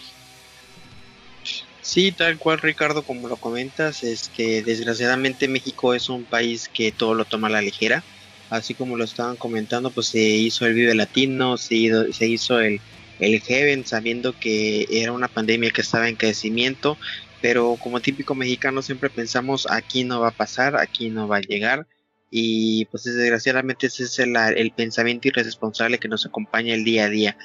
Sí, 1.82 2.12
tal 2.12 2.38
cual 2.38 2.60
Ricardo, 2.60 3.02
como 3.02 3.28
lo 3.28 3.36
comentas, 3.36 4.04
este, 4.04 4.62
desgraciadamente 4.62 5.48
México 5.48 5.94
es 5.94 6.08
un 6.08 6.24
país 6.24 6.68
que 6.68 6.92
todo 6.92 7.14
lo 7.14 7.24
toma 7.24 7.48
a 7.48 7.50
la 7.50 7.62
ligera, 7.62 8.04
así 8.50 8.74
como 8.74 8.96
lo 8.96 9.04
estaban 9.04 9.36
comentando, 9.36 9.90
pues 9.90 10.08
se 10.08 10.20
hizo 10.20 10.66
el 10.66 10.74
Vive 10.74 10.94
Latino, 10.94 11.56
se 11.56 11.74
hizo, 11.76 12.12
se 12.12 12.26
hizo 12.26 12.60
el, 12.60 12.80
el 13.18 13.40
Heaven 13.40 13.86
sabiendo 13.86 14.38
que 14.38 14.86
era 14.90 15.12
una 15.12 15.28
pandemia 15.28 15.70
que 15.70 15.80
estaba 15.80 16.08
en 16.08 16.16
crecimiento, 16.16 16.98
pero 17.40 17.76
como 17.80 18.00
típico 18.00 18.34
mexicano 18.34 18.82
siempre 18.82 19.08
pensamos 19.08 19.66
aquí 19.70 20.04
no 20.04 20.20
va 20.20 20.28
a 20.28 20.32
pasar, 20.32 20.76
aquí 20.76 21.08
no 21.08 21.26
va 21.28 21.38
a 21.38 21.42
llegar, 21.42 21.86
y 22.30 22.84
pues 22.86 23.04
desgraciadamente 23.04 23.88
ese 23.88 24.04
es 24.04 24.18
el, 24.20 24.36
el, 24.36 24.70
pensamiento 24.70 25.28
irresponsable 25.28 25.98
que 25.98 26.08
nos 26.08 26.24
acompaña 26.26 26.74
el 26.74 26.84
día 26.84 27.06
a 27.06 27.08
día. 27.08 27.36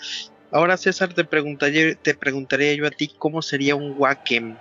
Ahora 0.52 0.78
César, 0.78 1.14
te 1.14 1.26
preguntaría, 1.26 1.96
te 1.96 2.14
preguntaría 2.14 2.74
yo 2.76 2.86
a 2.86 2.92
ti 2.92 3.12
cómo 3.18 3.42
sería 3.42 3.76
un 3.76 3.96
Wacken 3.98 4.58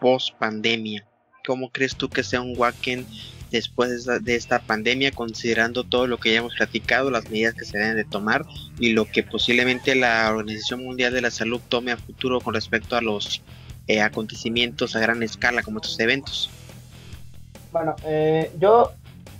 post 0.00 0.34
pandemia. 0.38 1.06
¿Cómo 1.46 1.70
crees 1.70 1.96
tú 1.96 2.08
que 2.08 2.22
sea 2.22 2.40
un 2.40 2.54
Wacken 2.56 3.06
después 3.50 4.04
de 4.04 4.34
esta 4.34 4.58
pandemia, 4.58 5.12
considerando 5.12 5.84
todo 5.84 6.06
lo 6.06 6.18
que 6.18 6.32
ya 6.32 6.40
hemos 6.40 6.54
platicado, 6.54 7.10
las 7.10 7.30
medidas 7.30 7.54
que 7.54 7.64
se 7.64 7.78
deben 7.78 7.96
de 7.96 8.04
tomar 8.04 8.44
y 8.78 8.92
lo 8.92 9.06
que 9.06 9.22
posiblemente 9.22 9.94
la 9.94 10.30
Organización 10.30 10.84
Mundial 10.84 11.14
de 11.14 11.22
la 11.22 11.30
Salud 11.30 11.60
tome 11.68 11.92
a 11.92 11.96
futuro 11.96 12.40
con 12.40 12.52
respecto 12.52 12.96
a 12.96 13.00
los 13.00 13.42
eh, 13.86 14.02
acontecimientos 14.02 14.94
a 14.96 15.00
gran 15.00 15.22
escala 15.22 15.62
como 15.62 15.78
estos 15.78 15.98
eventos? 16.00 16.50
Bueno, 17.72 17.96
eh, 18.04 18.50
yo 18.58 18.92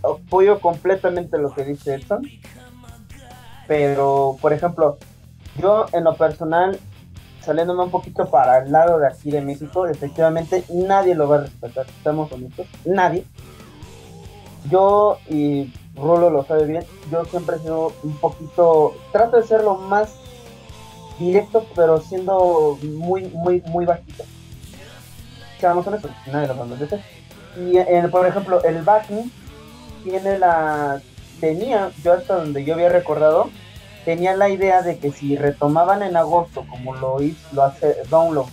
apoyo 0.03 0.61
completamente 0.61 1.39
lo 1.39 1.53
que 1.53 1.65
dice 1.65 1.95
Edson. 1.95 2.23
Pero, 3.67 4.37
por 4.41 4.53
ejemplo, 4.53 4.99
yo 5.61 5.87
en 5.93 6.05
lo 6.05 6.15
personal, 6.15 6.79
saliéndome 7.43 7.85
un 7.85 7.91
poquito 7.91 8.31
para 8.31 8.59
el 8.59 8.73
lado 8.73 8.99
de 8.99 9.07
aquí 9.07 9.31
de 9.31 9.43
México, 9.43 9.87
efectivamente 9.87 10.65
nadie 10.73 11.15
lo 11.15 11.29
va 11.29 11.37
a 11.37 11.41
respetar, 11.41 11.87
estamos 11.87 12.33
honestos, 12.33 12.67
nadie. 12.85 13.25
Yo, 14.71 15.19
y 15.29 15.73
Rolo 15.95 16.31
lo 16.31 16.45
sabe 16.45 16.67
bien, 16.67 16.85
yo 17.11 17.25
siempre 17.27 17.57
he 17.57 17.59
sido 17.59 17.93
un 18.03 18.17
poquito, 18.17 18.95
trato 19.13 19.37
de 19.37 19.47
ser 19.47 19.63
lo 19.63 19.77
más 19.77 20.15
directo, 21.19 21.67
pero 21.75 22.01
siendo 22.01 22.79
muy, 22.83 23.27
muy, 23.29 23.63
muy 23.67 23.85
bajito. 23.85 24.25
Seamos 25.61 25.87
honestos, 25.87 26.11
nadie 26.27 26.49
lo 26.49 26.57
va 26.57 26.65
a 26.65 26.69
respetar. 26.69 27.01
Y 27.57 28.09
por 28.09 28.27
ejemplo, 28.27 28.63
el 28.63 28.83
backing 28.83 29.31
tiene 30.03 30.39
la 30.39 31.01
tenía 31.41 31.91
yo 32.03 32.15
hasta 32.15 32.37
donde 32.37 32.65
yo 32.65 32.75
había 32.75 32.89
recordado 32.89 33.51
tenía 34.05 34.37
la 34.37 34.49
idea 34.49 34.83
de 34.83 34.99
que 34.99 35.13
si 35.13 35.37
retomaban 35.37 36.03
en 36.03 36.17
agosto 36.17 36.65
como 36.69 36.95
lo 36.95 37.23
hizo 37.23 37.39
lo 37.53 37.63
hace 37.63 37.97
Download 38.11 38.47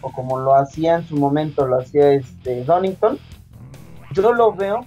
o 0.00 0.12
como 0.12 0.38
lo 0.38 0.54
hacía 0.54 0.96
en 0.96 1.08
su 1.08 1.16
momento 1.16 1.66
lo 1.66 1.78
hacía 1.80 2.12
este 2.12 2.64
Donington 2.64 3.18
yo 4.12 4.32
lo 4.32 4.54
veo 4.54 4.86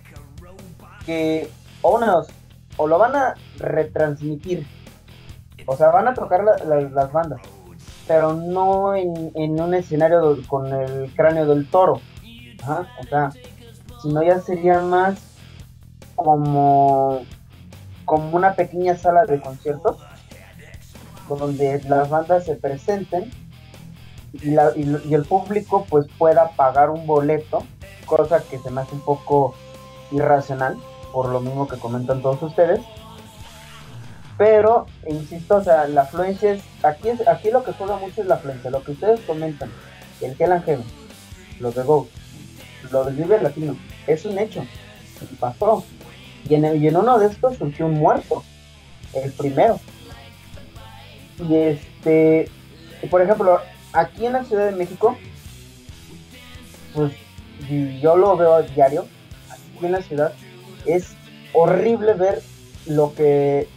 que 1.05 1.49
o 1.81 1.95
una 1.95 2.21
o 2.77 2.87
lo 2.87 2.97
van 2.97 3.15
a 3.15 3.35
retransmitir 3.57 4.67
o 5.65 5.75
sea 5.75 5.89
van 5.89 6.07
a 6.07 6.13
tocar 6.13 6.43
las 6.43 7.11
bandas 7.11 7.41
pero 8.07 8.33
no 8.33 8.95
en, 8.95 9.31
en 9.35 9.59
un 9.61 9.73
escenario 9.73 10.37
con 10.47 10.67
el 10.67 11.13
cráneo 11.15 11.45
del 11.45 11.69
toro 11.69 12.01
o 12.63 13.03
sea 13.07 13.29
sino 14.01 14.23
ya 14.23 14.39
sería 14.39 14.79
más 14.81 15.28
como, 16.23 17.21
como 18.05 18.35
una 18.35 18.53
pequeña 18.53 18.97
sala 18.97 19.25
de 19.25 19.39
conciertos 19.39 19.97
donde 21.29 21.81
las 21.87 22.09
bandas 22.09 22.45
se 22.45 22.55
presenten 22.55 23.31
y, 24.33 24.51
y, 24.51 25.13
el 25.13 25.25
público 25.25 25.85
pues 25.89 26.07
pueda 26.17 26.49
pagar 26.51 26.89
un 26.89 27.07
boleto, 27.07 27.63
cosa 28.05 28.43
que 28.43 28.59
se 28.59 28.69
me 28.69 28.81
hace 28.81 28.95
un 28.95 29.01
poco 29.01 29.55
irracional, 30.11 30.77
por 31.13 31.29
lo 31.29 31.39
mismo 31.39 31.67
que 31.67 31.77
comentan 31.77 32.21
todos 32.21 32.41
ustedes. 32.43 32.79
Pero, 34.37 34.85
insisto, 35.07 35.57
o 35.57 35.63
sea, 35.63 35.87
la 35.87 36.01
afluencia 36.01 36.53
es, 36.53 36.63
aquí, 36.83 37.09
es, 37.09 37.27
aquí 37.27 37.51
lo 37.51 37.63
que 37.63 37.73
juega 37.73 37.97
mucho 37.97 38.21
es 38.21 38.27
la 38.27 38.35
afluencia, 38.35 38.69
lo 38.69 38.83
que 38.83 38.91
ustedes 38.91 39.19
comentan, 39.21 39.69
el 40.21 40.51
and 40.51 40.65
Heaven, 40.65 40.85
los 41.59 41.75
de 41.75 41.83
Ghost, 41.83 42.11
lo 42.91 43.03
del 43.03 43.15
Vive 43.15 43.41
Latino, 43.41 43.75
es 44.07 44.25
un 44.25 44.37
hecho, 44.37 44.63
pasó. 45.39 45.83
Y 46.49 46.55
en, 46.55 46.83
y 46.83 46.87
uno 46.87 47.19
de 47.19 47.27
estos 47.27 47.57
surgió 47.57 47.85
un 47.85 47.99
muerto, 47.99 48.43
el 49.13 49.31
primero. 49.31 49.79
Y 51.47 51.55
este, 51.55 52.49
por 53.09 53.21
ejemplo, 53.21 53.59
aquí 53.93 54.25
en 54.25 54.33
la 54.33 54.43
Ciudad 54.43 54.65
de 54.65 54.75
México, 54.75 55.17
pues 56.93 57.13
yo 58.01 58.15
lo 58.17 58.35
veo 58.35 58.55
a 58.55 58.61
diario, 58.63 59.05
aquí 59.49 59.85
en 59.85 59.91
la 59.91 60.01
ciudad, 60.01 60.33
es 60.85 61.15
horrible 61.53 62.13
ver 62.13 62.41
lo 62.85 63.13
que 63.13 63.67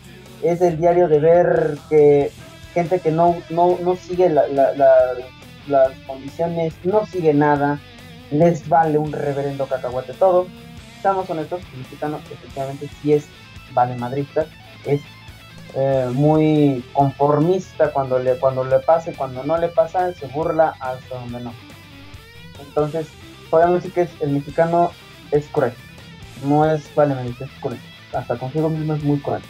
es 0.42 0.60
el 0.60 0.78
diario 0.78 1.08
de 1.08 1.20
ver 1.20 1.78
que 1.88 2.32
gente 2.74 3.00
que 3.00 3.10
no, 3.10 3.36
no, 3.50 3.78
no 3.82 3.96
sigue 3.96 4.28
las 4.30 5.92
condiciones, 6.06 6.74
no 6.84 7.06
sigue 7.06 7.34
nada, 7.34 7.80
les 8.30 8.68
vale 8.68 8.98
un 8.98 9.12
reverendo 9.12 9.66
cacahuate 9.66 10.14
todo. 10.14 10.46
Estamos 11.02 11.28
honestos, 11.30 11.60
el 11.72 11.80
mexicano 11.80 12.20
efectivamente 12.30 12.88
sí 13.02 13.12
es 13.12 13.26
vale 13.74 13.96
madrista, 13.96 14.46
es 14.84 15.00
eh, 15.74 16.08
muy 16.14 16.84
conformista 16.92 17.92
cuando 17.92 18.20
le, 18.20 18.38
cuando 18.38 18.62
le 18.62 18.78
pase, 18.78 19.12
cuando 19.12 19.42
no 19.42 19.58
le 19.58 19.66
pasa, 19.66 20.14
se 20.14 20.28
burla 20.28 20.76
hasta 20.78 21.18
donde 21.18 21.40
no. 21.40 21.52
Entonces, 22.60 23.08
podemos 23.50 23.82
decir 23.82 23.92
que 23.92 24.24
el 24.24 24.30
mexicano 24.30 24.92
es 25.32 25.48
cruel, 25.48 25.72
no 26.44 26.70
es 26.70 26.94
vale 26.94 27.16
madrista, 27.16 27.46
es 27.46 27.50
cruel, 27.60 27.80
hasta 28.12 28.38
consigo 28.38 28.70
mismo 28.70 28.94
es 28.94 29.02
muy 29.02 29.18
cruel. 29.18 29.42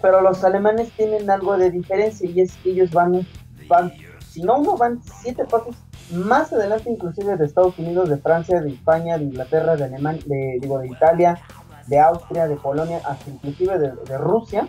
Pero 0.00 0.20
los 0.20 0.44
alemanes 0.44 0.92
tienen 0.92 1.28
algo 1.32 1.58
de 1.58 1.72
diferencia 1.72 2.30
y 2.30 2.42
es 2.42 2.52
que 2.58 2.70
ellos 2.70 2.92
van, 2.92 3.26
van 3.66 3.92
si 4.20 4.40
no 4.42 4.58
uno, 4.60 4.76
van 4.76 5.02
siete 5.20 5.44
pasos 5.46 5.74
más 6.10 6.52
adelante 6.52 6.90
inclusive 6.90 7.36
de 7.36 7.44
Estados 7.44 7.78
Unidos, 7.78 8.08
de 8.08 8.16
Francia, 8.16 8.60
de 8.60 8.70
España, 8.70 9.18
de 9.18 9.24
Inglaterra, 9.24 9.76
de 9.76 9.84
Alemania, 9.84 10.22
de, 10.26 10.58
digo, 10.60 10.78
de 10.78 10.88
Italia, 10.88 11.38
de 11.86 11.98
Austria, 12.00 12.46
de 12.48 12.56
Polonia, 12.56 13.00
hasta 13.04 13.30
inclusive 13.30 13.78
de, 13.78 14.18
Rusia. 14.18 14.68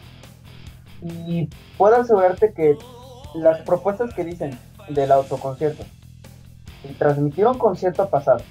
Y 1.02 1.50
puedo 1.78 1.98
asegurarte 1.98 2.54
que 2.54 2.78
las 3.36 3.62
propuestas 3.62 4.14
que 4.14 4.24
dicen 4.24 4.58
del 4.90 5.12
autoconcierto, 5.12 5.84
y 6.84 6.94
transmitir 6.94 7.48
un 7.48 7.58
concierto 7.58 8.10
pasado, 8.10 8.42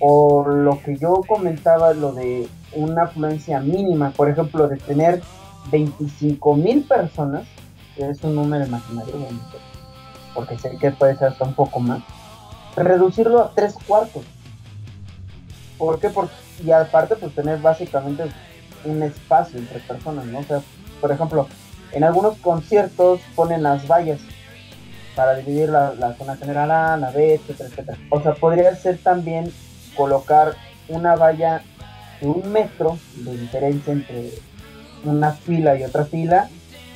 o 0.00 0.44
lo 0.48 0.80
que 0.82 0.96
yo 0.96 1.20
comentaba, 1.26 1.94
lo 1.94 2.12
de 2.12 2.48
una 2.74 3.04
afluencia 3.04 3.60
mínima, 3.60 4.10
por 4.10 4.28
ejemplo, 4.28 4.68
de 4.68 4.76
tener 4.76 5.22
25 5.70 6.56
mil 6.56 6.82
personas, 6.84 7.46
es 7.96 8.22
un 8.24 8.34
número 8.34 8.64
imaginario, 8.64 9.14
porque 10.34 10.58
sé 10.58 10.76
que 10.78 10.90
puede 10.90 11.16
ser 11.16 11.28
hasta 11.28 11.44
un 11.44 11.54
poco 11.54 11.80
más, 11.80 12.02
reducirlo 12.76 13.40
a 13.40 13.50
tres 13.54 13.74
cuartos. 13.86 14.24
¿Por 15.78 15.98
qué? 15.98 16.10
Porque, 16.10 16.34
y 16.64 16.70
aparte, 16.70 17.16
pues 17.16 17.34
tener 17.34 17.58
básicamente 17.58 18.24
un 18.84 19.02
espacio 19.02 19.58
entre 19.58 19.80
personas, 19.80 20.24
¿no? 20.26 20.38
O 20.38 20.44
sea, 20.44 20.62
por 21.00 21.10
ejemplo, 21.10 21.48
en 21.92 22.04
algunos 22.04 22.36
conciertos 22.38 23.20
ponen 23.34 23.62
las 23.62 23.86
vallas 23.86 24.20
para 25.14 25.34
dividir 25.34 25.68
la, 25.68 25.94
la 25.94 26.14
zona 26.14 26.36
general 26.36 26.70
A, 26.70 26.96
la 26.96 27.10
B, 27.10 27.34
etcétera, 27.34 27.68
etcétera. 27.68 27.98
O 28.10 28.20
sea, 28.20 28.34
podría 28.34 28.74
ser 28.76 28.98
también 28.98 29.52
colocar 29.96 30.54
una 30.88 31.16
valla 31.16 31.62
de 32.20 32.28
un 32.28 32.50
metro 32.50 32.98
de 33.16 33.36
diferencia 33.36 33.92
entre 33.92 34.30
una 35.04 35.32
fila 35.32 35.76
y 35.76 35.84
otra 35.84 36.04
fila 36.04 36.48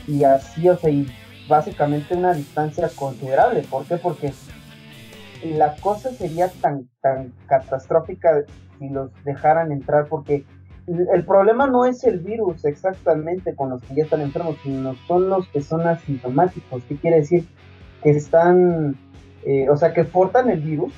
y 0.07 0.24
así, 0.24 0.68
o 0.68 0.78
sea, 0.78 0.91
y 0.91 1.07
básicamente 1.49 2.15
una 2.15 2.33
distancia 2.33 2.89
considerable. 2.95 3.63
¿Por 3.63 3.85
qué? 3.87 3.97
Porque 3.97 4.33
la 5.45 5.77
cosa 5.77 6.11
sería 6.13 6.49
tan, 6.49 6.89
tan 7.01 7.33
catastrófica 7.47 8.45
si 8.79 8.89
los 8.89 9.11
dejaran 9.25 9.73
entrar, 9.73 10.07
porque 10.09 10.45
el 10.87 11.25
problema 11.25 11.67
no 11.67 11.85
es 11.85 12.05
el 12.05 12.21
virus 12.21 12.65
exactamente 12.65 13.55
con 13.55 13.71
los 13.71 13.83
que 13.83 13.95
ya 13.97 14.05
están 14.05 14.21
enfermos, 14.21 14.57
sino 14.63 14.95
son 15.09 15.29
los 15.29 15.49
que 15.49 15.61
son 15.61 15.87
asintomáticos. 15.87 16.83
¿Qué 16.85 16.97
quiere 16.97 17.21
decir? 17.21 17.47
Que 18.03 18.11
están, 18.11 18.97
eh, 19.45 19.69
o 19.69 19.77
sea, 19.77 19.93
que 19.93 20.05
portan 20.05 20.49
el 20.49 20.61
virus, 20.61 20.93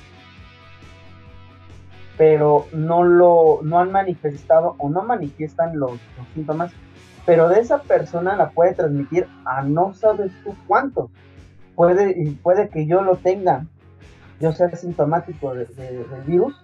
pero 2.17 2.67
no 2.73 3.03
lo 3.03 3.61
no 3.63 3.79
han 3.79 3.91
manifestado 3.91 4.75
o 4.77 4.89
no 4.89 5.03
manifiestan 5.03 5.79
los 5.79 5.93
síntomas 6.35 6.71
pero 7.29 7.47
de 7.47 7.59
esa 7.59 7.83
persona 7.83 8.35
la 8.35 8.49
puede 8.49 8.73
transmitir 8.73 9.27
a 9.45 9.61
no 9.61 9.93
sabes 9.93 10.31
tú 10.43 10.55
cuánto. 10.65 11.11
Puede, 11.75 12.35
puede 12.41 12.69
que 12.69 12.87
yo 12.87 13.03
lo 13.03 13.17
tenga, 13.17 13.67
yo 14.39 14.51
sea 14.51 14.75
sintomático 14.75 15.53
de, 15.53 15.65
del 15.65 16.23
virus 16.25 16.59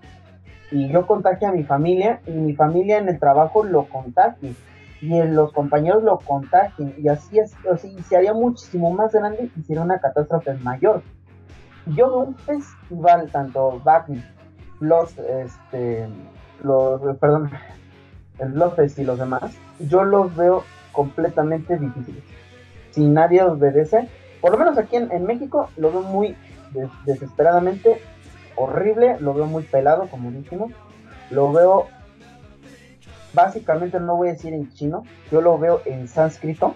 y 0.71 0.89
yo 0.89 1.05
contagie 1.05 1.45
a 1.45 1.51
mi 1.51 1.63
familia 1.63 2.19
y 2.25 2.31
mi 2.31 2.55
familia 2.55 2.97
en 2.97 3.09
el 3.09 3.19
trabajo 3.19 3.63
lo 3.63 3.85
contagie 3.85 4.55
y 5.01 5.21
los 5.21 5.53
compañeros 5.53 6.01
lo 6.01 6.17
contagien 6.17 6.95
y 6.97 7.09
así 7.09 7.37
es, 7.37 7.53
así 7.71 7.95
se 8.01 8.17
haría 8.17 8.33
muchísimo 8.33 8.89
más 8.89 9.13
grande 9.13 9.51
y 9.55 9.61
sería 9.65 9.83
una 9.83 9.99
catástrofe 9.99 10.55
mayor. 10.55 11.03
Yo 11.85 12.07
veo 12.07 12.19
un 12.21 12.35
festival, 12.37 13.29
tanto 13.31 13.79
Wagner, 13.83 14.23
los, 14.79 15.15
este, 15.19 16.07
los, 16.63 17.17
perdón, 17.17 17.51
el 18.39 18.57
López 18.57 18.97
y 18.99 19.03
los 19.03 19.19
demás, 19.19 19.55
yo 19.79 20.03
los 20.03 20.35
veo 20.35 20.63
completamente 20.91 21.77
difíciles. 21.77 22.23
Si 22.91 23.05
nadie 23.05 23.43
obedece, 23.43 24.07
por 24.41 24.51
lo 24.51 24.57
menos 24.57 24.77
aquí 24.77 24.95
en, 24.95 25.25
México 25.25 25.69
lo 25.77 25.91
veo 25.91 26.01
muy 26.01 26.35
desesperadamente 27.05 28.01
horrible, 28.55 29.17
lo 29.19 29.33
veo 29.33 29.45
muy 29.45 29.63
pelado, 29.63 30.07
como 30.09 30.31
dijimos, 30.31 30.71
lo 31.29 31.51
veo 31.51 31.87
básicamente 33.33 33.99
no 33.99 34.15
voy 34.15 34.29
a 34.29 34.31
decir 34.31 34.53
en 34.53 34.71
chino, 34.73 35.03
yo 35.29 35.41
lo 35.41 35.59
veo 35.59 35.81
en 35.85 36.07
sánscrito. 36.07 36.75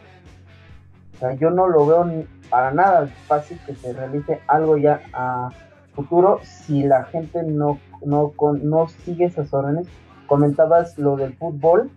O 1.16 1.20
sea, 1.20 1.34
yo 1.34 1.49
no 1.49 1.68
lo 1.68 1.86
veo 1.86 2.05
ni 2.05 2.26
para 2.49 2.72
nada 2.72 3.07
fácil 3.28 3.60
que 3.66 3.76
se 3.76 3.93
realice 3.93 4.41
algo 4.47 4.78
ya 4.78 5.01
a 5.14 5.49
futuro 5.93 6.39
si 6.43 6.84
la 6.84 7.05
gente 7.05 7.43
no, 7.43 7.80
no, 8.05 8.34
no 8.62 8.88
sigue 8.88 9.26
esas 9.26 9.53
órdenes 9.53 9.88
comentabas 10.30 10.97
lo 10.97 11.17
del 11.17 11.34
fútbol, 11.34 11.91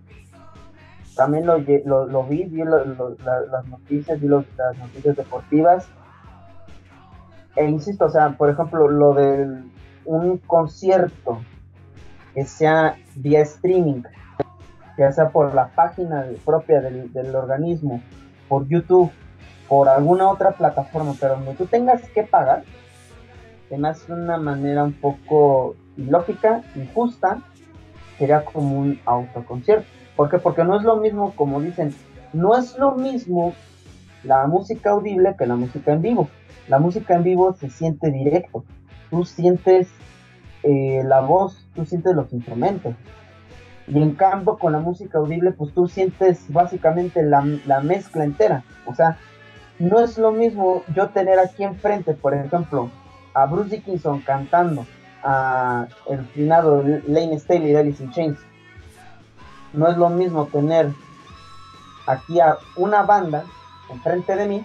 también 1.14 1.46
lo, 1.46 1.58
lo, 2.06 2.24
vi, 2.24 2.44
vi 2.44 2.64
las 2.64 3.66
noticias, 3.68 4.20
vi 4.20 4.28
las 4.28 4.78
noticias 4.78 5.16
deportivas. 5.16 5.86
E 7.54 7.66
insisto, 7.66 8.06
o 8.06 8.08
sea, 8.08 8.30
por 8.30 8.48
ejemplo, 8.48 8.88
lo 8.88 9.12
de 9.12 9.62
un 10.06 10.38
concierto 10.38 11.42
que 12.34 12.44
sea 12.46 12.96
vía 13.14 13.42
streaming, 13.42 14.02
ya 14.96 15.12
sea 15.12 15.28
por 15.28 15.54
la 15.54 15.68
página 15.68 16.26
propia 16.46 16.80
del, 16.80 17.12
del 17.12 17.36
organismo, 17.36 18.02
por 18.48 18.66
YouTube, 18.66 19.12
por 19.68 19.90
alguna 19.90 20.30
otra 20.30 20.52
plataforma, 20.52 21.14
pero 21.20 21.36
donde 21.36 21.54
tú 21.54 21.66
tengas 21.66 22.00
que 22.08 22.22
pagar, 22.22 22.64
me 23.76 23.88
hace 23.88 24.12
una 24.12 24.36
manera 24.36 24.84
un 24.84 24.92
poco 24.92 25.76
ilógica, 25.96 26.62
injusta, 26.74 27.42
sería 28.22 28.44
como 28.44 28.78
un 28.78 29.00
autoconcierto. 29.04 29.84
¿Por 30.14 30.30
qué? 30.30 30.38
Porque 30.38 30.62
no 30.62 30.76
es 30.76 30.84
lo 30.84 30.94
mismo, 30.98 31.32
como 31.34 31.60
dicen, 31.60 31.92
no 32.32 32.56
es 32.56 32.78
lo 32.78 32.92
mismo 32.92 33.52
la 34.22 34.46
música 34.46 34.90
audible 34.90 35.34
que 35.36 35.44
la 35.44 35.56
música 35.56 35.92
en 35.92 36.02
vivo. 36.02 36.28
La 36.68 36.78
música 36.78 37.16
en 37.16 37.24
vivo 37.24 37.52
se 37.54 37.68
siente 37.68 38.12
directo. 38.12 38.64
Tú 39.10 39.24
sientes 39.24 39.88
eh, 40.62 41.02
la 41.04 41.20
voz, 41.20 41.66
tú 41.74 41.84
sientes 41.84 42.14
los 42.14 42.32
instrumentos. 42.32 42.94
Y 43.88 44.00
en 44.00 44.14
cambio 44.14 44.56
con 44.56 44.70
la 44.70 44.78
música 44.78 45.18
audible, 45.18 45.50
pues 45.50 45.74
tú 45.74 45.88
sientes 45.88 46.44
básicamente 46.52 47.24
la, 47.24 47.44
la 47.66 47.80
mezcla 47.80 48.22
entera. 48.22 48.62
O 48.86 48.94
sea, 48.94 49.18
no 49.80 49.98
es 49.98 50.16
lo 50.16 50.30
mismo 50.30 50.84
yo 50.94 51.08
tener 51.08 51.40
aquí 51.40 51.64
enfrente, 51.64 52.14
por 52.14 52.34
ejemplo, 52.34 52.88
a 53.34 53.46
Bruce 53.46 53.74
Dickinson 53.74 54.20
cantando 54.20 54.86
a 55.22 55.86
el 56.08 56.24
finado 56.26 56.82
Lane 56.82 57.38
Staley 57.38 57.72
de 57.72 57.78
Alice 57.78 58.02
in 58.02 58.10
Chains. 58.12 58.38
No 59.72 59.88
es 59.88 59.96
lo 59.96 60.08
mismo 60.10 60.46
tener 60.46 60.90
aquí 62.06 62.40
a 62.40 62.58
una 62.76 63.02
banda 63.02 63.44
enfrente 63.90 64.36
de 64.36 64.46
mí 64.46 64.64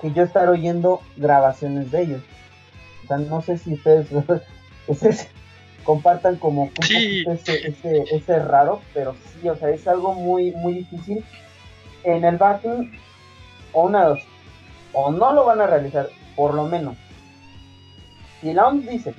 que 0.00 0.12
yo 0.12 0.22
estar 0.22 0.48
oyendo 0.48 1.00
grabaciones 1.16 1.90
de 1.90 2.02
ellos. 2.02 2.22
O 3.04 3.06
sea, 3.08 3.18
no 3.18 3.42
sé 3.42 3.58
si 3.58 3.74
ustedes, 3.74 4.08
compartan 5.84 6.36
como 6.36 6.70
ese, 6.80 7.74
ese, 8.12 8.38
raro, 8.40 8.80
pero 8.94 9.14
sí, 9.14 9.48
o 9.48 9.56
sea, 9.56 9.70
es 9.70 9.86
algo 9.88 10.14
muy, 10.14 10.52
muy 10.52 10.74
difícil. 10.74 11.24
En 12.04 12.24
el 12.24 12.36
backing, 12.36 12.92
o 13.72 13.86
una 13.86 14.04
dos, 14.04 14.20
o 14.92 15.10
no 15.10 15.32
lo 15.32 15.44
van 15.44 15.60
a 15.60 15.66
realizar, 15.66 16.08
por 16.36 16.54
lo 16.54 16.64
menos. 16.64 16.96
Si 18.40 18.52
la 18.52 18.68
OMS 18.68 18.86
dice 18.86 19.14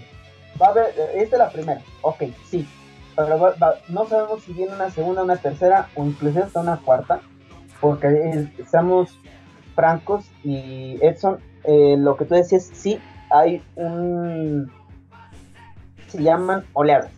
va 0.61 0.67
a 0.67 0.69
haber, 0.71 0.87
esta 1.15 1.35
es 1.35 1.39
la 1.39 1.49
primera, 1.49 1.81
ok, 2.01 2.23
sí, 2.45 2.67
pero 3.15 3.53
no 3.89 4.05
sabemos 4.07 4.43
si 4.43 4.53
viene 4.53 4.73
una 4.73 4.89
segunda, 4.91 5.23
una 5.23 5.37
tercera 5.37 5.89
o 5.95 6.05
inclusive 6.05 6.43
hasta 6.43 6.61
una 6.61 6.77
cuarta, 6.77 7.21
porque 7.81 8.47
estamos 8.57 9.17
francos 9.75 10.25
y 10.43 10.97
Edson, 11.01 11.39
eh, 11.63 11.95
lo 11.97 12.17
que 12.17 12.25
tú 12.25 12.35
decías, 12.35 12.69
sí 12.73 12.99
hay 13.29 13.63
un... 13.75 14.71
se 16.07 16.21
llaman 16.21 16.65
oleadas. 16.73 17.11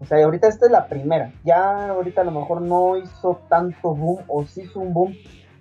O 0.00 0.06
sea, 0.06 0.24
ahorita 0.24 0.48
esta 0.48 0.66
es 0.66 0.72
la 0.72 0.86
primera. 0.86 1.32
Ya 1.44 1.90
ahorita 1.90 2.22
a 2.22 2.24
lo 2.24 2.30
mejor 2.30 2.62
no 2.62 2.96
hizo 2.96 3.40
tanto 3.48 3.94
boom 3.94 4.22
o 4.28 4.44
sí 4.46 4.62
hizo 4.62 4.80
un 4.80 4.94
boom, 4.94 5.14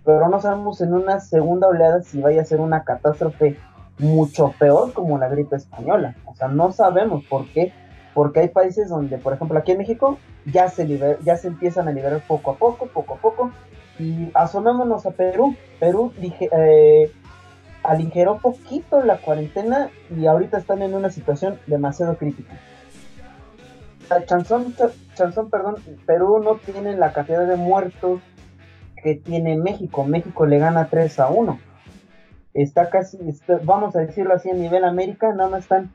pero 0.05 0.29
no 0.29 0.39
sabemos 0.39 0.81
en 0.81 0.93
una 0.93 1.19
segunda 1.19 1.67
oleada 1.67 2.01
si 2.01 2.21
vaya 2.21 2.41
a 2.41 2.45
ser 2.45 2.61
una 2.61 2.83
catástrofe 2.83 3.57
mucho 3.99 4.53
peor 4.57 4.93
como 4.93 5.17
la 5.17 5.27
gripe 5.27 5.55
española. 5.55 6.15
O 6.25 6.35
sea, 6.35 6.47
no 6.47 6.71
sabemos 6.71 7.23
por 7.25 7.47
qué. 7.49 7.71
Porque 8.13 8.39
hay 8.39 8.47
países 8.49 8.89
donde, 8.89 9.17
por 9.17 9.33
ejemplo, 9.33 9.59
aquí 9.59 9.71
en 9.71 9.77
México 9.77 10.17
ya 10.45 10.67
se, 10.67 10.85
liber 10.85 11.19
ya 11.23 11.37
se 11.37 11.47
empiezan 11.47 11.87
a 11.87 11.91
liberar 11.91 12.21
poco 12.27 12.51
a 12.51 12.55
poco, 12.55 12.87
poco 12.87 13.13
a 13.13 13.17
poco. 13.17 13.51
Y 13.99 14.31
asomémonos 14.33 15.05
a 15.05 15.11
Perú. 15.11 15.55
Perú 15.79 16.11
dije, 16.19 16.49
eh, 16.51 17.11
aligeró 17.83 18.39
poquito 18.39 19.03
la 19.03 19.17
cuarentena 19.17 19.89
y 20.15 20.25
ahorita 20.25 20.57
están 20.57 20.81
en 20.81 20.95
una 20.95 21.11
situación 21.11 21.59
demasiado 21.67 22.17
crítica. 22.17 22.57
Chanzón, 24.25 24.75
Chanzón, 25.13 25.49
perdón, 25.51 25.75
Perú 26.07 26.41
no 26.43 26.55
tiene 26.55 26.97
la 26.97 27.13
cantidad 27.13 27.47
de 27.47 27.55
muertos 27.57 28.21
que 29.03 29.15
tiene 29.15 29.55
México. 29.55 30.03
México 30.03 30.45
le 30.45 30.57
gana 30.57 30.87
3 30.89 31.19
a 31.19 31.29
1. 31.29 31.59
Está 32.53 32.89
casi, 32.89 33.17
vamos 33.63 33.95
a 33.95 33.99
decirlo 33.99 34.33
así, 34.33 34.49
a 34.49 34.53
nivel 34.53 34.83
América, 34.83 35.33
nada 35.33 35.49
más 35.49 35.63
están, 35.63 35.93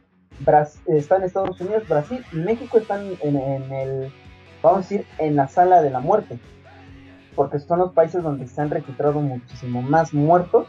están 0.87 1.23
Estados 1.23 1.61
Unidos, 1.61 1.89
Brasil 1.89 2.25
y 2.33 2.37
México 2.37 2.79
están 2.79 3.05
en, 3.23 3.37
en, 3.37 3.73
el, 3.73 4.13
vamos 4.63 4.79
a 4.79 4.83
decir, 4.83 5.07
en 5.19 5.37
la 5.37 5.49
sala 5.49 5.83
de 5.83 5.91
la 5.91 6.01
muerte. 6.01 6.39
Porque 7.35 7.59
son 7.59 7.81
los 7.81 7.93
países 7.93 8.23
donde 8.23 8.47
se 8.47 8.61
han 8.61 8.71
registrado 8.71 9.21
muchísimo 9.21 9.83
más 9.83 10.15
muertos 10.15 10.69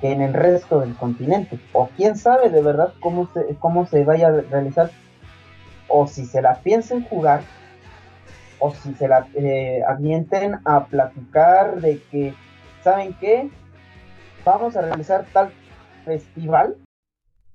que 0.00 0.12
en 0.12 0.22
el 0.22 0.32
resto 0.32 0.78
del 0.78 0.94
continente. 0.94 1.58
O 1.72 1.88
quién 1.96 2.16
sabe 2.16 2.48
de 2.48 2.62
verdad 2.62 2.92
cómo 3.00 3.28
se, 3.34 3.56
cómo 3.56 3.86
se 3.86 4.04
vaya 4.04 4.28
a 4.28 4.40
realizar. 4.42 4.90
O 5.88 6.06
si 6.06 6.24
se 6.26 6.40
la 6.42 6.60
piensen 6.60 7.02
jugar 7.04 7.40
o 8.58 8.72
si 8.72 8.94
se 8.94 9.08
la 9.08 9.26
eh, 9.34 9.82
avienten 9.86 10.60
a 10.64 10.86
platicar 10.86 11.80
de 11.80 12.00
que, 12.10 12.34
¿saben 12.82 13.14
qué? 13.20 13.50
Vamos 14.46 14.76
a 14.76 14.80
realizar 14.80 15.26
tal 15.32 15.52
festival, 16.04 16.76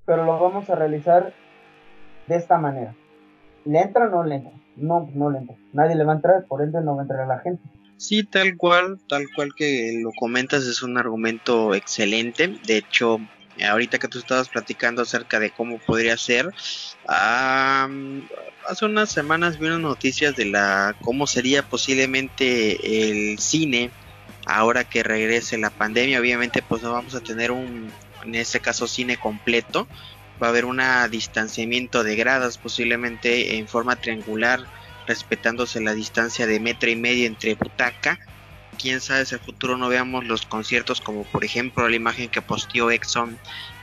pero 0.06 0.26
lo 0.26 0.38
vamos 0.38 0.70
a 0.70 0.76
realizar 0.76 1.34
de 2.28 2.36
esta 2.36 2.58
manera. 2.58 2.94
¿Le 3.64 3.80
entra 3.80 4.08
o 4.08 4.10
no 4.10 4.26
le 4.26 4.36
entra? 4.36 4.52
No, 4.76 5.10
no 5.14 5.30
le 5.32 5.38
entra. 5.38 5.56
Nadie 5.72 5.96
le 5.96 6.04
va 6.04 6.12
a 6.12 6.16
entrar, 6.18 6.46
por 6.48 6.62
ende 6.62 6.82
no 6.82 6.96
va 6.96 7.04
a 7.04 7.06
entrar 7.06 7.22
a 7.22 7.28
la 7.28 7.40
gente. 7.40 7.64
Sí, 7.96 8.26
tal 8.26 8.58
cual, 8.58 9.00
tal 9.08 9.24
cual 9.34 9.56
que 9.56 10.02
lo 10.04 10.12
comentas, 10.12 10.66
es 10.66 10.84
un 10.84 10.98
argumento 10.98 11.74
excelente. 11.76 12.60
De 12.68 12.76
hecho, 12.76 13.20
ahorita 13.66 13.98
que 13.98 14.10
tú 14.10 14.20
estabas 14.20 14.50
platicando 14.50 15.04
acerca 15.04 15.40
de 15.40 15.52
cómo 15.52 15.78
podría 15.78 16.18
ser, 16.18 16.50
hace 17.08 18.86
unas 18.86 19.10
semanas 19.10 19.60
vi 19.60 19.68
unas 19.68 19.80
noticias 19.80 20.36
de 20.36 20.44
la 20.44 20.94
cómo 21.02 21.26
sería 21.26 21.64
posiblemente 21.64 23.12
el 23.12 23.40
cine 23.40 23.92
ahora 24.58 24.84
que 24.84 25.04
regrese 25.04 25.58
la 25.58 25.70
pandemia. 25.70 26.20
Obviamente, 26.20 26.62
pues 26.62 26.82
no 26.84 26.92
vamos 26.92 27.16
a 27.16 27.22
tener 27.22 27.52
un, 27.52 27.92
en 28.24 28.36
este 28.36 28.60
caso, 28.60 28.88
cine 28.88 29.18
completo. 29.18 29.88
Va 30.42 30.48
a 30.48 30.50
haber 30.50 30.66
un 30.66 30.82
distanciamiento 31.10 32.04
de 32.04 32.16
gradas, 32.16 32.58
posiblemente 32.58 33.58
en 33.58 33.68
forma 33.68 33.96
triangular, 33.96 34.66
respetándose 35.08 35.82
la 35.82 35.94
distancia 35.94 36.48
de 36.48 36.60
metro 36.60 36.90
y 36.90 36.96
medio 36.96 37.28
entre 37.28 37.56
butaca 37.56 38.20
quién 38.82 39.02
sabe 39.02 39.26
si 39.26 39.36
el 39.36 39.42
futuro 39.42 39.78
no 39.78 39.90
veamos 39.90 40.26
los 40.26 40.46
conciertos 40.46 41.02
como 41.02 41.24
por 41.24 41.44
ejemplo 41.44 41.88
la 41.88 41.96
imagen 41.96 42.30
que 42.30 42.42
posteó 42.42 42.90
Exxon 42.92 43.38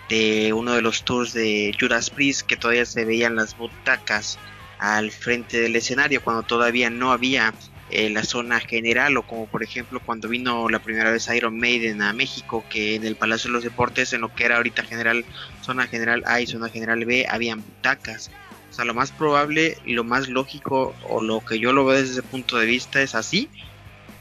de 0.09 0.53
uno 0.53 0.73
de 0.73 0.83
los 0.83 1.05
tours 1.05 1.33
de 1.33 1.77
Judas 1.79 2.11
Priest 2.11 2.43
que 2.43 2.57
todavía 2.57 2.85
se 2.85 3.05
veían 3.05 3.37
las 3.37 3.57
butacas 3.57 4.39
al 4.79 5.11
frente 5.11 5.61
del 5.61 5.77
escenario 5.77 6.23
cuando 6.23 6.43
todavía 6.43 6.91
no 6.91 7.13
había 7.13 7.53
eh, 7.91 8.11
la 8.11 8.25
zona 8.25 8.61
general 8.61 9.17
o 9.17 9.23
como 9.23 9.47
por 9.47 9.63
ejemplo 9.63 10.01
cuando 10.05 10.29
vino 10.29 10.69
la 10.69 10.79
primera 10.79 11.11
vez 11.11 11.29
Iron 11.35 11.59
Maiden 11.59 12.03
a 12.03 12.13
México 12.13 12.65
que 12.69 12.97
en 12.97 13.07
el 13.07 13.17
Palacio 13.17 13.49
de 13.49 13.55
los 13.55 13.65
Deportes 13.65 14.13
en 14.13 14.21
lo 14.21 14.35
que 14.35 14.45
era 14.45 14.57
ahorita 14.57 14.83
general 14.85 15.25
zona 15.63 15.87
general 15.87 16.23
A 16.27 16.41
y 16.41 16.47
zona 16.47 16.69
general 16.69 17.05
B 17.05 17.27
habían 17.29 17.63
butacas 17.63 18.31
o 18.71 18.75
sea 18.75 18.85
lo 18.85 18.95
más 18.95 19.11
probable 19.11 19.79
lo 19.87 20.05
más 20.05 20.29
lógico 20.29 20.95
o 21.09 21.23
lo 21.23 21.45
que 21.45 21.59
yo 21.59 21.73
lo 21.73 21.85
veo 21.85 21.99
desde 21.99 22.13
ese 22.13 22.23
punto 22.23 22.57
de 22.59 22.67
vista 22.67 23.01
es 23.01 23.15
así 23.15 23.49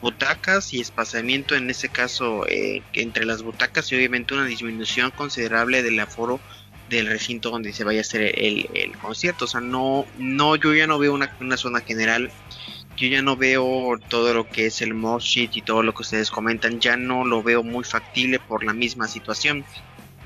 butacas 0.01 0.73
y 0.73 0.79
espaciamiento 0.79 1.55
en 1.55 1.69
este 1.69 1.89
caso 1.89 2.45
eh, 2.47 2.83
entre 2.93 3.25
las 3.25 3.43
butacas 3.43 3.91
y 3.91 3.95
obviamente 3.95 4.33
una 4.33 4.45
disminución 4.45 5.11
considerable 5.11 5.83
del 5.83 5.99
aforo 5.99 6.39
del 6.89 7.07
recinto 7.07 7.49
donde 7.49 7.73
se 7.73 7.83
vaya 7.83 7.99
a 7.99 8.01
hacer 8.01 8.21
el, 8.21 8.91
concierto. 9.01 9.45
O 9.45 9.47
sea, 9.47 9.61
no, 9.61 10.05
no, 10.17 10.55
yo 10.55 10.73
ya 10.73 10.87
no 10.87 10.99
veo 10.99 11.13
una, 11.13 11.35
una, 11.39 11.57
zona 11.57 11.81
general. 11.81 12.31
Yo 12.97 13.07
ya 13.07 13.21
no 13.21 13.37
veo 13.37 13.97
todo 14.09 14.33
lo 14.33 14.49
que 14.49 14.65
es 14.65 14.81
el 14.81 14.95
mosh 14.95 15.37
y 15.37 15.61
todo 15.61 15.83
lo 15.83 15.93
que 15.93 16.01
ustedes 16.01 16.31
comentan. 16.31 16.79
Ya 16.79 16.97
no 16.97 17.25
lo 17.25 17.43
veo 17.43 17.63
muy 17.63 17.83
factible 17.83 18.39
por 18.39 18.63
la 18.63 18.73
misma 18.73 19.07
situación. 19.07 19.63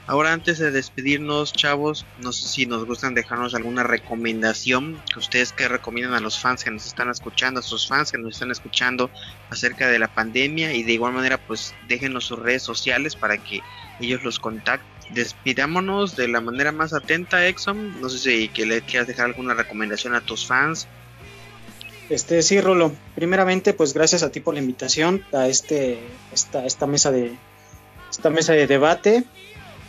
Ahora 0.07 0.33
antes 0.33 0.57
de 0.57 0.71
despedirnos, 0.71 1.53
chavos, 1.53 2.05
no 2.19 2.33
sé 2.33 2.47
si 2.47 2.65
nos 2.65 2.85
gustan 2.85 3.13
dejarnos 3.13 3.53
alguna 3.53 3.83
recomendación 3.83 4.99
ustedes 5.15 5.53
que 5.53 5.67
recomiendan 5.67 6.15
a 6.15 6.19
los 6.19 6.39
fans 6.39 6.63
que 6.63 6.71
nos 6.71 6.85
están 6.85 7.09
escuchando, 7.09 7.59
a 7.59 7.63
sus 7.63 7.87
fans 7.87 8.11
que 8.11 8.17
nos 8.17 8.33
están 8.33 8.51
escuchando 8.51 9.11
acerca 9.49 9.87
de 9.87 9.99
la 9.99 10.07
pandemia 10.07 10.73
y 10.73 10.83
de 10.83 10.93
igual 10.93 11.13
manera 11.13 11.37
pues 11.37 11.73
déjenos 11.87 12.25
sus 12.25 12.39
redes 12.39 12.63
sociales 12.63 13.15
para 13.15 13.37
que 13.37 13.61
ellos 13.99 14.23
los 14.23 14.39
contacten. 14.39 14.89
Despidámonos 15.13 16.15
de 16.15 16.29
la 16.29 16.41
manera 16.41 16.71
más 16.71 16.93
atenta, 16.93 17.45
Exxon. 17.47 17.99
No 18.01 18.09
sé 18.09 18.17
si 18.17 18.47
que 18.47 18.65
le 18.65 18.81
quieras 18.81 19.07
dejar 19.07 19.27
alguna 19.27 19.53
recomendación 19.53 20.15
a 20.15 20.21
tus 20.21 20.47
fans. 20.47 20.87
Este 22.11 22.41
sí, 22.41 22.59
Rolo. 22.59 22.91
Primeramente, 23.15 23.73
pues 23.73 23.93
gracias 23.93 24.21
a 24.21 24.31
ti 24.31 24.41
por 24.41 24.53
la 24.53 24.59
invitación 24.59 25.23
a 25.31 25.47
este 25.47 25.97
esta, 26.33 26.65
esta 26.65 26.85
mesa 26.85 27.09
de 27.09 27.37
esta 28.09 28.29
mesa 28.29 28.51
de 28.51 28.67
debate 28.67 29.23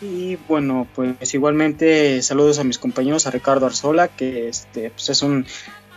y 0.01 0.37
bueno, 0.49 0.87
pues 0.95 1.35
igualmente 1.35 2.23
saludos 2.23 2.61
a 2.61 2.65
mis 2.65 2.79
compañeros, 2.79 3.27
a 3.27 3.33
Ricardo 3.33 3.67
Arzola, 3.67 4.07
que 4.07 4.49
este, 4.49 4.91
pues 4.91 5.09
es 5.09 5.23
un... 5.23 5.47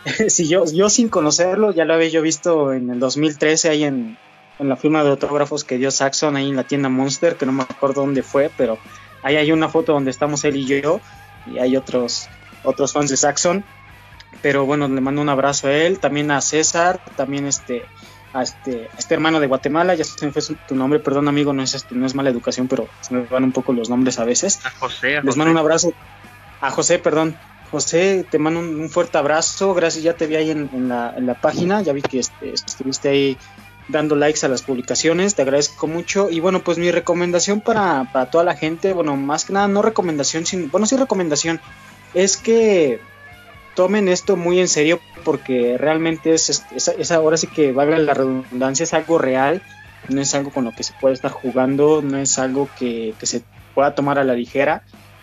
si 0.28 0.48
yo, 0.48 0.64
yo 0.64 0.90
sin 0.90 1.08
conocerlo, 1.08 1.72
ya 1.72 1.84
lo 1.84 1.94
había 1.94 2.08
yo 2.08 2.22
visto 2.22 2.72
en 2.72 2.90
el 2.90 2.98
2013 2.98 3.68
ahí 3.68 3.84
en, 3.84 4.18
la 4.58 4.74
firma 4.74 5.04
de 5.04 5.10
autógrafos 5.10 5.62
que 5.62 5.78
dio 5.78 5.92
Saxon 5.92 6.34
ahí 6.34 6.48
en 6.48 6.56
la 6.56 6.64
tienda 6.64 6.88
Monster, 6.88 7.36
que 7.36 7.46
no 7.46 7.52
me 7.52 7.62
acuerdo 7.62 8.00
dónde 8.00 8.24
fue, 8.24 8.50
pero 8.56 8.78
ahí 9.22 9.36
hay 9.36 9.52
una 9.52 9.68
foto 9.68 9.92
donde 9.92 10.10
estamos 10.10 10.44
él 10.44 10.56
y 10.56 10.66
yo, 10.66 11.00
y 11.46 11.58
hay 11.58 11.76
otros, 11.76 12.28
otros 12.64 12.92
fans 12.92 13.10
de 13.10 13.16
Saxon. 13.16 13.64
Pero 14.42 14.66
bueno, 14.66 14.88
le 14.88 15.00
mando 15.00 15.20
un 15.20 15.28
abrazo 15.28 15.68
a 15.68 15.72
él, 15.72 15.98
también 15.98 16.30
a 16.30 16.40
César, 16.40 17.00
también 17.16 17.46
este, 17.46 17.84
a 18.32 18.42
este, 18.42 18.88
este 18.98 19.14
hermano 19.14 19.40
de 19.40 19.46
Guatemala, 19.46 19.94
ya 19.94 20.04
se 20.04 20.26
me 20.26 20.32
fue 20.32 20.42
tu 20.68 20.74
nombre, 20.74 21.00
perdón 21.00 21.28
amigo, 21.28 21.52
no 21.52 21.62
es, 21.62 21.74
este, 21.74 21.94
no 21.94 22.06
es 22.06 22.14
mala 22.14 22.30
educación, 22.30 22.68
pero 22.68 22.88
se 23.00 23.14
me 23.14 23.22
van 23.22 23.44
un 23.44 23.52
poco 23.52 23.72
los 23.72 23.88
nombres 23.88 24.18
a 24.18 24.24
veces. 24.24 24.60
A 24.64 24.70
José, 24.70 25.22
Les 25.22 25.36
mando 25.36 25.52
un 25.52 25.58
abrazo. 25.58 25.92
A 26.60 26.70
José, 26.70 26.98
perdón. 26.98 27.36
José, 27.70 28.24
te 28.30 28.38
mando 28.38 28.60
un, 28.60 28.88
fuerte 28.90 29.18
abrazo, 29.18 29.74
gracias, 29.74 30.04
ya 30.04 30.14
te 30.14 30.26
vi 30.26 30.36
ahí 30.36 30.50
en, 30.50 30.88
la, 30.88 31.14
en 31.16 31.26
la, 31.26 31.34
página, 31.34 31.82
ya 31.82 31.92
vi 31.92 32.00
que 32.00 32.20
este, 32.20 32.52
estuviste 32.52 33.08
ahí 33.08 33.36
dando 33.88 34.14
likes 34.16 34.44
a 34.44 34.48
las 34.48 34.62
publicaciones, 34.62 35.34
te 35.34 35.42
agradezco 35.42 35.86
mucho. 35.86 36.30
Y 36.30 36.40
bueno, 36.40 36.60
pues 36.60 36.78
mi 36.78 36.90
recomendación 36.90 37.60
para, 37.60 38.08
para 38.12 38.30
toda 38.30 38.44
la 38.44 38.54
gente, 38.54 38.92
bueno, 38.92 39.16
más 39.16 39.44
que 39.44 39.52
nada, 39.52 39.66
no 39.66 39.82
recomendación, 39.82 40.46
sino, 40.46 40.68
bueno, 40.68 40.86
sí 40.86 40.96
recomendación, 40.96 41.60
es 42.14 42.36
que 42.36 43.00
tomen 43.76 44.08
esto 44.08 44.36
muy 44.36 44.58
en 44.58 44.66
serio 44.66 45.00
porque 45.22 45.76
realmente 45.78 46.34
es, 46.34 46.64
es, 46.74 47.12
ahora 47.12 47.36
sí 47.36 47.46
que 47.46 47.72
valga 47.72 47.98
la 47.98 48.14
redundancia, 48.14 48.82
es 48.82 48.94
algo 48.94 49.18
real, 49.18 49.62
no 50.08 50.20
es 50.20 50.34
algo 50.34 50.50
con 50.50 50.64
lo 50.64 50.72
que 50.72 50.82
se 50.82 50.94
puede 51.00 51.14
estar 51.14 51.30
jugando, 51.30 52.02
no 52.02 52.18
es 52.18 52.38
algo 52.38 52.68
que, 52.78 53.14
se 53.22 53.42
pueda 53.74 53.94
tomar 53.94 54.18
a 54.18 54.24
la 54.24 54.34
ligera. 54.34 54.82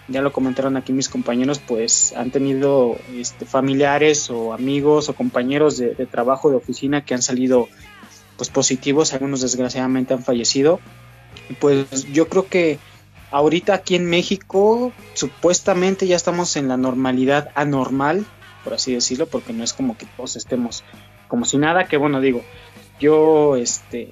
Ya 0.09 0.21
lo 0.21 0.33
comentaron 0.33 0.77
aquí 0.77 0.91
mis 0.91 1.09
compañeros, 1.09 1.59
pues 1.59 2.13
han 2.15 2.29
tenido 2.29 2.97
este, 3.15 3.45
familiares 3.45 4.29
o 4.29 4.53
amigos 4.53 5.09
o 5.09 5.15
compañeros 5.15 5.77
de, 5.77 5.95
de, 5.95 6.05
trabajo 6.05 6.49
de 6.49 6.57
oficina 6.57 7.05
que 7.05 7.13
han 7.13 7.21
salido 7.21 7.69
pues 8.37 8.49
positivos, 8.49 9.13
algunos 9.13 9.41
desgraciadamente 9.41 10.13
han 10.13 10.23
fallecido. 10.23 10.79
Pues 11.59 12.11
yo 12.11 12.27
creo 12.27 12.47
que 12.47 12.79
ahorita 13.31 13.73
aquí 13.73 13.95
en 13.95 14.05
México 14.05 14.91
supuestamente 15.13 16.05
ya 16.05 16.17
estamos 16.17 16.55
en 16.57 16.67
la 16.67 16.77
normalidad 16.77 17.49
anormal, 17.55 18.25
por 18.63 18.73
así 18.73 18.93
decirlo, 18.93 19.27
porque 19.27 19.53
no 19.53 19.63
es 19.63 19.73
como 19.73 19.97
que 19.97 20.05
todos 20.17 20.35
estemos 20.35 20.83
como 21.27 21.45
si 21.45 21.57
nada, 21.57 21.85
que 21.87 21.97
bueno, 21.97 22.21
digo, 22.21 22.43
yo 22.99 23.55
este 23.55 24.11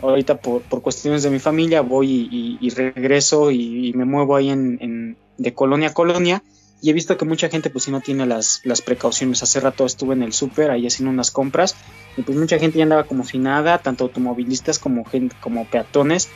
ahorita 0.00 0.38
por, 0.38 0.62
cuestiones 0.82 1.22
de 1.22 1.30
mi 1.30 1.38
familia 1.38 1.82
voy 1.82 2.58
y, 2.60 2.70
regreso 2.70 3.50
y, 3.50 3.92
me 3.94 4.04
muevo 4.04 4.36
ahí 4.36 4.50
en, 4.50 5.16
de 5.38 5.54
colonia 5.54 5.88
a 5.88 5.94
colonia 5.94 6.42
y 6.82 6.90
he 6.90 6.92
visto 6.92 7.16
que 7.16 7.24
mucha 7.24 7.48
gente 7.48 7.70
pues 7.70 7.84
si 7.84 7.92
no 7.92 8.00
tiene 8.00 8.26
las, 8.26 8.60
las 8.64 8.82
precauciones. 8.82 9.42
Hace 9.44 9.60
rato 9.60 9.86
estuve 9.86 10.14
en 10.14 10.22
el 10.24 10.32
súper 10.32 10.72
ahí 10.72 10.84
haciendo 10.84 11.12
unas 11.12 11.30
compras 11.30 11.76
y 12.16 12.22
pues 12.22 12.36
mucha 12.36 12.58
gente 12.58 12.78
ya 12.78 12.82
andaba 12.82 13.04
como 13.04 13.24
si 13.24 13.38
nada, 13.38 13.78
tanto 13.78 14.04
automovilistas 14.04 14.80
como, 14.80 15.04
gente, 15.04 15.36
como 15.40 15.64
peatones. 15.64 16.28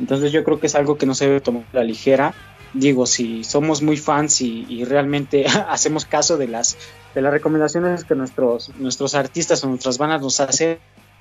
Entonces 0.00 0.32
yo 0.32 0.42
creo 0.42 0.58
que 0.58 0.66
es 0.66 0.74
algo 0.74 0.98
que 0.98 1.06
no 1.06 1.14
se 1.14 1.26
debe 1.26 1.40
tomar 1.40 1.64
la 1.72 1.84
ligera. 1.84 2.34
Digo, 2.74 3.06
si 3.06 3.44
somos 3.44 3.80
muy 3.80 3.96
fans 3.96 4.40
y, 4.40 4.84
realmente 4.84 5.46
hacemos 5.68 6.04
caso 6.04 6.36
de 6.36 6.48
las, 6.48 6.76
de 7.14 7.22
las 7.22 7.32
recomendaciones 7.32 8.04
que 8.04 8.14
nuestros, 8.14 8.70
nuestros 8.76 9.14
artistas 9.14 9.62
o 9.64 9.68
nuestras 9.68 9.98
bandas 9.98 10.22
nos 10.22 10.40
hacen, 10.40 10.78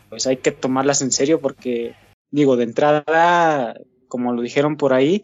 pues 0.09 0.27
hay 0.27 0.37
que 0.37 0.51
tomarlas 0.51 1.01
en 1.01 1.11
serio 1.11 1.39
porque, 1.39 1.95
digo, 2.29 2.57
de 2.57 2.63
entrada, 2.63 3.75
como 4.07 4.33
lo 4.33 4.41
dijeron 4.41 4.77
por 4.77 4.93
ahí, 4.93 5.23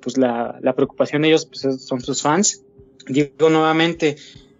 pues 0.00 0.16
la, 0.16 0.58
la 0.60 0.74
preocupación 0.74 1.22
de 1.22 1.28
ellos 1.28 1.46
pues, 1.46 1.82
son 1.84 2.00
sus 2.00 2.22
fans. 2.22 2.62
Digo 3.08 3.50
nuevamente, 3.50 4.16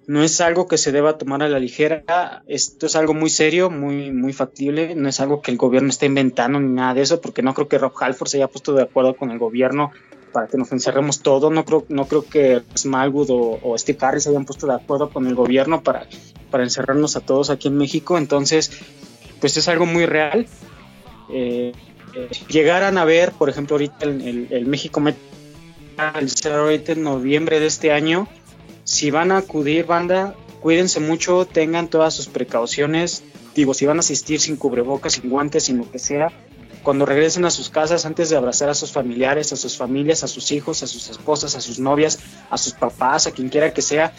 no 0.07 0.23
es 0.23 0.41
algo 0.41 0.69
que 0.69 0.79
se 0.79 0.93
deba 0.93 1.19
tomar 1.19 1.43
a 1.43 1.49
la 1.49 1.59
ligera, 1.59 2.43
esto 2.47 2.87
es 2.87 2.97
algo 2.97 3.13
muy 3.13 3.31
serio, 3.31 3.71
muy, 3.71 4.13
muy 4.13 4.33
factible, 4.33 4.95
no 4.95 5.09
es 5.09 5.21
algo 5.21 5.43
que 5.43 5.51
el 5.51 5.57
gobierno 5.57 5.89
esté 5.89 6.07
inventando 6.07 6.61
ni 6.61 6.73
nada 6.73 6.95
de 6.95 7.03
eso, 7.03 7.21
porque 7.21 7.43
no 7.43 7.55
creo 7.55 7.69
que 7.69 7.79
Rob 7.79 7.93
Halford 7.99 8.29
se 8.29 8.37
haya 8.37 8.49
puesto 8.49 8.73
de 8.73 8.83
acuerdo 8.83 9.17
con 9.17 9.31
el 9.31 9.39
gobierno 9.39 9.91
para 10.33 10.47
que 10.47 10.59
nos 10.59 10.71
encerremos 10.71 11.21
todos, 11.21 11.51
no 11.51 11.65
creo, 11.65 11.87
no 11.89 12.07
creo 12.07 12.23
que 12.23 12.63
Smallwood 12.77 13.31
o, 13.31 13.59
o 13.63 13.79
Steve 13.79 13.99
Harris 14.03 14.25
se 14.25 14.31
hayan 14.31 14.45
puesto 14.45 14.67
de 14.67 14.75
acuerdo 14.75 15.11
con 15.11 15.27
el 15.27 15.35
gobierno 15.35 15.83
para, 15.83 16.07
para 16.51 16.63
encerrarnos 16.63 17.17
a 17.17 17.21
todos 17.21 17.51
aquí 17.51 17.69
en 17.69 17.77
México, 17.77 18.19
entonces, 18.19 18.71
pues 19.41 19.57
es 19.57 19.67
algo 19.69 19.87
muy 19.87 20.07
real. 20.07 20.47
Eh, 21.31 21.73
eh, 22.15 22.29
llegaran 22.49 22.99
a 22.99 23.05
ver, 23.05 23.33
por 23.33 23.49
ejemplo, 23.49 23.75
ahorita 23.75 24.05
el, 24.05 24.49
el 24.51 24.67
México 24.67 25.01
Met 25.01 25.17
el 26.21 26.29
08 26.29 26.93
en 26.93 27.03
noviembre 27.03 27.61
de 27.61 27.67
este 27.67 27.93
año. 27.93 28.29
Si 28.87 29.11
van 29.11 29.33
a 29.33 29.39
acudir, 29.39 29.85
banda, 29.85 30.37
cuídense 30.61 31.01
mucho, 31.01 31.45
tengan 31.45 31.89
todas 31.89 32.15
sus 32.15 32.29
precauciones. 32.29 33.25
Digo, 33.53 33.75
si 33.75 33.85
van 33.85 33.97
a 33.97 34.01
asistir 34.01 34.39
sin 34.39 34.55
cubrebocas, 34.55 35.15
sin 35.15 35.29
guantes, 35.29 35.65
sin 35.65 35.79
lo 35.79 35.91
que 35.91 35.99
sea, 35.99 36.31
cuando 36.85 37.05
regresen 37.05 37.45
a 37.45 37.51
sus 37.51 37.69
casas, 37.69 38.07
antes 38.07 38.31
de 38.31 38.37
abrazar 38.37 38.69
a 38.69 38.75
sus 38.75 38.93
familiares, 38.93 39.53
a 39.53 39.57
sus 39.57 39.77
familias, 39.77 40.23
a 40.23 40.29
sus 40.29 40.53
hijos, 40.53 40.85
a 40.85 40.87
sus 40.87 41.11
esposas, 41.11 41.57
a 41.57 41.61
sus 41.61 41.81
novias, 41.81 42.21
a 42.49 42.57
sus 42.57 42.75
papás, 42.75 43.27
a 43.27 43.33
quien 43.33 43.49
quiera 43.49 43.75
que 43.75 43.83
sea, 43.83 44.13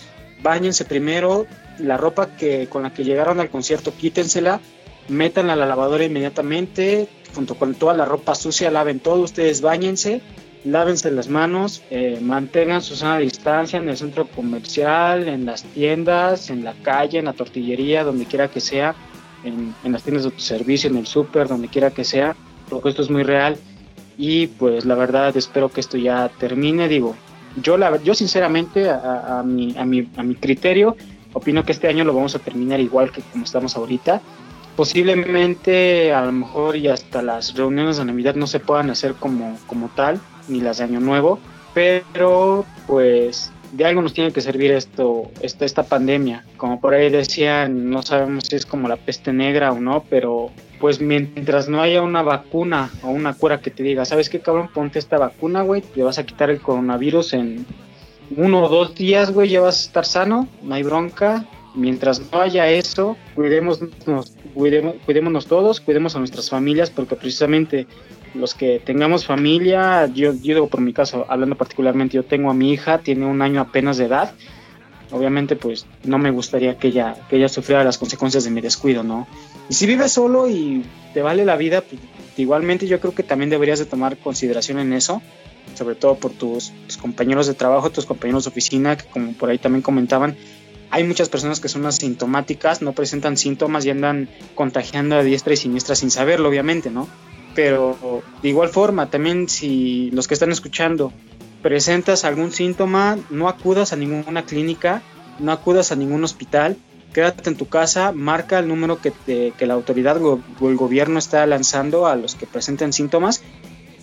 bañense 0.43 0.83
primero, 0.83 1.47
la 1.79 1.95
ropa 1.95 2.35
que 2.35 2.67
con 2.67 2.83
la 2.83 2.93
que 2.93 3.05
llegaron 3.05 3.39
al 3.39 3.49
concierto, 3.49 3.93
quítensela, 3.95 4.59
métanla 5.07 5.53
a 5.53 5.55
la 5.55 5.65
lavadora 5.65 6.03
inmediatamente, 6.03 7.07
junto 7.33 7.55
con 7.55 7.73
toda 7.73 7.93
la 7.93 8.03
ropa 8.03 8.35
sucia, 8.35 8.69
laven 8.69 8.99
todo, 8.99 9.21
ustedes 9.21 9.61
bañense 9.61 10.21
lávense 10.63 11.11
las 11.11 11.29
manos, 11.29 11.83
eh, 11.89 12.19
mantengan 12.21 12.81
su 12.81 12.95
sana 12.95 13.19
distancia 13.19 13.79
en 13.79 13.89
el 13.89 13.97
centro 13.97 14.27
comercial, 14.27 15.27
en 15.27 15.45
las 15.45 15.63
tiendas, 15.63 16.49
en 16.49 16.63
la 16.63 16.73
calle, 16.73 17.19
en 17.19 17.25
la 17.25 17.33
tortillería, 17.33 18.03
donde 18.03 18.25
quiera 18.25 18.49
que 18.49 18.59
sea, 18.59 18.95
en, 19.43 19.73
las 19.83 20.03
tiendas 20.03 20.25
de 20.25 20.31
servicio, 20.37 20.89
en 20.89 20.97
el 20.97 21.07
súper, 21.07 21.47
donde 21.47 21.67
quiera 21.67 21.91
que 21.91 22.03
sea, 22.03 22.35
porque 22.69 22.89
esto 22.89 23.01
es 23.01 23.09
muy 23.09 23.23
real. 23.23 23.57
Y 24.17 24.47
pues 24.47 24.85
la 24.85 24.95
verdad 24.95 25.35
espero 25.37 25.69
que 25.69 25.79
esto 25.79 25.97
ya 25.97 26.29
termine. 26.39 26.87
Digo, 26.87 27.15
yo, 27.61 27.77
la, 27.77 28.01
yo 28.03 28.15
sinceramente 28.15 28.89
a, 28.89 29.43
mi, 29.45 29.75
a, 29.77 29.85
mi, 29.85 30.09
a 30.17 30.23
mi 30.23 30.35
criterio 30.35 30.97
opino 31.33 31.63
que 31.63 31.71
este 31.71 31.87
año 31.87 32.03
lo 32.03 32.13
vamos 32.13 32.35
a 32.35 32.39
terminar 32.39 32.79
igual 32.79 33.11
que 33.11 33.21
como 33.21 33.45
estamos 33.45 33.75
ahorita 33.75 34.21
posiblemente 34.77 36.13
a 36.13 36.23
lo 36.23 36.31
mejor 36.31 36.77
y 36.77 36.87
hasta 36.87 37.23
las 37.23 37.55
reuniones 37.55 37.97
de 37.97 38.05
Navidad 38.05 38.35
no 38.35 38.45
se 38.45 38.59
puedan 38.59 38.91
hacer 38.91 39.15
como, 39.15 39.57
como 39.65 39.89
tal, 39.89 40.21
ni 40.47 40.61
las 40.61 40.77
de 40.77 40.85
Año 40.85 40.99
Nuevo, 40.99 41.39
pero 41.73 42.65
pues 42.87 43.51
de 43.71 43.85
algo 43.85 44.01
nos 44.01 44.13
tiene 44.13 44.31
que 44.31 44.41
servir 44.41 44.71
esto, 44.71 45.31
esta, 45.41 45.65
esta 45.65 45.83
pandemia. 45.83 46.45
Como 46.57 46.79
por 46.79 46.93
ahí 46.93 47.09
decían, 47.09 47.89
no 47.89 48.01
sabemos 48.01 48.45
si 48.45 48.55
es 48.55 48.65
como 48.65 48.87
la 48.87 48.95
peste 48.95 49.33
negra 49.33 49.71
o 49.71 49.79
no, 49.79 50.03
pero 50.09 50.51
pues 50.79 51.01
mientras 51.01 51.67
no 51.67 51.81
haya 51.81 52.01
una 52.01 52.21
vacuna 52.21 52.91
o 53.03 53.09
una 53.09 53.33
cura 53.33 53.61
que 53.61 53.71
te 53.71 53.83
diga, 53.83 54.05
¿sabes 54.05 54.29
qué 54.29 54.39
cabrón? 54.39 54.69
Ponte 54.73 54.99
esta 54.99 55.17
vacuna, 55.17 55.63
güey, 55.63 55.81
te 55.81 56.03
vas 56.03 56.17
a 56.17 56.25
quitar 56.25 56.49
el 56.49 56.61
coronavirus 56.61 57.33
en 57.33 57.65
uno 58.35 58.63
o 58.63 58.69
dos 58.69 58.95
días, 58.95 59.31
güey, 59.31 59.49
ya 59.49 59.61
vas 59.61 59.77
a 59.77 59.87
estar 59.87 60.05
sano, 60.05 60.47
no 60.63 60.75
hay 60.75 60.83
bronca. 60.83 61.45
Mientras 61.75 62.19
no 62.31 62.41
haya 62.41 62.67
eso, 62.69 63.15
cuidémonos, 63.35 64.33
cuidemos, 64.55 64.95
cuidémonos 65.05 65.45
todos, 65.45 65.79
cuidemos 65.79 66.15
a 66.15 66.19
nuestras 66.19 66.49
familias, 66.49 66.89
porque 66.89 67.15
precisamente 67.15 67.85
los 68.33 68.53
que 68.53 68.79
tengamos 68.83 69.25
familia, 69.25 70.07
yo, 70.07 70.33
yo 70.33 70.53
digo 70.55 70.67
por 70.67 70.81
mi 70.81 70.93
caso, 70.93 71.25
hablando 71.29 71.55
particularmente, 71.55 72.15
yo 72.15 72.23
tengo 72.23 72.49
a 72.49 72.53
mi 72.53 72.71
hija, 72.71 72.99
tiene 72.99 73.25
un 73.25 73.41
año 73.41 73.61
apenas 73.61 73.97
de 73.97 74.05
edad, 74.05 74.33
obviamente 75.11 75.55
pues 75.55 75.85
no 76.03 76.17
me 76.17 76.31
gustaría 76.31 76.77
que 76.77 76.89
ella, 76.89 77.15
que 77.29 77.37
ella 77.37 77.49
sufriera 77.49 77.83
las 77.83 77.97
consecuencias 77.97 78.43
de 78.43 78.51
mi 78.51 78.61
descuido, 78.61 79.03
¿no? 79.03 79.27
Y 79.69 79.73
si 79.73 79.85
vives 79.85 80.13
solo 80.13 80.49
y 80.49 80.83
te 81.13 81.21
vale 81.21 81.45
la 81.45 81.55
vida, 81.55 81.81
pues, 81.81 82.01
igualmente 82.37 82.87
yo 82.87 82.99
creo 82.99 83.13
que 83.13 83.23
también 83.23 83.49
deberías 83.49 83.79
de 83.79 83.85
tomar 83.85 84.17
consideración 84.17 84.79
en 84.79 84.93
eso, 84.93 85.21
sobre 85.75 85.95
todo 85.95 86.15
por 86.15 86.31
tus, 86.31 86.71
tus, 86.87 86.97
compañeros 86.97 87.47
de 87.47 87.53
trabajo, 87.53 87.89
tus 87.89 88.05
compañeros 88.05 88.45
de 88.45 88.49
oficina, 88.49 88.97
que 88.97 89.05
como 89.05 89.33
por 89.33 89.49
ahí 89.49 89.57
también 89.57 89.81
comentaban, 89.81 90.35
hay 90.89 91.03
muchas 91.03 91.29
personas 91.29 91.59
que 91.59 91.67
son 91.67 91.85
asintomáticas, 91.85 92.81
no 92.81 92.93
presentan 92.93 93.37
síntomas 93.37 93.85
y 93.85 93.89
andan 93.89 94.29
contagiando 94.55 95.17
a 95.17 95.23
diestra 95.23 95.53
y 95.53 95.57
siniestra 95.57 95.95
sin 95.95 96.11
saberlo, 96.11 96.47
obviamente, 96.47 96.89
¿no? 96.89 97.07
Pero 97.57 98.21
de 98.43 98.49
igual 98.49 98.69
forma, 98.69 99.09
también 99.09 99.49
si 99.49 100.11
los 100.11 100.27
que 100.27 100.35
están 100.35 100.51
escuchando 100.51 101.11
presentas 101.63 102.23
algún 102.23 102.51
síntoma, 102.51 103.17
no 103.31 103.49
acudas 103.49 103.93
a 103.93 103.95
ninguna 103.95 104.45
clínica, 104.45 105.01
no 105.39 105.51
acudas 105.51 105.91
a 105.91 105.95
ningún 105.95 106.23
hospital, 106.23 106.77
quédate 107.13 107.49
en 107.49 107.57
tu 107.57 107.67
casa, 107.67 108.11
marca 108.11 108.59
el 108.59 108.67
número 108.67 108.99
que, 109.01 109.11
la 109.59 109.73
autoridad 109.73 110.23
o 110.23 110.39
el 110.61 110.75
gobierno 110.75 111.17
está 111.17 111.47
lanzando 111.47 112.05
a 112.05 112.15
los 112.15 112.35
que 112.35 112.45
presenten 112.45 112.93
síntomas, 112.93 113.41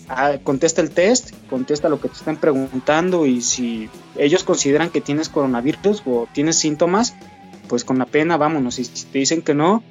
ah, 0.09 0.33
contesta 0.43 0.81
el 0.81 0.91
test, 0.91 1.31
contesta 1.49 1.87
lo 1.87 2.01
que 2.01 2.09
te 2.09 2.15
están 2.15 2.35
preguntando 2.35 3.25
y 3.25 3.39
si 3.39 3.89
ellos 4.17 4.43
consideran 4.43 4.89
que 4.89 4.99
tienes 4.99 5.29
coronavirus 5.29 6.03
o 6.05 6.27
tienes 6.33 6.57
síntomas, 6.57 7.15
pues 7.69 7.85
con 7.85 7.99
la 7.99 8.05
pena 8.05 8.35
vámonos. 8.35 8.75
Si 8.75 8.83
te 8.83 9.19
dicen 9.19 9.41
que 9.41 9.53
no, 9.53 9.81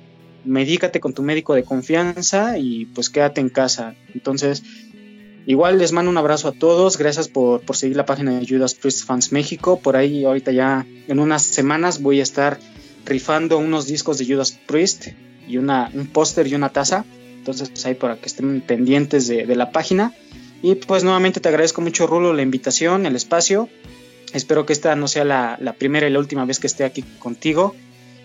medícate 0.45 1.01
con 1.01 1.15
tu 1.15 1.23
médico 1.23 1.55
de 1.55 1.65
confianza 1.65 2.59
y 2.59 2.87
pues 2.87 3.11
quédate 3.11 3.41
en 3.41 3.49
casa. 3.49 3.95
Entonces, 4.15 4.63
igual 5.47 5.79
les 5.79 5.93
mando 5.93 6.11
un 6.11 6.17
abrazo 6.17 6.49
a 6.49 6.53
todos, 6.53 6.99
gracias 6.99 7.29
por, 7.29 7.63
seguir 7.75 7.97
la 7.97 8.07
página 8.07 8.39
de 8.39 8.47
Judas 8.47 8.75
Priest 8.75 9.05
Fans 9.07 9.33
México, 9.33 9.81
por 9.81 9.97
ahí 9.97 10.25
ahorita 10.25 10.53
ya 10.53 10.87
en 11.09 11.19
unas 11.19 11.43
semanas 11.43 12.01
voy 12.01 12.21
a 12.21 12.23
estar 12.23 12.59
rifando 13.05 13.59
unos 13.59 13.87
discos 13.87 14.19
de 14.19 14.27
Judas 14.27 14.59
Priest 14.67 15.09
y 15.47 15.59
una, 15.59 15.91
un 15.93 16.07
póster 16.07 16.47
y 16.47 16.55
una 16.55 16.71
taza, 16.71 17.05
entonces 17.39 17.85
ahí 17.85 17.95
para 17.95 18.17
que 18.17 18.27
estén 18.27 18.61
pendientes 18.63 19.27
de, 19.29 19.47
la 19.55 19.71
página. 19.71 20.15
Y 20.63 20.77
pues 20.77 21.05
nuevamente 21.05 21.41
te 21.41 21.49
agradezco 21.51 21.83
mucho 21.83 22.07
Rulo 22.07 22.33
la 22.33 22.41
invitación, 22.41 23.05
el 23.05 23.17
espacio. 23.17 23.69
Espero 24.33 24.65
que 24.65 24.73
esta 24.73 24.97
no 24.97 25.09
sea 25.09 25.27
la, 25.27 25.59
la 25.61 25.75
primera 25.75 26.09
y 26.09 26.11
la 26.11 26.19
última 26.19 26.47
vez 26.47 26.59
que 26.59 26.67
esté 26.67 26.85
aquí 26.85 27.03
contigo. 27.19 27.75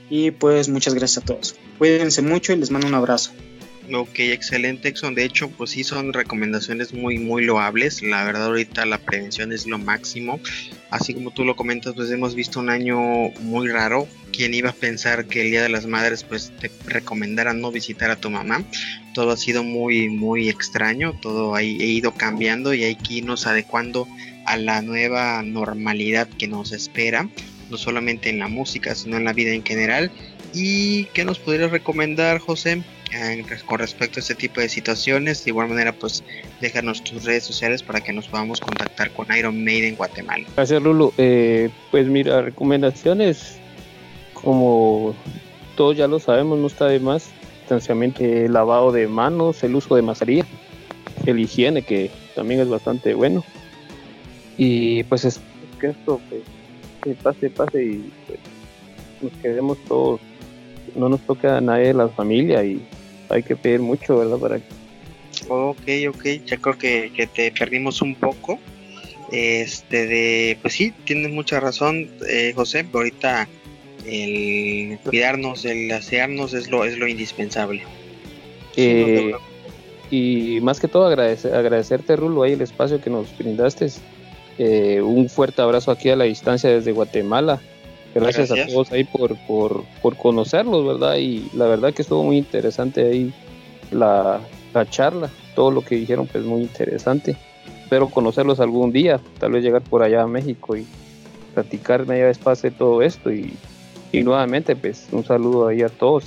Y 0.09 0.31
pues 0.31 0.69
muchas 0.69 0.93
gracias 0.93 1.23
a 1.23 1.25
todos. 1.25 1.55
Cuídense 1.77 2.21
mucho 2.21 2.53
y 2.53 2.57
les 2.57 2.71
mando 2.71 2.87
un 2.87 2.95
abrazo. 2.95 3.31
Ok, 3.93 4.19
excelente, 4.19 4.87
Exxon. 4.87 5.15
De 5.15 5.23
hecho, 5.23 5.49
pues 5.49 5.71
sí 5.71 5.83
son 5.83 6.13
recomendaciones 6.13 6.93
muy, 6.93 7.17
muy 7.17 7.43
loables. 7.43 8.03
La 8.03 8.23
verdad, 8.23 8.45
ahorita 8.45 8.85
la 8.85 8.99
prevención 8.99 9.51
es 9.51 9.65
lo 9.65 9.79
máximo. 9.79 10.39
Así 10.91 11.13
como 11.13 11.31
tú 11.31 11.43
lo 11.43 11.55
comentas, 11.55 11.95
pues 11.95 12.11
hemos 12.11 12.35
visto 12.35 12.59
un 12.59 12.69
año 12.69 12.99
muy 13.41 13.67
raro. 13.67 14.07
¿Quién 14.31 14.53
iba 14.53 14.69
a 14.69 14.73
pensar 14.73 15.25
que 15.25 15.41
el 15.41 15.49
Día 15.49 15.63
de 15.63 15.69
las 15.69 15.87
Madres, 15.87 16.23
pues 16.23 16.51
te 16.59 16.69
recomendaran 16.85 17.61
no 17.61 17.71
visitar 17.71 18.11
a 18.11 18.15
tu 18.15 18.29
mamá? 18.29 18.63
Todo 19.15 19.31
ha 19.31 19.37
sido 19.37 19.63
muy, 19.63 20.09
muy 20.09 20.49
extraño. 20.49 21.17
Todo 21.19 21.55
ha 21.55 21.63
ido 21.63 22.13
cambiando 22.13 22.75
y 22.75 22.83
hay 22.83 22.95
que 22.95 23.15
irnos 23.15 23.47
adecuando 23.47 24.07
a 24.45 24.57
la 24.57 24.81
nueva 24.83 25.41
normalidad 25.41 26.27
que 26.27 26.47
nos 26.47 26.71
espera 26.71 27.27
no 27.69 27.77
solamente 27.77 28.29
en 28.29 28.39
la 28.39 28.47
música, 28.47 28.95
sino 28.95 29.17
en 29.17 29.25
la 29.25 29.33
vida 29.33 29.51
en 29.51 29.63
general. 29.63 30.11
¿Y 30.53 31.05
qué 31.05 31.25
nos 31.25 31.37
podrías 31.39 31.71
recomendar, 31.71 32.39
José, 32.39 32.81
con 33.65 33.79
respecto 33.79 34.19
a 34.19 34.21
este 34.21 34.35
tipo 34.35 34.61
de 34.61 34.69
situaciones? 34.69 35.43
De 35.43 35.51
igual 35.51 35.69
manera, 35.69 35.93
pues 35.93 36.23
déjanos 36.59 37.03
tus 37.03 37.23
redes 37.23 37.43
sociales 37.43 37.83
para 37.83 38.01
que 38.01 38.13
nos 38.13 38.27
podamos 38.27 38.59
contactar 38.59 39.11
con 39.11 39.27
Iron 39.37 39.63
Maiden 39.63 39.95
Guatemala. 39.95 40.45
Gracias, 40.55 40.81
Lulu. 40.81 41.13
Eh, 41.17 41.69
pues 41.91 42.07
mira, 42.07 42.41
recomendaciones, 42.41 43.57
como 44.33 45.15
todos 45.75 45.95
ya 45.95 46.07
lo 46.07 46.19
sabemos, 46.19 46.57
no 46.57 46.67
está 46.67 46.87
de 46.87 46.99
más. 46.99 47.29
Distanciamiento, 47.59 48.23
eh, 48.23 48.47
lavado 48.49 48.91
de 48.91 49.07
manos, 49.07 49.63
el 49.63 49.75
uso 49.75 49.95
de 49.95 50.01
mascarilla, 50.01 50.45
el 51.27 51.39
higiene, 51.39 51.83
que 51.83 52.09
también 52.35 52.59
es 52.61 52.69
bastante 52.69 53.13
bueno. 53.13 53.43
Y 54.57 55.03
pues 55.03 55.25
es 55.25 55.39
que 55.79 55.87
esto 55.87 56.19
pues, 56.27 56.41
que 57.01 57.11
pase, 57.15 57.49
pase 57.49 57.83
y 57.83 58.11
pues, 58.27 58.39
nos 59.21 59.31
quedemos 59.41 59.77
todos, 59.85 60.19
no 60.95 61.09
nos 61.09 61.21
toca 61.21 61.57
a 61.57 61.61
nadie 61.61 61.87
de 61.87 61.93
la 61.93 62.09
familia 62.09 62.63
y 62.63 62.81
hay 63.29 63.43
que 63.43 63.55
pedir 63.55 63.79
mucho, 63.79 64.17
¿verdad? 64.17 64.37
Para 64.37 64.59
Ok, 65.47 65.81
ok, 66.09 66.25
ya 66.45 66.57
creo 66.57 66.77
que, 66.77 67.29
te 67.33 67.51
perdimos 67.51 68.01
un 68.01 68.15
poco. 68.15 68.59
Este 69.31 70.07
de, 70.07 70.57
pues 70.61 70.73
sí, 70.73 70.91
tienes 71.05 71.31
mucha 71.31 71.59
razón, 71.59 72.09
eh, 72.27 72.51
José, 72.55 72.83
pero 72.83 72.99
ahorita 72.99 73.47
el 74.05 74.97
cuidarnos, 75.03 75.65
el 75.65 75.91
asearnos 75.91 76.53
es 76.53 76.69
lo, 76.69 76.83
es 76.83 76.97
lo 76.97 77.07
indispensable. 77.07 77.83
Eh, 78.75 79.33
y 80.09 80.59
más 80.61 80.79
que 80.79 80.87
todo 80.87 81.05
agradecer, 81.05 81.53
agradecerte, 81.53 82.15
Rulo, 82.15 82.43
ahí 82.43 82.53
el 82.53 82.61
espacio 82.61 82.99
que 82.99 83.09
nos 83.09 83.37
brindaste. 83.37 83.87
Eh, 84.61 85.01
un 85.01 85.29
fuerte 85.29 85.61
abrazo 85.61 85.89
aquí 85.89 86.09
a 86.09 86.17
la 86.17 86.25
distancia 86.25 86.69
desde 86.69 86.91
Guatemala. 86.91 87.61
Gracias, 88.13 88.51
a 88.51 88.67
todos 88.67 88.91
ahí 88.91 89.05
por, 89.05 89.37
por, 89.47 89.85
por, 90.01 90.17
conocerlos, 90.17 90.85
¿verdad? 90.85 91.15
Y 91.15 91.49
la 91.53 91.65
verdad 91.65 91.93
que 91.93 92.01
estuvo 92.01 92.23
muy 92.23 92.37
interesante 92.37 93.05
ahí 93.05 93.33
la, 93.91 94.41
la 94.73 94.89
charla. 94.89 95.29
Todo 95.55 95.71
lo 95.71 95.81
que 95.81 95.95
dijeron, 95.95 96.27
pues 96.27 96.43
muy 96.43 96.61
interesante. 96.61 97.37
Espero 97.83 98.09
conocerlos 98.09 98.59
algún 98.59 98.91
día, 98.91 99.21
tal 99.39 99.53
vez 99.53 99.63
llegar 99.63 99.81
por 99.81 100.03
allá 100.03 100.23
a 100.23 100.27
México 100.27 100.75
y 100.75 100.85
platicar 101.53 102.05
media 102.05 102.25
despacio 102.25 102.69
de 102.69 102.75
todo 102.75 103.01
esto. 103.01 103.31
Y, 103.31 103.53
y 104.11 104.23
nuevamente, 104.23 104.75
pues 104.75 105.07
un 105.13 105.23
saludo 105.23 105.67
ahí 105.67 105.83
a 105.83 105.89
todos. 105.89 106.25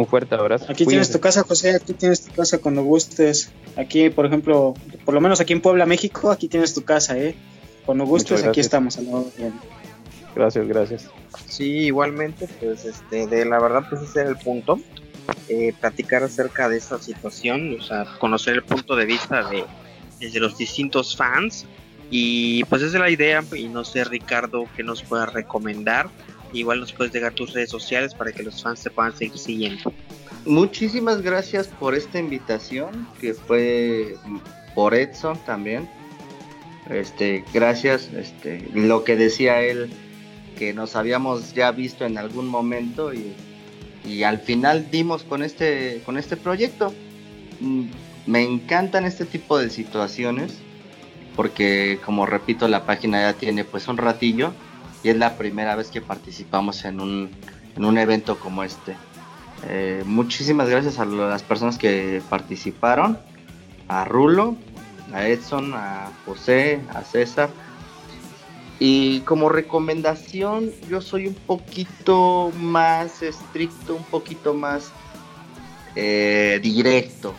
Un 0.00 0.06
fuerte 0.06 0.34
abrazo. 0.34 0.64
Aquí 0.70 0.86
tienes 0.86 1.10
tu 1.10 1.20
casa, 1.20 1.42
José, 1.42 1.76
aquí 1.76 1.92
tienes 1.92 2.22
tu 2.22 2.32
casa 2.32 2.56
cuando 2.56 2.82
gustes. 2.82 3.52
Aquí, 3.76 4.08
por 4.08 4.24
ejemplo, 4.24 4.72
por 5.04 5.12
lo 5.12 5.20
menos 5.20 5.42
aquí 5.42 5.52
en 5.52 5.60
Puebla, 5.60 5.84
México, 5.84 6.30
aquí 6.30 6.48
tienes 6.48 6.72
tu 6.72 6.84
casa, 6.84 7.18
¿eh? 7.18 7.34
Cuando 7.84 8.06
gustes, 8.06 8.42
aquí 8.42 8.60
estamos. 8.60 8.98
Gracias, 10.34 10.66
gracias. 10.66 11.10
Sí, 11.46 11.64
igualmente, 11.64 12.48
pues 12.60 12.86
este, 12.86 13.26
de 13.26 13.44
la 13.44 13.60
verdad, 13.60 13.84
pues 13.90 14.00
ese 14.00 14.22
era 14.22 14.30
el 14.30 14.38
punto. 14.38 14.80
Eh, 15.50 15.74
platicar 15.78 16.22
acerca 16.22 16.70
de 16.70 16.78
esta 16.78 16.98
situación, 16.98 17.76
o 17.78 17.82
sea, 17.82 18.06
conocer 18.18 18.54
el 18.54 18.62
punto 18.62 18.96
de 18.96 19.04
vista 19.04 19.50
de, 19.50 19.66
desde 20.18 20.40
los 20.40 20.56
distintos 20.56 21.14
fans. 21.14 21.66
Y 22.10 22.64
pues 22.64 22.80
esa 22.80 22.96
es 22.96 23.00
la 23.02 23.10
idea, 23.10 23.44
y 23.54 23.68
no 23.68 23.84
sé, 23.84 24.04
Ricardo, 24.04 24.64
que 24.74 24.82
nos 24.82 25.02
pueda 25.02 25.26
recomendar 25.26 26.08
Igual 26.52 26.80
nos 26.80 26.92
puedes 26.92 27.12
dejar 27.12 27.32
tus 27.32 27.52
redes 27.52 27.70
sociales 27.70 28.14
para 28.14 28.32
que 28.32 28.42
los 28.42 28.62
fans 28.62 28.82
te 28.82 28.90
puedan 28.90 29.16
seguir 29.16 29.38
siguiendo. 29.38 29.92
Muchísimas 30.46 31.22
gracias 31.22 31.68
por 31.68 31.94
esta 31.94 32.18
invitación, 32.18 33.06
que 33.20 33.34
fue 33.34 34.16
por 34.74 34.94
Edson 34.94 35.38
también. 35.44 35.88
Este, 36.88 37.44
gracias, 37.52 38.10
este, 38.14 38.66
lo 38.74 39.04
que 39.04 39.16
decía 39.16 39.60
él, 39.60 39.90
que 40.58 40.72
nos 40.72 40.96
habíamos 40.96 41.54
ya 41.54 41.70
visto 41.70 42.04
en 42.04 42.18
algún 42.18 42.48
momento 42.48 43.14
y, 43.14 43.32
y 44.04 44.22
al 44.24 44.40
final 44.40 44.90
dimos 44.90 45.22
con 45.22 45.42
este, 45.42 46.02
con 46.04 46.16
este 46.16 46.36
proyecto. 46.36 46.92
Mm, 47.60 47.84
me 48.26 48.42
encantan 48.42 49.04
este 49.04 49.24
tipo 49.24 49.58
de 49.58 49.70
situaciones, 49.70 50.54
porque 51.36 51.98
como 52.04 52.26
repito, 52.26 52.66
la 52.66 52.86
página 52.86 53.20
ya 53.20 53.32
tiene 53.34 53.64
pues 53.64 53.86
un 53.88 53.96
ratillo 53.96 54.52
y 55.02 55.08
es 55.08 55.16
la 55.16 55.36
primera 55.36 55.76
vez 55.76 55.88
que 55.88 56.00
participamos 56.00 56.84
en 56.84 57.00
un, 57.00 57.30
en 57.76 57.84
un 57.84 57.98
evento 57.98 58.38
como 58.38 58.62
este. 58.62 58.96
Eh, 59.66 60.02
muchísimas 60.06 60.68
gracias 60.68 60.98
a 60.98 61.04
las 61.04 61.42
personas 61.42 61.78
que 61.78 62.22
participaron, 62.28 63.18
a 63.88 64.04
Rulo, 64.04 64.56
a 65.12 65.26
Edson, 65.26 65.74
a 65.74 66.10
José, 66.24 66.80
a 66.94 67.02
César. 67.02 67.50
Y 68.78 69.20
como 69.20 69.50
recomendación, 69.50 70.70
yo 70.88 71.02
soy 71.02 71.26
un 71.26 71.34
poquito 71.34 72.50
más 72.56 73.22
estricto, 73.22 73.94
un 73.94 74.04
poquito 74.04 74.54
más 74.54 74.90
eh, 75.96 76.60
directo. 76.62 77.34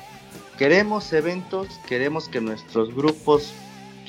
Queremos 0.59 1.11
eventos, 1.13 1.67
queremos 1.87 2.29
que 2.29 2.41
nuestros 2.41 2.93
grupos 2.93 3.53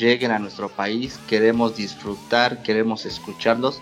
lleguen 0.02 0.32
a 0.32 0.38
nuestro 0.38 0.68
país, 0.68 1.18
queremos 1.28 1.76
disfrutar, 1.76 2.62
queremos 2.62 3.06
escucharlos, 3.06 3.80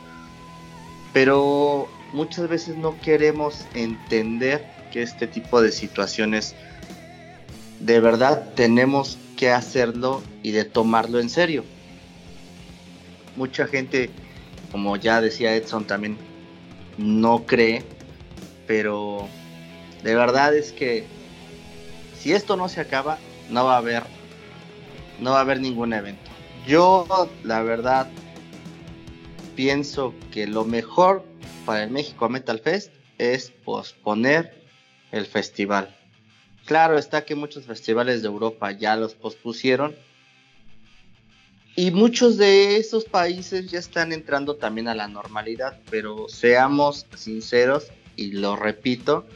pero 1.15 1.89
muchas 2.13 2.47
veces 2.49 2.77
no 2.77 3.01
queremos 3.01 3.65
entender 3.75 4.65
que 4.93 5.03
este 5.03 5.27
tipo 5.27 5.63
de 5.63 5.73
situaciones 5.73 6.55
de 7.81 8.01
verdad 8.01 8.51
tenemos 8.55 9.17
que 9.37 9.51
hacerlo 9.51 10.23
y 10.43 10.51
de 10.51 10.67
tomarlo 10.67 11.21
en 11.21 11.31
serio. 11.31 11.65
Mucha 13.37 13.67
gente, 13.67 14.11
como 14.71 14.97
ya 14.97 15.23
decía 15.23 15.57
Edson 15.57 15.87
también, 15.87 16.19
no 16.99 17.47
cree, 17.47 17.83
pero 18.67 19.27
de 20.03 20.15
verdad 20.15 20.55
es 20.55 20.73
que 20.73 21.07
si 22.19 22.33
esto 22.33 22.57
no 22.57 22.69
se 22.69 22.83
acaba, 22.83 23.19
no 23.49 23.65
va 23.65 23.77
a 23.77 23.79
haber 23.79 24.20
no 25.21 25.33
va 25.33 25.39
a 25.39 25.41
haber 25.43 25.61
ningún 25.61 25.93
evento. 25.93 26.31
Yo, 26.67 27.07
la 27.45 27.63
verdad, 27.63 28.11
pienso 29.57 30.15
que 30.33 30.47
lo 30.47 30.65
mejor 30.65 31.25
para 31.65 31.85
el 31.85 31.91
México 31.91 32.29
Metal 32.29 32.59
Fest 32.59 32.93
es 33.19 33.51
posponer 33.51 34.63
el 35.13 35.27
festival. 35.27 35.95
Claro 36.65 36.99
está 36.99 37.25
que 37.25 37.35
muchos 37.35 37.65
festivales 37.65 38.23
de 38.23 38.29
Europa 38.29 38.73
ya 38.73 38.97
los 38.97 39.15
pospusieron. 39.15 39.95
Y 41.77 41.91
muchos 41.91 42.37
de 42.37 42.77
esos 42.77 43.05
países 43.05 43.71
ya 43.71 43.79
están 43.79 44.13
entrando 44.13 44.57
también 44.57 44.89
a 44.89 44.95
la 44.95 45.09
normalidad. 45.09 45.79
Pero 45.91 46.29
seamos 46.29 47.07
sinceros, 47.17 47.89
y 48.17 48.33
lo 48.33 48.57
repito, 48.57 49.27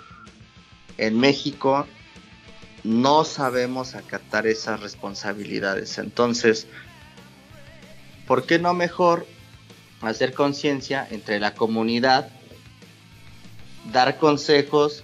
en 0.99 1.19
México 1.19 1.87
no 2.85 3.25
sabemos 3.25 3.95
acatar 3.95 4.47
esas 4.47 4.81
responsabilidades. 4.81 5.99
Entonces, 5.99 6.67
¿por 8.27 8.47
qué 8.47 8.59
no 8.59 8.75
mejor 8.75 9.27
hacer 10.03 10.35
conciencia 10.35 11.09
entre 11.11 11.41
la 11.41 11.55
comunidad, 11.55 12.29
dar 13.91 14.19
consejos, 14.19 15.03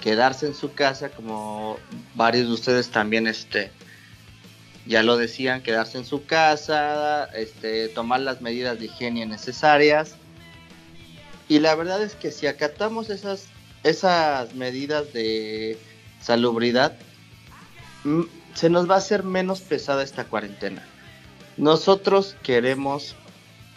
quedarse 0.00 0.46
en 0.46 0.54
su 0.54 0.72
casa, 0.72 1.10
como 1.10 1.76
varios 2.14 2.46
de 2.46 2.54
ustedes 2.54 2.88
también 2.88 3.26
este, 3.26 3.70
ya 4.86 5.02
lo 5.02 5.18
decían, 5.18 5.62
quedarse 5.62 5.98
en 5.98 6.06
su 6.06 6.24
casa, 6.24 7.24
este, 7.34 7.88
tomar 7.88 8.20
las 8.20 8.40
medidas 8.40 8.78
de 8.78 8.86
higiene 8.86 9.26
necesarias. 9.26 10.14
Y 11.48 11.58
la 11.58 11.74
verdad 11.74 12.02
es 12.02 12.14
que 12.14 12.30
si 12.30 12.46
acatamos 12.46 13.10
esas, 13.10 13.46
esas 13.82 14.54
medidas 14.54 15.12
de 15.12 15.78
salubridad, 16.20 16.96
mm, 18.04 18.22
se 18.54 18.70
nos 18.70 18.90
va 18.90 18.96
a 18.96 18.98
hacer 18.98 19.22
menos 19.22 19.60
pesada 19.60 20.02
esta 20.02 20.24
cuarentena. 20.24 20.84
Nosotros 21.56 22.36
queremos, 22.42 23.16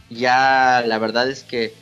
ya 0.09 0.83
la 0.85 0.97
verdad 0.99 1.29
es 1.29 1.43
que 1.43 1.73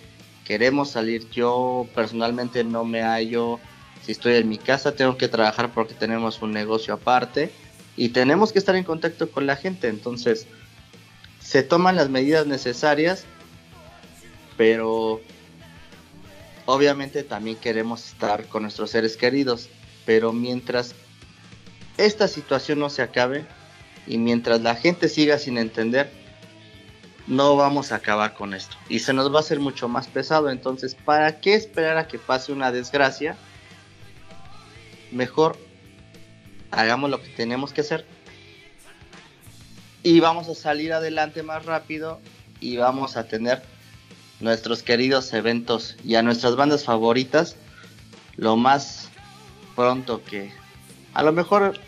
queremos 0.45 0.89
salir. 0.89 1.30
Yo 1.30 1.88
personalmente 1.93 2.64
no 2.64 2.84
me 2.84 3.01
hallo, 3.01 3.60
si 4.05 4.14
estoy 4.14 4.36
en 4.36 4.49
mi 4.49 4.57
casa 4.57 4.95
tengo 4.95 5.18
que 5.18 5.28
trabajar 5.28 5.72
porque 5.74 5.93
tenemos 5.93 6.41
un 6.41 6.51
negocio 6.51 6.93
aparte 6.93 7.51
y 7.95 8.10
tenemos 8.10 8.51
que 8.51 8.60
estar 8.60 8.76
en 8.76 8.84
contacto 8.84 9.30
con 9.30 9.45
la 9.45 9.55
gente. 9.55 9.88
Entonces, 9.88 10.47
se 11.39 11.64
toman 11.64 11.95
las 11.95 12.10
medidas 12.10 12.47
necesarias, 12.47 13.26
pero 14.57 15.22
obviamente 16.66 17.24
también 17.24 17.57
queremos 17.57 18.05
estar 18.07 18.47
con 18.47 18.64
nuestros 18.64 18.91
seres 18.91 19.18
queridos. 19.18 19.70
Pero 20.10 20.34
mientras 20.34 20.95
esta 21.97 22.28
situación 22.28 22.80
no 22.80 22.89
se 22.89 23.03
acabe 23.03 23.45
y 24.07 24.18
mientras 24.18 24.60
la 24.60 24.74
gente 24.74 25.07
siga 25.07 25.38
sin 25.38 25.60
entender, 25.60 26.10
no 27.28 27.55
vamos 27.55 27.91
a 27.91 27.97
acabar 27.97 28.34
con 28.34 28.55
esto. 28.55 28.76
Y 28.89 29.01
se 29.01 29.14
nos 29.14 29.32
va 29.32 29.38
a 29.38 29.41
hacer 29.41 29.60
mucho 29.60 29.88
más 29.88 30.07
pesado. 30.07 30.49
Entonces, 30.49 30.95
¿para 30.95 31.39
qué 31.39 31.53
esperar 31.53 31.97
a 31.97 32.07
que 32.07 32.18
pase 32.18 32.51
una 32.51 32.72
desgracia? 32.72 33.38
Mejor 35.12 35.60
hagamos 36.72 37.12
lo 37.12 37.22
que 37.22 37.30
tenemos 37.30 37.72
que 37.72 37.82
hacer. 37.82 38.03
Y 40.01 40.22
vamos 40.22 40.49
a 40.49 40.55
salir 40.55 40.91
adelante 40.91 41.43
más 41.43 41.68
rápido 41.68 42.20
y 42.60 42.78
vamos 42.78 43.16
a 43.16 43.28
tener 43.28 43.62
nuestros 44.39 44.82
queridos 44.82 45.32
eventos 45.34 45.97
y 46.03 46.16
a 46.16 46.24
nuestras 46.24 46.55
bandas 46.55 46.84
favoritas 46.84 47.57
lo 48.38 48.57
más 48.57 48.99
pronto 49.80 50.21
que 50.25 50.51
a 51.13 51.23
lo 51.23 51.32
mejor 51.32 51.80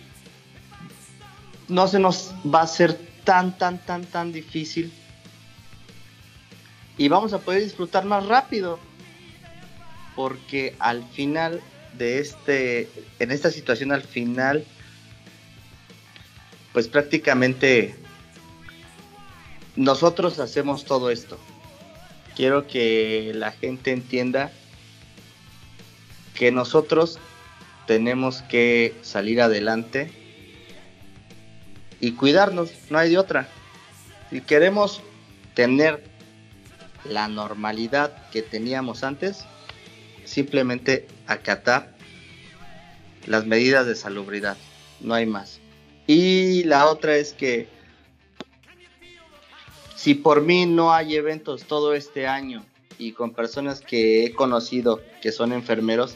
no 1.67 1.89
se 1.89 1.99
nos 1.99 2.33
va 2.43 2.61
a 2.61 2.67
ser 2.67 2.97
tan, 3.25 3.57
tan, 3.57 3.79
tan, 3.79 4.05
tan 4.05 4.31
difícil. 4.31 4.93
Y 6.97 7.09
vamos 7.09 7.33
a 7.33 7.39
poder 7.39 7.61
disfrutar 7.61 8.05
más 8.05 8.25
rápido. 8.27 8.79
Porque 10.15 10.73
al 10.79 11.03
final 11.09 11.61
de 11.97 12.19
este, 12.19 12.89
en 13.19 13.29
esta 13.29 13.51
situación 13.51 13.91
al 13.91 14.03
final, 14.03 14.63
pues 16.71 16.87
prácticamente 16.87 17.97
nosotros 19.75 20.39
hacemos 20.39 20.85
todo 20.85 21.09
esto. 21.09 21.37
Quiero 22.37 22.67
que 22.67 23.33
la 23.35 23.51
gente 23.51 23.91
entienda 23.91 24.49
que 26.33 26.53
nosotros 26.53 27.19
tenemos 27.91 28.41
que 28.43 28.95
salir 29.01 29.41
adelante 29.41 30.09
y 31.99 32.13
cuidarnos, 32.13 32.71
no 32.89 32.97
hay 32.97 33.09
de 33.09 33.17
otra. 33.17 33.49
Si 34.29 34.39
queremos 34.39 35.01
tener 35.55 36.01
la 37.03 37.27
normalidad 37.27 38.29
que 38.29 38.43
teníamos 38.43 39.03
antes, 39.03 39.43
simplemente 40.23 41.05
acatar 41.27 41.93
las 43.25 43.45
medidas 43.45 43.85
de 43.85 43.95
salubridad, 43.95 44.55
no 45.01 45.13
hay 45.13 45.25
más. 45.25 45.59
Y 46.07 46.63
la 46.63 46.87
otra 46.87 47.17
es 47.17 47.33
que 47.33 47.67
si 49.97 50.13
por 50.15 50.43
mí 50.43 50.65
no 50.65 50.93
hay 50.93 51.17
eventos 51.17 51.65
todo 51.65 51.93
este 51.93 52.25
año 52.25 52.63
y 52.97 53.11
con 53.11 53.33
personas 53.33 53.81
que 53.81 54.23
he 54.23 54.31
conocido 54.31 55.01
que 55.21 55.33
son 55.33 55.51
enfermeros 55.51 56.15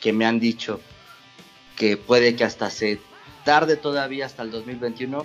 que 0.00 0.12
me 0.12 0.24
han 0.24 0.38
dicho 0.38 0.80
que 1.76 1.96
puede 1.96 2.34
que 2.36 2.44
hasta 2.44 2.70
se 2.70 3.00
tarde 3.44 3.76
todavía 3.76 4.26
hasta 4.26 4.42
el 4.42 4.50
2021, 4.50 5.24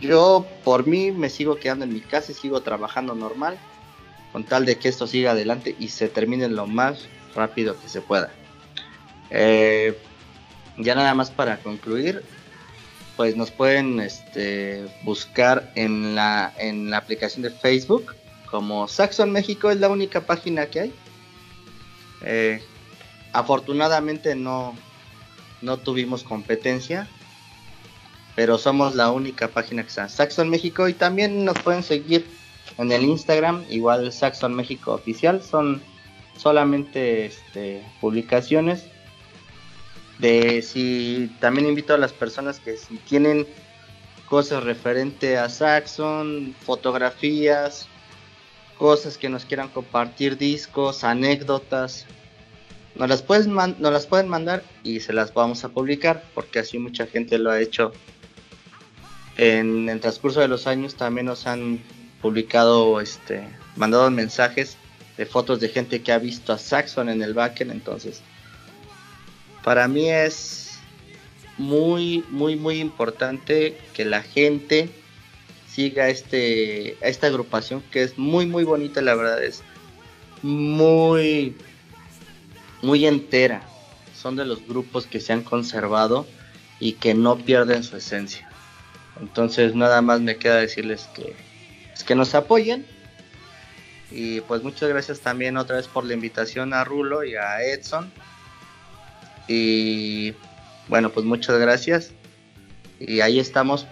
yo 0.00 0.46
por 0.64 0.86
mí 0.86 1.12
me 1.12 1.28
sigo 1.28 1.56
quedando 1.56 1.84
en 1.84 1.92
mi 1.92 2.00
casa 2.00 2.32
y 2.32 2.34
sigo 2.34 2.60
trabajando 2.62 3.14
normal 3.14 3.58
con 4.32 4.44
tal 4.44 4.64
de 4.64 4.78
que 4.78 4.88
esto 4.88 5.06
siga 5.06 5.32
adelante 5.32 5.76
y 5.78 5.88
se 5.88 6.08
termine 6.08 6.48
lo 6.48 6.66
más 6.66 7.06
rápido 7.34 7.78
que 7.80 7.88
se 7.88 8.00
pueda. 8.00 8.30
Eh, 9.30 9.96
ya 10.78 10.94
nada 10.94 11.14
más 11.14 11.30
para 11.30 11.58
concluir, 11.58 12.22
pues 13.16 13.36
nos 13.36 13.50
pueden 13.50 14.00
este, 14.00 14.86
buscar 15.04 15.70
en 15.74 16.14
la, 16.14 16.52
en 16.58 16.90
la 16.90 16.96
aplicación 16.98 17.42
de 17.42 17.50
Facebook 17.50 18.14
como 18.50 18.86
Saxon 18.86 19.32
México 19.32 19.70
es 19.70 19.78
la 19.78 19.88
única 19.88 20.20
página 20.20 20.66
que 20.66 20.80
hay. 20.80 20.94
Eh, 22.20 22.62
afortunadamente 23.32 24.34
no, 24.34 24.76
no 25.62 25.78
tuvimos 25.78 26.22
competencia, 26.22 27.08
pero 28.34 28.58
somos 28.58 28.94
la 28.94 29.10
única 29.10 29.48
página 29.48 29.82
que 29.82 29.88
está. 29.88 30.08
Saxon 30.08 30.48
México 30.48 30.88
y 30.88 30.94
también 30.94 31.44
nos 31.44 31.58
pueden 31.60 31.82
seguir 31.82 32.26
en 32.78 32.92
el 32.92 33.02
Instagram, 33.04 33.64
igual 33.70 34.12
Saxon 34.12 34.54
México 34.54 34.92
Oficial, 34.92 35.42
son 35.42 35.82
solamente 36.36 37.26
este, 37.26 37.84
publicaciones 38.00 38.86
de 40.18 40.62
si 40.62 41.30
también 41.40 41.66
invito 41.66 41.94
a 41.94 41.98
las 41.98 42.12
personas 42.12 42.60
que 42.60 42.76
si 42.76 42.96
tienen 42.98 43.46
cosas 44.28 44.64
referente 44.64 45.36
a 45.36 45.48
Saxon, 45.48 46.54
fotografías, 46.64 47.88
cosas 48.78 49.18
que 49.18 49.28
nos 49.28 49.44
quieran 49.44 49.68
compartir, 49.68 50.38
discos, 50.38 51.04
anécdotas, 51.04 52.06
nos 52.94 53.08
las, 53.08 53.22
puedes 53.22 53.46
las 53.46 54.06
pueden 54.06 54.28
mandar 54.28 54.62
y 54.84 55.00
se 55.00 55.12
las 55.12 55.32
vamos 55.32 55.64
a 55.64 55.70
publicar 55.70 56.24
porque 56.34 56.58
así 56.58 56.78
mucha 56.78 57.06
gente 57.06 57.38
lo 57.38 57.50
ha 57.50 57.60
hecho. 57.60 57.92
En 59.36 59.88
el 59.88 60.00
transcurso 60.00 60.40
de 60.40 60.48
los 60.48 60.66
años 60.66 60.94
también 60.94 61.26
nos 61.26 61.46
han 61.46 61.80
publicado, 62.20 63.00
este, 63.00 63.48
mandado 63.76 64.10
mensajes 64.10 64.76
de 65.16 65.26
fotos 65.26 65.60
de 65.60 65.68
gente 65.68 66.02
que 66.02 66.12
ha 66.12 66.18
visto 66.18 66.52
a 66.52 66.58
Saxon 66.58 67.08
en 67.08 67.22
el 67.22 67.34
backend, 67.34 67.72
entonces 67.72 68.22
para 69.64 69.88
mí 69.88 70.10
es 70.10 70.78
muy, 71.58 72.24
muy, 72.30 72.56
muy 72.56 72.80
importante 72.80 73.78
que 73.94 74.04
la 74.04 74.22
gente 74.22 74.90
siga 75.68 76.08
este, 76.08 76.96
esta 77.06 77.28
agrupación 77.28 77.82
que 77.90 78.02
es 78.02 78.18
muy, 78.18 78.46
muy 78.46 78.64
bonita, 78.64 79.00
la 79.00 79.14
verdad 79.14 79.42
es 79.42 79.62
muy, 80.42 81.56
muy 82.82 83.06
entera. 83.06 83.62
Son 84.14 84.36
de 84.36 84.44
los 84.44 84.66
grupos 84.66 85.06
que 85.06 85.20
se 85.20 85.32
han 85.32 85.42
conservado 85.42 86.26
y 86.78 86.92
que 86.94 87.14
no 87.14 87.36
pierden 87.38 87.82
su 87.82 87.96
esencia. 87.96 88.48
Entonces 89.20 89.74
nada 89.74 90.02
más 90.02 90.20
me 90.20 90.36
queda 90.36 90.56
decirles 90.56 91.08
que 91.14 91.34
que 92.02 92.14
nos 92.14 92.34
apoyen. 92.34 92.86
Y 94.10 94.40
pues 94.42 94.62
muchas 94.62 94.88
gracias 94.88 95.20
también 95.20 95.56
otra 95.56 95.76
vez 95.76 95.88
por 95.88 96.04
la 96.04 96.14
invitación 96.14 96.74
a 96.74 96.84
Rulo 96.84 97.24
y 97.24 97.34
a 97.34 97.62
Edson. 97.62 98.12
Y 99.48 100.34
bueno, 100.88 101.10
pues 101.10 101.24
muchas 101.24 101.58
gracias. 101.58 102.12
Y 103.00 103.20
ahí 103.20 103.38
estamos 103.38 103.86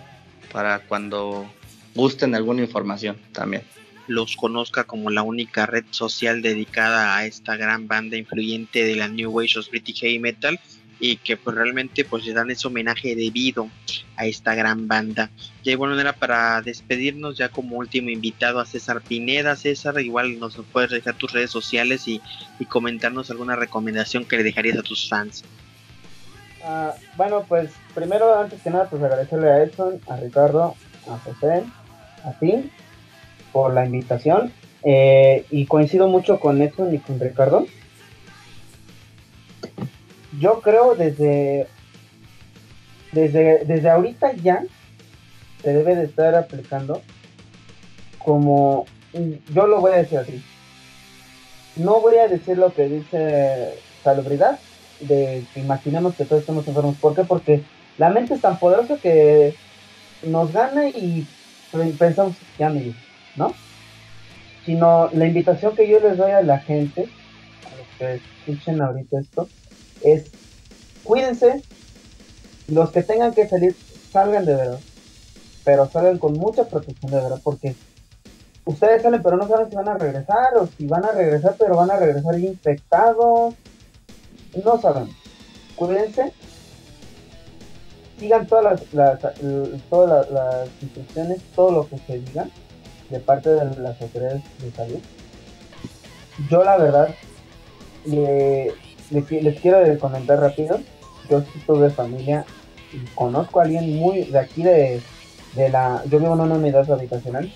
para 0.53 0.81
cuando 0.81 1.51
gusten 1.95 2.35
alguna 2.35 2.63
información 2.63 3.17
también. 3.33 3.63
Los 4.11 4.35
conozca 4.35 4.83
como 4.83 5.09
la 5.09 5.23
única 5.23 5.67
red 5.67 5.85
social 5.91 6.43
dedicada 6.43 7.17
a 7.17 7.27
esta 7.27 7.55
gran 7.55 7.87
banda 7.87 8.17
influyente 8.17 8.83
de 8.83 8.97
la 8.97 9.07
New 9.07 9.31
Wave 9.31 9.51
of 9.57 9.71
British 9.71 10.01
Heavy 10.01 10.19
Metal 10.19 10.59
y 10.99 11.19
que 11.19 11.37
pues 11.37 11.55
realmente 11.55 12.05
pues 12.05 12.27
le 12.27 12.33
dan 12.33 12.51
ese 12.51 12.67
homenaje 12.67 13.15
debido 13.15 13.69
a 14.17 14.27
esta 14.27 14.57
gran 14.57 14.89
banda. 14.89 15.31
Y 15.63 15.73
bueno, 15.77 15.97
era 15.99 16.13
para 16.13 16.61
despedirnos 16.61 17.39
ya 17.39 17.51
como 17.51 17.77
último 17.77 18.11
invitado 18.11 18.59
a 18.59 18.67
César 18.67 19.01
Pineda. 19.01 19.55
César, 19.55 20.01
igual 20.01 20.41
nos 20.41 20.57
puedes 20.73 20.91
dejar 20.91 21.15
tus 21.15 21.33
redes 21.33 21.53
sociales 21.53 22.09
y, 22.09 22.21
comentarnos 22.69 23.31
alguna 23.31 23.55
recomendación 23.55 24.25
que 24.25 24.39
le 24.39 24.43
dejarías 24.43 24.77
a 24.77 24.83
tus 24.83 25.09
fans. 25.09 25.45
Ah, 26.65 26.95
bueno, 27.17 27.45
pues 27.49 27.71
primero, 27.95 28.37
antes 28.37 28.61
que 28.61 28.71
nada, 28.71 28.91
pues 28.91 29.01
agradecerle 29.05 29.53
a 29.53 29.63
Edson, 29.63 30.01
a 30.09 30.17
Ricardo, 30.17 30.75
a 31.09 31.17
José, 31.19 31.63
a 32.25 32.33
ti 32.41 32.69
por 33.53 33.75
la 33.75 33.85
invitación. 33.87 34.53
Eh, 34.83 35.45
y 35.51 35.67
coincido 35.67 36.09
mucho 36.09 36.41
con 36.41 36.63
Edson 36.63 36.95
y 36.95 36.99
con 36.99 37.21
Ricardo 37.21 37.67
yo 40.39 40.61
creo 40.61 40.95
desde, 40.95 41.67
desde, 43.13 43.65
desde 43.65 43.91
ahorita 43.91 44.33
ya 44.35 44.65
se 45.63 45.73
debe 45.73 45.97
de 45.97 46.05
estar 46.05 46.35
aplicando 46.35 47.03
como, 48.19 48.87
yo 49.53 49.67
lo 49.67 49.81
voy 49.81 49.93
a 49.93 49.97
decir 49.97 50.19
así, 50.19 50.43
no 51.77 52.01
voy 52.01 52.17
a 52.17 52.29
decir 52.29 52.59
lo 52.59 52.73
que 52.73 52.89
dice 52.89 53.75
salubridad, 54.05 54.59
de 55.01 55.45
que 55.55 55.61
imaginemos 55.61 56.15
que 56.15 56.25
todos 56.25 56.41
estamos 56.41 56.69
enfermos. 56.69 56.97
¿Por 56.97 57.15
qué? 57.15 57.25
Porque 57.25 57.63
la 57.97 58.11
mente 58.11 58.35
es 58.35 58.41
tan 58.41 58.59
poderosa 58.59 58.99
que 58.99 59.55
nos 60.23 60.53
gana 60.53 60.89
y 60.89 61.27
pensamos 61.99 62.35
ya 62.59 62.69
me 62.69 62.95
¿no? 63.37 63.55
Sino 64.65 65.09
la 65.13 65.27
invitación 65.27 65.75
que 65.75 65.89
yo 65.89 66.01
les 66.01 66.17
doy 66.17 66.33
a 66.33 66.43
la 66.43 66.59
gente, 66.59 67.09
a 67.67 67.77
los 67.77 67.87
que 67.99 68.21
escuchen 68.47 68.81
ahorita 68.81 69.21
esto, 69.21 69.49
es 70.03 70.31
cuídense, 71.03 71.63
los 72.69 72.91
que 72.91 73.03
tengan 73.03 73.33
que 73.35 73.49
salir, 73.49 73.75
salgan 74.13 74.45
de 74.45 74.55
verdad, 74.55 74.81
pero 75.65 75.89
salgan 75.89 76.19
con 76.19 76.35
mucha 76.35 76.65
protección 76.65 77.11
de 77.11 77.21
verdad, 77.21 77.41
porque 77.43 77.75
ustedes 78.65 79.03
salen 79.03 79.23
pero 79.23 79.37
no 79.37 79.49
saben 79.49 79.71
si 79.71 79.77
van 79.77 79.89
a 79.89 79.99
regresar 79.99 80.57
o 80.57 80.67
si 80.67 80.87
van 80.87 81.05
a 81.05 81.13
regresar 81.13 81.57
pero 81.59 81.77
van 81.77 81.91
a 81.91 81.97
regresar 81.97 82.39
infectados, 82.39 83.55
no 84.65 84.81
saben, 84.81 85.09
cuídense, 85.77 86.33
sigan 88.19 88.47
todas 88.47 88.83
las, 88.93 89.21
todas 89.89 90.31
las, 90.31 90.69
instrucciones, 90.83 91.41
todo 91.55 91.73
lo 91.73 91.89
que 91.89 91.99
se 91.99 92.19
digan 92.19 92.51
de 93.11 93.21
parte 93.21 93.51
de 93.51 93.65
las 93.81 94.01
autoridades 94.01 94.43
de 94.61 94.71
salud. 94.71 95.01
Yo 96.49 96.65
la 96.65 96.79
verdad, 96.79 97.15
eh, 98.11 98.73
les, 99.11 99.61
quiero 99.61 99.99
comentar 99.99 100.41
rápido. 100.41 100.81
Yo 101.29 101.43
sí 101.43 101.63
tuve 101.67 101.91
familia 101.91 102.45
conozco 103.15 103.61
a 103.61 103.65
alguien 103.65 103.97
muy 103.99 104.25
de 104.25 104.39
aquí 104.39 104.63
de, 104.63 105.01
la. 105.71 106.03
Yo 106.07 106.19
vivo 106.19 106.35
en 106.35 106.41
una 106.41 106.55
unidad 106.55 106.91
habitacional 106.91 107.53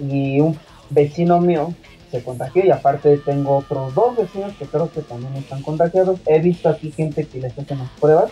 y 0.00 0.40
un 0.40 0.58
vecino 0.90 1.40
mío 1.40 1.74
se 2.10 2.22
contagió 2.22 2.64
y 2.64 2.70
aparte 2.70 3.18
tengo 3.18 3.56
otros 3.56 3.94
dos 3.94 4.16
vecinos 4.16 4.52
que 4.58 4.66
creo 4.66 4.90
que 4.90 5.02
también 5.02 5.34
están 5.36 5.62
contagiados. 5.62 6.20
He 6.26 6.40
visto 6.40 6.68
aquí 6.68 6.92
gente 6.92 7.26
que 7.26 7.40
les 7.40 7.58
hacen 7.58 7.78
las 7.78 7.90
pruebas 8.00 8.30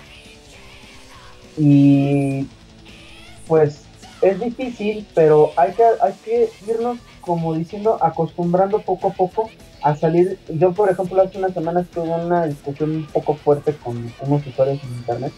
y 1.56 2.46
pues 3.46 3.84
es 4.22 4.40
difícil, 4.40 5.06
pero 5.14 5.50
hay 5.56 5.72
que, 5.72 5.82
hay 6.00 6.12
que 6.24 6.48
irnos 6.66 6.98
como 7.20 7.54
diciendo 7.54 7.98
acostumbrando 8.00 8.80
poco 8.80 9.08
a 9.08 9.12
poco 9.12 9.50
a 9.82 9.96
salir. 9.96 10.38
Yo, 10.48 10.72
por 10.72 10.90
ejemplo, 10.90 11.20
hace 11.20 11.38
unas 11.38 11.52
semanas 11.52 11.86
tuve 11.92 12.08
una 12.08 12.46
discusión 12.46 12.90
un 12.90 13.06
poco 13.06 13.34
fuerte 13.34 13.74
con 13.76 14.12
unos 14.20 14.46
usuarios 14.46 14.82
en 14.82 14.90
internet. 14.90 15.32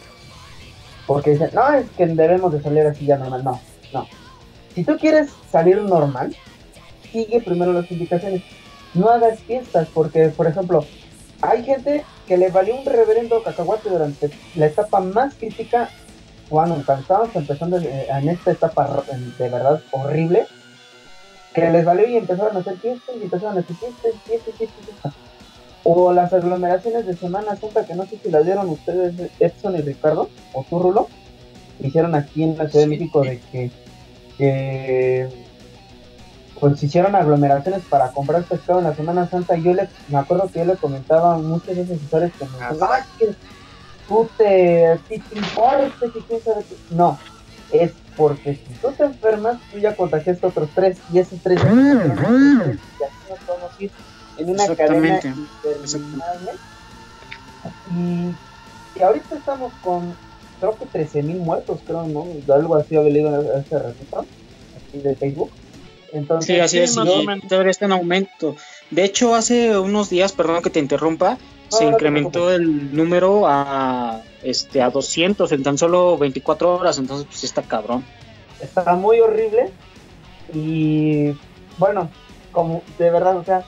Porque 1.07 1.31
dicen, 1.31 1.51
no, 1.55 1.73
es 1.73 1.87
que 1.97 2.07
debemos 2.07 2.53
de 2.53 2.63
salir 2.63 2.87
así 2.87 3.07
ya 3.07 3.17
normal. 3.19 3.43
No, 3.43 3.61
no. 3.93 4.07
Si 4.75 4.85
tú 4.85 4.97
quieres 4.99 5.31
salir 5.51 5.81
normal, 5.83 6.35
sigue 7.11 7.41
primero 7.41 7.73
las 7.73 7.91
indicaciones. 7.91 8.43
No 8.95 9.09
hagas 9.09 9.41
fiestas, 9.41 9.89
porque, 9.93 10.29
por 10.29 10.47
ejemplo, 10.47 10.85
hay 11.41 11.65
gente 11.65 12.05
que 12.27 12.37
le 12.37 12.51
valió 12.51 12.77
un 12.77 12.87
reverendo 12.87 13.43
cacahuate 13.43 13.91
durante 13.91 14.31
la 14.55 14.67
etapa 14.67 15.01
más 15.01 15.35
crítica, 15.35 15.91
cuando 16.55 16.77
estábamos 17.01 17.35
empezando 17.35 17.79
en 17.79 18.29
esta 18.29 18.53
etapa 18.53 19.05
de 19.39 19.49
verdad 19.49 19.83
horrible, 19.91 20.47
que 21.53 21.71
les 21.71 21.85
valió 21.85 22.09
y 22.09 22.17
empezaron 22.17 22.57
a 22.57 22.61
hacer 22.61 22.77
fiestas 22.79 23.15
y 23.19 23.25
empezaron 23.25 23.57
a 23.57 23.61
hacer 23.61 23.77
fiestas, 23.77 24.13
fiestas, 24.25 24.55
fiestas, 24.55 24.85
fiestas. 24.85 25.13
O 25.85 26.13
las 26.13 26.33
aglomeraciones 26.33 27.07
de 27.07 27.15
Semana 27.15 27.57
Santa, 27.57 27.85
que 27.85 27.95
no 27.95 28.07
sé 28.07 28.19
si 28.23 28.31
las 28.31 28.45
dieron 28.45 28.69
ustedes, 28.71 29.31
Edson 29.39 29.77
y 29.77 29.83
Ricardo, 29.83 30.31
o 30.53 30.65
tú, 30.69 30.79
Rulo, 30.79 31.09
hicieron 31.81 32.15
aquí 32.15 32.43
en 32.43 32.57
la 32.57 32.69
Ciudad 32.69 32.85
de 32.85 32.91
México 32.91 33.21
de 33.21 33.41
que 33.53 33.71
que 34.37 35.29
pues 36.61 36.83
hicieron 36.83 37.15
aglomeraciones 37.15 37.83
para 37.89 38.11
comprar 38.13 38.43
pescado 38.45 38.79
en 38.79 38.87
la 38.87 38.95
Semana 38.95 39.29
Santa. 39.29 39.57
Yo 39.57 39.75
le, 39.75 39.89
me 40.09 40.19
acuerdo 40.19 40.49
que 40.51 40.61
yo 40.61 40.65
le 40.65 40.77
comentaba 40.77 41.35
a 41.35 41.39
muchos 41.39 41.75
de 41.75 41.83
esos 41.83 42.03
usuarios 42.03 42.33
que 42.39 42.45
me 42.47 42.53
decían, 42.53 42.79
ah, 42.81 43.07
que 43.19 43.35
tú 44.09 44.29
te, 44.37 44.99
ti 45.09 45.19
te 45.19 45.39
importa, 45.39 45.95
que 46.01 46.21
quién 46.27 46.41
sabe 46.43 46.65
No, 46.91 47.19
es 47.73 47.93
porque 48.17 48.55
si 48.55 48.75
tú 48.81 48.93
te 48.97 49.05
enfermas, 49.05 49.59
tú 49.71 49.79
ya 49.79 49.97
contagiaste 49.97 50.47
a 50.47 50.51
otros 50.51 50.69
tres 50.75 50.99
y 51.13 51.19
esos 51.19 51.41
tres 51.43 51.61
ya, 51.63 51.71
y 51.71 53.03
así 53.03 53.17
nos 53.29 53.39
podemos 53.41 53.81
ir 53.81 53.91
en 54.39 54.51
una 54.51 54.77
cadena 54.77 55.21
interminable. 55.25 56.53
Y, 57.91 58.35
y 58.95 59.03
ahorita 59.03 59.37
estamos 59.37 59.73
con 59.83 60.15
creo 60.61 60.79
que 60.79 60.87
13.000 60.87 61.39
muertos, 61.39 61.81
creo, 61.85 62.05
¿no? 62.05 62.27
Algo 62.55 62.77
así 62.77 62.97
había 62.97 63.11
leído 63.11 63.53
en 63.53 63.61
este 63.61 63.79
ratito, 63.79 64.27
aquí 64.77 64.99
de 64.99 65.15
Facebook. 65.17 65.51
Entonces, 66.13 66.47
sí, 66.47 66.61
así 66.61 66.79
es, 66.79 66.95
todavía 67.49 67.71
está 67.71 67.87
en 67.87 67.93
aumento. 67.93 68.55
De 68.91 69.05
hecho, 69.05 69.35
hace 69.35 69.77
unos 69.79 70.11
días, 70.11 70.33
perdón 70.33 70.63
que 70.63 70.71
te 70.71 70.79
interrumpa, 70.79 71.39
se 71.79 71.85
incrementó 71.85 72.51
el 72.51 72.95
número 72.95 73.47
a 73.47 74.23
este 74.43 74.83
a 74.83 74.91
200 74.91 75.51
en 75.53 75.63
tan 75.63 75.79
solo 75.79 76.19
24 76.19 76.77
horas, 76.77 76.99
entonces 76.99 77.27
pues 77.27 77.45
está 77.45 77.63
cabrón. 77.63 78.05
Está 78.61 78.95
muy 78.95 79.21
horrible 79.21 79.71
y 80.53 81.33
bueno, 81.79 82.09
como 82.53 82.83
de 82.99 83.11
verdad, 83.11 83.37
o 83.37 83.45
sea, 83.45 83.65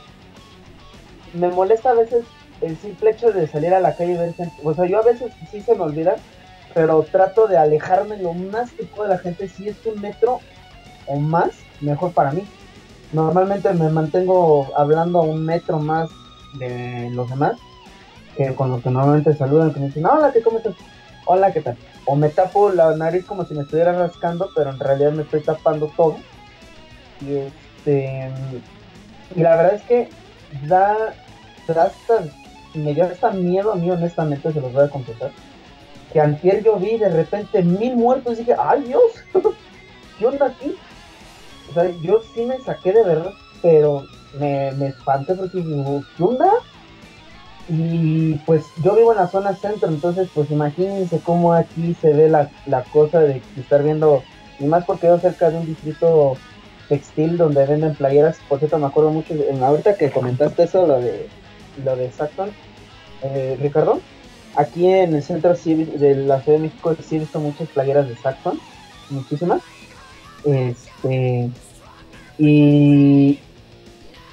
me 1.34 1.48
molesta 1.48 1.90
a 1.90 1.94
veces 1.94 2.24
el 2.60 2.76
simple 2.78 3.10
hecho 3.10 3.32
de 3.32 3.46
salir 3.46 3.74
a 3.74 3.80
la 3.80 3.94
calle 3.94 4.12
y 4.12 4.16
ver 4.16 4.34
gente, 4.34 4.54
o 4.62 4.74
sea, 4.74 4.86
yo 4.86 4.98
a 4.98 5.02
veces 5.02 5.32
sí 5.50 5.60
se 5.60 5.74
me 5.74 5.82
olvida, 5.82 6.16
pero 6.74 7.02
trato 7.10 7.46
de 7.46 7.56
alejarme 7.56 8.16
lo 8.18 8.32
más 8.32 8.70
que 8.72 8.84
pueda 8.84 9.10
de 9.10 9.16
la 9.16 9.20
gente, 9.20 9.48
si 9.48 9.68
es 9.68 9.76
un 9.84 10.00
metro 10.00 10.40
o 11.06 11.16
más, 11.16 11.50
mejor 11.80 12.12
para 12.12 12.32
mí. 12.32 12.42
Normalmente 13.12 13.72
me 13.72 13.88
mantengo 13.88 14.68
hablando 14.76 15.20
a 15.20 15.22
un 15.22 15.44
metro 15.44 15.78
más 15.78 16.10
de 16.58 17.10
los 17.12 17.28
demás, 17.28 17.56
que 18.36 18.54
con 18.54 18.70
los 18.70 18.82
que 18.82 18.90
normalmente 18.90 19.34
saludan, 19.34 19.72
que 19.72 19.80
me 19.80 19.86
dicen, 19.86 20.06
hola, 20.06 20.32
¿qué 20.32 20.42
comes? 20.42 20.62
Hola, 21.24 21.52
¿qué 21.52 21.60
tal? 21.60 21.76
O 22.04 22.14
me 22.14 22.28
tapo 22.28 22.70
la 22.70 22.94
nariz 22.96 23.24
como 23.24 23.44
si 23.44 23.54
me 23.54 23.62
estuviera 23.62 23.92
rascando, 23.92 24.50
pero 24.54 24.70
en 24.70 24.78
realidad 24.78 25.12
me 25.12 25.22
estoy 25.22 25.40
tapando 25.40 25.90
todo. 25.96 26.16
Y 27.20 27.34
este 27.34 28.30
y 29.34 29.40
la 29.40 29.56
verdad 29.56 29.74
es 29.74 29.82
que 29.82 30.08
da, 30.68 31.14
da 31.66 31.92
me 32.74 32.94
dio 32.94 33.04
hasta 33.04 33.30
miedo 33.30 33.72
a 33.72 33.76
mí 33.76 33.90
honestamente, 33.90 34.52
se 34.52 34.60
los 34.60 34.72
voy 34.72 34.84
a 34.84 34.90
confesar. 34.90 35.30
Que 36.12 36.20
antier 36.20 36.62
yo 36.62 36.76
vi 36.76 36.96
de 36.98 37.08
repente 37.08 37.62
mil 37.62 37.96
muertos 37.96 38.34
y 38.34 38.36
dije, 38.44 38.54
ay 38.58 38.82
Dios, 38.82 39.02
¿qué 40.18 40.26
onda 40.26 40.46
aquí? 40.46 40.76
O 41.70 41.74
sea, 41.74 41.90
yo 42.02 42.20
sí 42.34 42.42
me 42.42 42.58
saqué 42.60 42.92
de 42.92 43.02
verdad, 43.02 43.32
pero 43.62 44.04
me, 44.38 44.70
me 44.72 44.88
espanté 44.88 45.34
porque 45.34 45.58
digo, 45.58 46.02
¿qué 46.16 46.22
onda? 46.22 46.50
Y 47.68 48.34
pues 48.46 48.64
yo 48.84 48.94
vivo 48.94 49.10
en 49.10 49.18
la 49.18 49.26
zona 49.26 49.54
centro, 49.54 49.88
entonces 49.88 50.28
pues 50.32 50.50
imagínense 50.50 51.18
cómo 51.18 51.52
aquí 51.52 51.96
se 52.00 52.12
ve 52.12 52.28
la, 52.28 52.48
la 52.66 52.84
cosa 52.84 53.20
de 53.20 53.42
estar 53.58 53.82
viendo, 53.82 54.22
y 54.60 54.64
más 54.66 54.84
porque 54.84 55.08
yo 55.08 55.18
cerca 55.18 55.50
de 55.50 55.58
un 55.58 55.66
distrito 55.66 56.36
textil 56.88 57.36
donde 57.36 57.66
venden 57.66 57.96
playeras, 57.96 58.38
por 58.48 58.60
cierto 58.60 58.78
me 58.78 58.86
acuerdo 58.86 59.10
mucho, 59.10 59.34
ahorita 59.60 59.96
que 59.96 60.12
comentaste 60.12 60.62
eso, 60.62 60.86
lo 60.86 61.00
de, 61.00 61.28
lo 61.84 61.96
de 61.96 62.12
Saxon, 62.12 62.50
eh, 63.22 63.58
Ricardo, 63.60 64.00
aquí 64.54 64.86
en 64.86 65.16
el 65.16 65.22
centro 65.24 65.54
de 65.54 66.14
la 66.14 66.40
Ciudad 66.42 66.58
de 66.58 66.64
México 66.64 66.94
sí 67.02 67.16
he 67.16 67.18
visto 67.18 67.40
muchas 67.40 67.68
playeras 67.70 68.08
de 68.08 68.14
Saxon, 68.14 68.60
muchísimas, 69.10 69.62
este, 70.44 71.50
y 72.38 73.40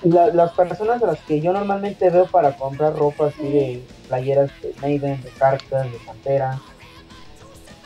las 0.03 0.51
personas 0.51 1.01
a 1.01 1.07
las 1.07 1.19
que 1.19 1.39
yo 1.39 1.53
normalmente 1.53 2.09
veo 2.09 2.25
para 2.25 2.55
comprar 2.55 2.95
ropa 2.95 3.27
así 3.27 3.43
de 3.43 3.83
playeras 4.07 4.51
de 4.61 4.73
Maiden, 4.81 5.21
de 5.21 5.29
cartas, 5.29 5.91
de 5.91 5.97
Pantera, 6.05 6.59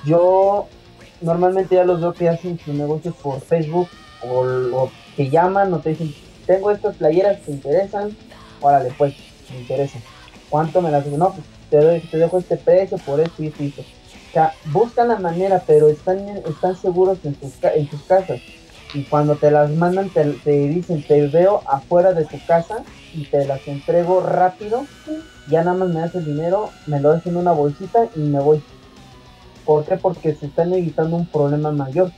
yo 0.05 0.67
normalmente 1.21 1.75
ya 1.75 1.83
los 1.83 2.01
veo 2.01 2.13
que 2.13 2.29
hacen 2.29 2.59
sus 2.59 2.73
negocios 2.73 3.15
por 3.15 3.39
Facebook 3.41 3.87
o, 4.23 4.89
te 5.15 5.29
llaman 5.29 5.73
o 5.73 5.79
te 5.79 5.89
dicen, 5.89 6.13
tengo 6.45 6.71
estas 6.71 6.95
playeras, 6.95 7.41
¿te 7.41 7.51
interesan? 7.51 8.15
Órale, 8.61 8.93
pues, 8.97 9.13
me 9.51 9.59
interesan. 9.59 10.01
¿Cuánto 10.49 10.81
me 10.81 10.91
las 10.91 11.05
No, 11.07 11.31
pues 11.31 11.45
te, 11.69 11.77
doy, 11.77 11.99
te 11.99 12.17
dejo 12.17 12.39
este 12.39 12.57
precio 12.57 12.97
por 12.99 13.19
esto 13.19 13.43
y 13.43 13.47
esto. 13.47 13.81
O 13.81 14.33
sea, 14.33 14.53
buscan 14.65 15.09
la 15.09 15.17
manera, 15.17 15.61
pero 15.65 15.87
están, 15.87 16.19
están 16.47 16.75
seguros 16.75 17.19
en 17.23 17.35
sus, 17.39 17.53
en 17.63 17.89
sus 17.89 18.01
casas 18.03 18.39
y 18.93 19.03
cuando 19.03 19.35
te 19.35 19.51
las 19.51 19.69
mandan 19.71 20.09
te, 20.09 20.23
dicen 20.45 21.03
te 21.03 21.27
veo 21.27 21.61
afuera 21.67 22.13
de 22.13 22.25
tu 22.25 22.37
casa 22.45 22.83
y 23.13 23.25
te 23.25 23.45
las 23.45 23.67
entrego 23.67 24.21
rápido 24.21 24.85
ya 25.49 25.63
nada 25.63 25.77
más 25.77 25.89
me 25.89 25.99
das 26.01 26.15
el 26.15 26.25
dinero 26.25 26.69
me 26.85 26.99
lo 26.99 27.11
das 27.11 27.25
en 27.25 27.37
una 27.37 27.51
bolsita 27.51 28.07
y 28.15 28.19
me 28.19 28.39
voy 28.39 28.61
¿por 29.65 29.83
qué? 29.85 29.97
porque 29.97 30.35
se 30.35 30.47
están 30.47 30.73
evitando 30.73 31.17
un 31.17 31.25
problema 31.25 31.71
mayor 31.71 32.11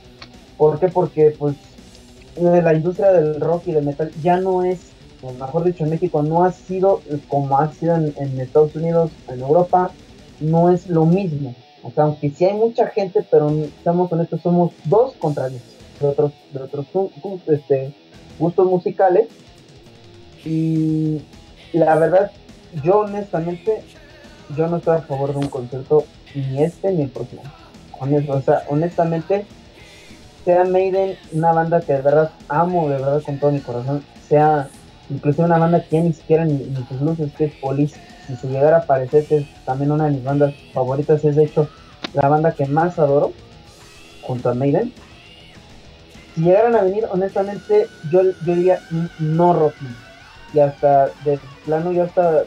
¿por 0.56 0.78
qué? 0.78 0.88
porque 0.88 1.34
pues 1.36 1.56
la 2.36 2.74
industria 2.74 3.12
del 3.12 3.40
rock 3.40 3.64
y 3.66 3.72
del 3.72 3.84
metal 3.84 4.10
ya 4.22 4.36
no 4.36 4.62
es 4.62 4.92
o 5.22 5.32
mejor 5.32 5.64
dicho 5.64 5.84
en 5.84 5.90
México 5.90 6.22
no 6.22 6.44
ha 6.44 6.52
sido 6.52 7.02
como 7.28 7.58
ha 7.58 7.72
sido 7.72 7.96
en, 7.96 8.14
en 8.16 8.40
Estados 8.40 8.74
Unidos 8.76 9.10
en 9.28 9.40
Europa 9.40 9.90
no 10.38 10.70
es 10.70 10.86
lo 10.86 11.04
mismo 11.04 11.54
o 11.82 11.90
sea 11.90 12.04
aunque 12.04 12.30
sí 12.30 12.44
hay 12.44 12.54
mucha 12.54 12.86
gente 12.86 13.26
pero 13.28 13.50
estamos 13.50 14.10
honestos 14.12 14.40
somos 14.40 14.72
dos 14.84 15.14
contra 15.18 15.48
diez 15.48 15.69
de 16.00 16.06
otros, 16.06 16.32
de 16.52 16.62
otros 16.62 16.86
este, 17.46 17.94
gustos 18.38 18.66
musicales. 18.66 19.28
Y 20.44 21.20
la 21.72 21.94
verdad, 21.96 22.30
yo 22.82 23.00
honestamente, 23.00 23.82
yo 24.56 24.66
no 24.68 24.78
estoy 24.78 24.96
a 24.96 25.02
favor 25.02 25.32
de 25.32 25.38
un 25.38 25.48
concierto 25.48 26.04
ni 26.34 26.62
este 26.62 26.92
ni 26.92 27.02
el 27.02 27.10
próximo. 27.10 27.42
O 28.00 28.40
sea, 28.40 28.64
honestamente, 28.68 29.44
sea 30.44 30.64
Maiden 30.64 31.16
una 31.32 31.52
banda 31.52 31.80
que 31.82 31.92
de 31.92 32.00
verdad 32.00 32.30
amo, 32.48 32.88
de 32.88 32.96
verdad 32.96 33.22
con 33.22 33.38
todo 33.38 33.52
mi 33.52 33.60
corazón, 33.60 34.02
sea 34.26 34.68
inclusive 35.10 35.44
una 35.44 35.58
banda 35.58 35.84
que 35.84 36.00
ni 36.00 36.12
siquiera 36.14 36.44
ni, 36.44 36.74
sus 36.88 37.00
luces, 37.00 37.30
que 37.36 37.46
es 37.46 37.54
Police, 37.56 38.00
si 38.26 38.36
se 38.36 38.48
llegara 38.48 38.76
a 38.76 38.80
aparecer, 38.80 39.26
que 39.26 39.38
es 39.38 39.64
también 39.64 39.90
una 39.90 40.06
de 40.06 40.12
mis 40.12 40.24
bandas 40.24 40.54
favoritas, 40.72 41.24
es 41.24 41.36
de 41.36 41.44
hecho 41.44 41.68
la 42.14 42.28
banda 42.28 42.52
que 42.52 42.64
más 42.66 42.98
adoro, 42.98 43.32
junto 44.22 44.48
a 44.48 44.54
Maiden, 44.54 44.94
si 46.40 46.46
llegaran 46.46 46.74
a 46.74 46.82
venir, 46.82 47.06
honestamente, 47.10 47.86
yo, 48.10 48.22
yo 48.22 48.54
diría 48.54 48.80
no 49.18 49.52
Rocky. 49.52 49.86
Y 50.54 50.60
hasta 50.60 51.10
de 51.24 51.38
plano 51.66 51.92
yo 51.92 52.04
hasta 52.04 52.44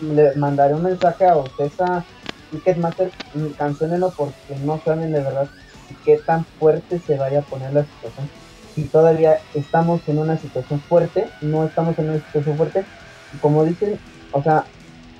le 0.00 0.34
mandaré 0.36 0.74
un 0.74 0.82
mensaje 0.82 1.26
a 1.26 1.36
Ocesa 1.36 2.04
Ticketmaster, 2.50 3.10
cancelenlo 3.58 4.10
porque 4.16 4.56
no 4.64 4.80
saben 4.84 5.12
de 5.12 5.20
verdad 5.20 5.48
qué 6.04 6.16
tan 6.16 6.44
fuerte 6.58 6.98
se 6.98 7.16
vaya 7.18 7.40
a 7.40 7.42
poner 7.42 7.74
la 7.74 7.84
situación. 7.84 8.30
Y 8.74 8.84
todavía 8.84 9.38
estamos 9.54 10.00
en 10.08 10.18
una 10.18 10.38
situación 10.38 10.80
fuerte, 10.80 11.28
no 11.42 11.66
estamos 11.66 11.98
en 11.98 12.08
una 12.08 12.18
situación 12.18 12.56
fuerte. 12.56 12.84
Como 13.42 13.64
dicen, 13.64 13.98
o 14.32 14.42
sea, 14.42 14.64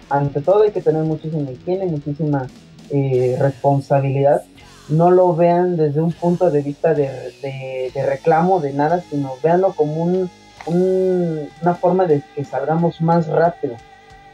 ante 0.08 0.40
todo 0.40 0.62
hay 0.62 0.70
que 0.70 0.80
tener 0.80 1.02
muchísima 1.02 1.50
higiene, 1.50 1.84
muchísima 1.84 2.46
eh, 2.90 3.36
responsabilidad 3.38 4.42
no 4.88 5.10
lo 5.10 5.34
vean 5.34 5.76
desde 5.76 6.00
un 6.00 6.12
punto 6.12 6.50
de 6.50 6.62
vista 6.62 6.94
de, 6.94 7.92
reclamo, 7.94 8.60
de 8.60 8.72
nada, 8.72 9.00
sino 9.00 9.34
véanlo 9.42 9.72
como 9.74 10.02
un, 10.02 10.30
una 10.66 11.74
forma 11.74 12.06
de 12.06 12.22
que 12.34 12.44
salgamos 12.44 13.00
más 13.00 13.26
rápido. 13.28 13.76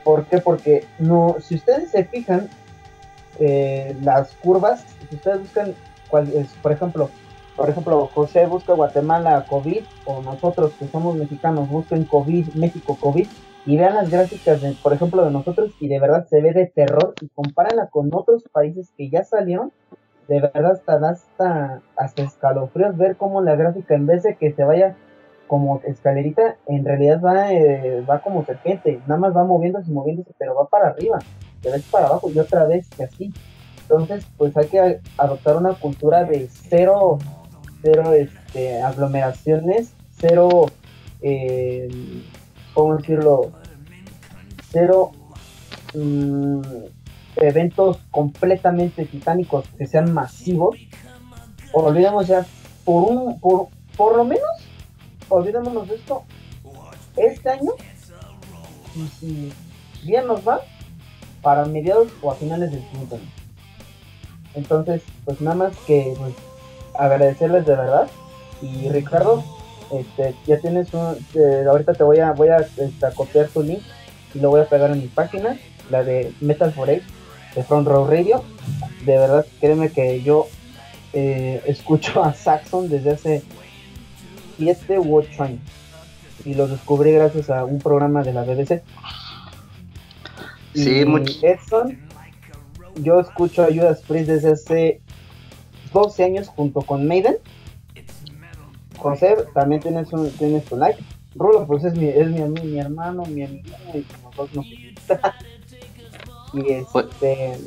¿Por 0.02 0.26
qué? 0.26 0.38
Porque 0.38 0.86
no, 0.98 1.36
si 1.40 1.56
ustedes 1.56 1.90
se 1.90 2.04
fijan, 2.04 2.48
eh, 3.40 3.96
las 4.02 4.32
curvas, 4.34 4.84
si 5.08 5.16
ustedes 5.16 5.40
buscan, 5.40 5.74
cuál 6.08 6.30
es, 6.32 6.48
por 6.62 6.72
ejemplo, 6.72 7.10
por 7.56 7.70
ejemplo, 7.70 8.10
José 8.12 8.46
busca 8.46 8.74
Guatemala 8.74 9.46
COVID, 9.48 9.84
o 10.06 10.22
nosotros 10.22 10.72
que 10.78 10.88
somos 10.88 11.16
mexicanos 11.16 11.68
busquen 11.68 12.04
COVID, 12.04 12.54
México 12.54 12.98
COVID, 13.00 13.28
y 13.66 13.76
vean 13.76 13.94
las 13.94 14.10
gráficas, 14.10 14.60
de, 14.60 14.72
por 14.82 14.92
ejemplo, 14.92 15.24
de 15.24 15.30
nosotros, 15.30 15.72
y 15.80 15.88
de 15.88 16.00
verdad 16.00 16.26
se 16.28 16.42
ve 16.42 16.52
de 16.52 16.66
terror, 16.66 17.14
y 17.20 17.28
compárenla 17.28 17.88
con 17.90 18.10
otros 18.12 18.42
países 18.52 18.90
que 18.96 19.08
ya 19.08 19.24
salieron, 19.24 19.72
de 20.28 20.40
verdad 20.40 20.72
hasta 20.72 21.08
hasta, 21.08 21.82
hasta 21.96 22.22
escalofríos 22.22 22.96
ver 22.96 23.16
cómo 23.16 23.42
la 23.42 23.56
gráfica 23.56 23.94
en 23.94 24.06
vez 24.06 24.22
de 24.22 24.36
que 24.36 24.52
se 24.52 24.64
vaya 24.64 24.96
como 25.46 25.80
escalerita, 25.84 26.56
en 26.66 26.84
realidad 26.84 27.20
va, 27.20 27.52
eh, 27.52 28.02
va 28.08 28.20
como 28.20 28.44
serpiente, 28.44 29.00
nada 29.06 29.20
más 29.20 29.36
va 29.36 29.44
moviéndose 29.44 29.90
y 29.90 29.94
moviéndose, 29.94 30.32
pero 30.38 30.54
va 30.54 30.66
para 30.68 30.88
arriba, 30.88 31.18
te 31.60 31.70
ves 31.70 31.84
para 31.90 32.06
abajo 32.06 32.30
y 32.30 32.38
otra 32.38 32.64
vez 32.64 32.88
y 32.98 33.02
así. 33.02 33.32
Entonces, 33.82 34.26
pues 34.38 34.56
hay 34.56 34.66
que 34.68 35.00
adoptar 35.18 35.56
una 35.56 35.74
cultura 35.74 36.24
de 36.24 36.48
cero, 36.48 37.18
cero 37.82 38.14
este, 38.14 38.80
aglomeraciones, 38.80 39.94
cero, 40.18 40.66
eh, 41.20 41.88
¿cómo 42.72 42.96
decirlo? 42.96 43.52
Cero 44.70 45.10
mm, 45.94 46.62
eventos 47.36 47.98
completamente 48.10 49.04
titánicos 49.06 49.66
que 49.76 49.86
sean 49.86 50.12
masivos, 50.12 50.76
olvidemos 51.72 52.26
ya 52.26 52.46
por 52.84 53.04
un, 53.04 53.40
por, 53.40 53.68
por 53.96 54.16
lo 54.16 54.24
menos, 54.24 54.50
olvidémonos 55.28 55.88
de 55.88 55.96
esto, 55.96 56.24
este 57.16 57.50
año, 57.50 57.72
y 58.94 59.08
si 59.18 59.52
bien 60.04 60.26
nos 60.26 60.46
va, 60.46 60.60
para 61.42 61.64
mediados 61.66 62.08
o 62.22 62.30
a 62.30 62.34
finales 62.34 62.72
del 62.72 62.82
siguiente 62.88 63.16
año. 63.16 63.30
Entonces, 64.54 65.02
pues 65.24 65.40
nada 65.40 65.56
más 65.56 65.76
que 65.86 66.14
pues, 66.16 66.34
agradecerles 66.98 67.66
de 67.66 67.76
verdad. 67.76 68.08
Y 68.62 68.88
Ricardo, 68.88 69.44
este, 69.92 70.34
ya 70.46 70.58
tienes 70.58 70.92
un, 70.94 71.16
eh, 71.34 71.64
ahorita 71.68 71.92
te 71.92 72.02
voy 72.02 72.18
a, 72.18 72.32
voy 72.32 72.48
a, 72.48 72.58
este, 72.58 72.90
copiar 73.14 73.48
tu 73.48 73.62
link 73.62 73.82
y 74.32 74.38
lo 74.40 74.50
voy 74.50 74.62
a 74.62 74.68
pegar 74.68 74.90
en 74.90 75.00
mi 75.00 75.08
página, 75.08 75.58
la 75.90 76.02
de 76.02 76.32
Metal 76.40 76.72
for 76.72 76.88
Eight, 76.88 77.02
de 77.54 77.62
Front 77.62 77.88
Row 77.88 78.06
Radio. 78.06 78.42
De 79.04 79.16
verdad, 79.18 79.46
créeme 79.60 79.90
que 79.90 80.22
yo 80.22 80.48
eh, 81.12 81.62
escucho 81.66 82.24
a 82.24 82.34
Saxon 82.34 82.88
desde 82.88 83.12
hace 83.12 83.42
7 84.58 84.98
u 84.98 85.16
8 85.16 85.42
años. 85.42 85.60
Y 86.44 86.54
lo 86.54 86.66
descubrí 86.66 87.12
gracias 87.12 87.50
a 87.50 87.64
un 87.64 87.78
programa 87.78 88.22
de 88.22 88.32
la 88.32 88.42
BBC. 88.42 88.82
Sí, 90.74 91.04
Edson, 91.42 91.98
yo 92.96 93.20
escucho 93.20 93.62
a 93.62 93.66
Judas 93.66 94.02
Priest 94.06 94.28
desde 94.28 94.52
hace 94.52 95.00
12 95.92 96.24
años 96.24 96.48
junto 96.48 96.82
con 96.82 97.06
Maiden. 97.06 97.36
José, 98.98 99.36
también 99.54 99.80
tienes, 99.80 100.12
un, 100.12 100.30
tienes 100.30 100.64
tu 100.64 100.76
like. 100.76 101.02
Rulo, 101.36 101.66
pues 101.66 101.84
es 101.84 101.94
mi, 101.94 102.06
es 102.06 102.28
mi, 102.28 102.40
mi 102.42 102.78
hermano, 102.78 103.24
mi 103.26 103.42
amigo, 103.42 103.68
y 103.92 104.02
como 104.02 104.30
dos 104.36 104.54
nos 104.54 104.66
Y 106.54 106.84
pues 106.92 107.06
este. 107.06 107.58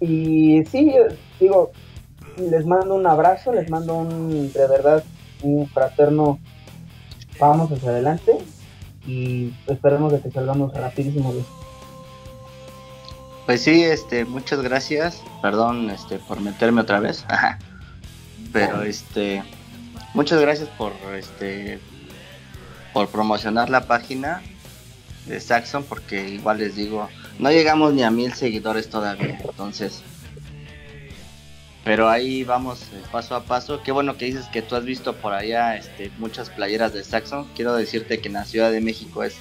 Y 0.00 0.64
sí, 0.64 0.94
digo, 1.38 1.72
les 2.38 2.64
mando 2.64 2.94
un 2.94 3.06
abrazo, 3.06 3.52
les 3.52 3.68
mando 3.68 3.96
un, 3.96 4.52
de 4.52 4.66
verdad, 4.66 5.04
un 5.42 5.68
fraterno 5.68 6.38
vamos 7.38 7.72
hacia 7.72 7.90
adelante 7.90 8.38
y 9.06 9.52
esperemos 9.66 10.12
de 10.12 10.20
que 10.20 10.30
salgamos 10.30 10.72
rapidísimo 10.74 11.34
Pues 13.46 13.62
sí, 13.62 13.82
este, 13.82 14.24
muchas 14.24 14.60
gracias. 14.60 15.22
Perdón, 15.42 15.90
este, 15.90 16.18
por 16.18 16.40
meterme 16.40 16.82
otra 16.82 17.00
vez. 17.00 17.24
Pero 18.52 18.82
este, 18.82 19.42
muchas 20.14 20.40
gracias 20.40 20.68
por 20.70 20.92
este, 21.16 21.78
por 22.92 23.08
promocionar 23.08 23.70
la 23.70 23.86
página 23.86 24.42
de 25.30 25.40
Saxon, 25.40 25.84
porque 25.84 26.28
igual 26.28 26.58
les 26.58 26.76
digo, 26.76 27.08
no 27.38 27.50
llegamos 27.50 27.94
ni 27.94 28.02
a 28.02 28.10
mil 28.10 28.34
seguidores 28.34 28.90
todavía. 28.90 29.38
Entonces, 29.42 30.02
pero 31.84 32.08
ahí 32.08 32.44
vamos 32.44 32.82
eh, 32.92 33.02
paso 33.10 33.34
a 33.34 33.44
paso. 33.44 33.82
Qué 33.82 33.92
bueno 33.92 34.16
que 34.16 34.26
dices 34.26 34.46
que 34.52 34.60
tú 34.60 34.76
has 34.76 34.84
visto 34.84 35.14
por 35.16 35.32
allá 35.32 35.76
este, 35.76 36.10
muchas 36.18 36.50
playeras 36.50 36.92
de 36.92 37.02
Saxon. 37.02 37.46
Quiero 37.54 37.74
decirte 37.74 38.20
que 38.20 38.28
en 38.28 38.34
la 38.34 38.44
Ciudad 38.44 38.70
de 38.70 38.80
México 38.80 39.22
es 39.22 39.36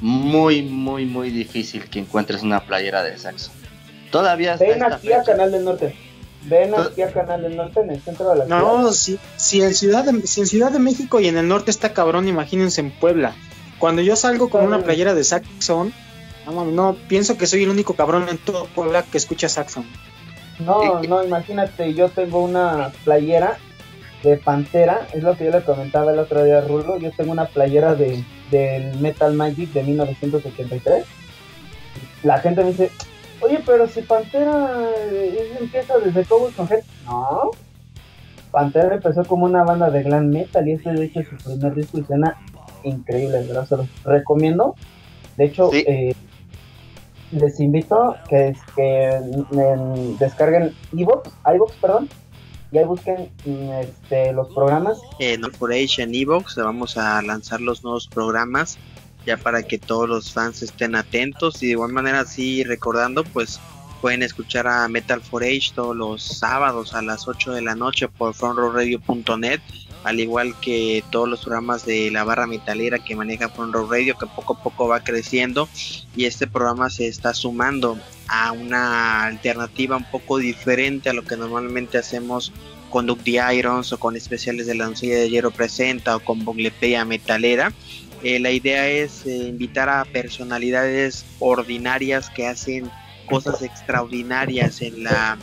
muy, 0.00 0.62
muy, 0.62 1.06
muy 1.06 1.30
difícil 1.30 1.88
que 1.88 2.00
encuentres 2.00 2.42
una 2.42 2.60
playera 2.60 3.02
de 3.02 3.16
Saxon. 3.16 3.54
Todavía 4.10 4.56
Ven 4.56 4.82
aquí 4.82 5.12
a 5.12 5.22
Canal 5.22 5.52
del 5.52 5.64
Norte. 5.64 5.96
Ven 6.42 6.74
aquí 6.74 7.02
a 7.02 7.12
Canal 7.12 7.42
del 7.42 7.56
Norte 7.56 7.80
en 7.80 7.90
el 7.90 8.00
centro 8.00 8.30
de 8.30 8.36
la 8.36 8.44
ciudad. 8.44 8.60
No, 8.60 8.92
si, 8.92 9.18
si, 9.36 9.62
en 9.62 9.74
ciudad 9.74 10.04
de, 10.04 10.26
si 10.26 10.40
en 10.40 10.46
Ciudad 10.46 10.70
de 10.70 10.78
México 10.78 11.20
y 11.20 11.28
en 11.28 11.36
el 11.36 11.48
norte 11.48 11.70
está 11.70 11.92
cabrón, 11.92 12.28
imagínense 12.28 12.80
en 12.80 12.90
Puebla. 12.90 13.34
Cuando 13.78 14.02
yo 14.02 14.16
salgo 14.16 14.48
con 14.48 14.64
una 14.64 14.80
playera 14.80 15.14
de 15.14 15.24
Saxon, 15.24 15.92
no, 16.46 16.64
no, 16.64 16.96
pienso 17.08 17.36
que 17.36 17.46
soy 17.46 17.64
el 17.64 17.68
único 17.68 17.94
cabrón 17.94 18.28
en 18.28 18.38
todo 18.38 18.66
Puebla 18.66 19.02
que 19.02 19.18
escucha 19.18 19.48
Saxon. 19.48 19.84
No, 20.60 21.00
no, 21.02 21.24
imagínate, 21.24 21.94
yo 21.94 22.08
tengo 22.08 22.42
una 22.42 22.90
playera 23.04 23.58
de 24.22 24.36
Pantera, 24.36 25.06
es 25.12 25.22
lo 25.22 25.36
que 25.36 25.44
yo 25.44 25.50
le 25.52 25.62
comentaba 25.62 26.12
el 26.12 26.18
otro 26.18 26.42
día 26.42 26.58
a 26.58 26.60
Rulo, 26.62 26.98
yo 26.98 27.12
tengo 27.12 27.30
una 27.30 27.46
playera 27.46 27.94
de 27.94 28.24
del 28.50 28.98
Metal 28.98 29.32
Magic 29.34 29.72
de 29.72 29.82
1983. 29.82 31.04
La 32.22 32.38
gente 32.40 32.62
me 32.62 32.70
dice, 32.70 32.90
oye, 33.40 33.60
pero 33.64 33.86
si 33.86 34.02
Pantera 34.02 34.90
eh, 35.12 35.56
empieza 35.60 35.98
desde 35.98 36.24
Cowboys 36.24 36.54
con 36.54 36.68
No, 37.04 37.50
Pantera 38.50 38.94
empezó 38.94 39.24
como 39.24 39.44
una 39.44 39.64
banda 39.64 39.90
de 39.90 40.02
glam 40.02 40.28
metal 40.28 40.66
y 40.66 40.72
este 40.72 40.92
de 40.92 41.04
hecho 41.04 41.20
es 41.20 41.28
su 41.28 41.36
primer 41.36 41.74
disco 41.74 41.98
y 41.98 42.04
suena 42.04 42.36
increíble, 42.84 43.44
¿verdad? 43.46 43.68
Se 43.68 43.76
los 43.76 43.86
recomiendo. 44.04 44.74
De 45.36 45.46
hecho, 45.46 45.70
eh, 45.72 46.14
les 47.32 47.60
invito 47.60 48.16
que, 48.28 48.56
que 48.74 49.20
descarguen 50.18 50.74
iVoox, 50.92 51.28
iVoox, 51.54 51.72
perdón, 51.76 52.08
y 52.70 52.78
ahí 52.78 52.84
busquen 52.84 53.30
este, 53.80 54.32
los 54.32 54.52
programas. 54.52 54.98
En 55.18 55.44
Operation 55.44 56.14
Evox 56.14 56.56
vamos 56.56 56.96
a 56.96 57.20
lanzar 57.22 57.60
los 57.60 57.82
nuevos 57.82 58.08
programas 58.08 58.78
ya 59.26 59.36
para 59.36 59.62
que 59.62 59.78
todos 59.78 60.08
los 60.08 60.32
fans 60.32 60.62
estén 60.62 60.94
atentos 60.94 61.62
y 61.62 61.66
de 61.66 61.72
igual 61.72 61.92
manera 61.92 62.20
así 62.20 62.64
recordando 62.64 63.24
pues 63.24 63.60
pueden 64.00 64.22
escuchar 64.22 64.66
a 64.66 64.88
Metal 64.88 65.20
for 65.20 65.42
Age 65.42 65.72
todos 65.74 65.96
los 65.96 66.22
sábados 66.22 66.94
a 66.94 67.02
las 67.02 67.26
8 67.26 67.52
de 67.52 67.62
la 67.62 67.74
noche 67.74 68.08
por 68.08 68.32
frontroradio.net 68.32 69.60
al 70.04 70.20
igual 70.20 70.54
que 70.60 71.02
todos 71.10 71.28
los 71.28 71.40
programas 71.40 71.84
de 71.84 72.10
la 72.10 72.24
barra 72.24 72.46
metalera 72.46 72.98
que 72.98 73.16
maneja 73.16 73.48
Row 73.48 73.90
Radio, 73.90 74.16
que 74.16 74.26
poco 74.26 74.54
a 74.54 74.62
poco 74.62 74.88
va 74.88 75.00
creciendo 75.04 75.68
y 76.16 76.24
este 76.26 76.46
programa 76.46 76.90
se 76.90 77.08
está 77.08 77.34
sumando 77.34 77.98
a 78.28 78.52
una 78.52 79.24
alternativa 79.24 79.96
un 79.96 80.10
poco 80.10 80.38
diferente 80.38 81.10
a 81.10 81.12
lo 81.12 81.24
que 81.24 81.36
normalmente 81.36 81.98
hacemos 81.98 82.52
con 82.90 83.06
Duke 83.06 83.22
the 83.24 83.54
Irons 83.54 83.92
o 83.92 83.98
con 83.98 84.16
especiales 84.16 84.66
de 84.66 84.74
la 84.74 84.86
Doncella 84.86 85.16
de 85.16 85.30
Hierro 85.30 85.50
Presenta 85.50 86.16
o 86.16 86.20
con 86.20 86.44
Bonglepeya 86.44 87.04
Metalera. 87.04 87.72
Eh, 88.22 88.40
la 88.40 88.50
idea 88.50 88.88
es 88.88 89.26
eh, 89.26 89.36
invitar 89.36 89.88
a 89.88 90.04
personalidades 90.04 91.24
ordinarias 91.38 92.30
que 92.30 92.46
hacen 92.46 92.90
cosas 93.28 93.62
extraordinarias 93.62 94.80
en 94.80 95.04
la 95.04 95.38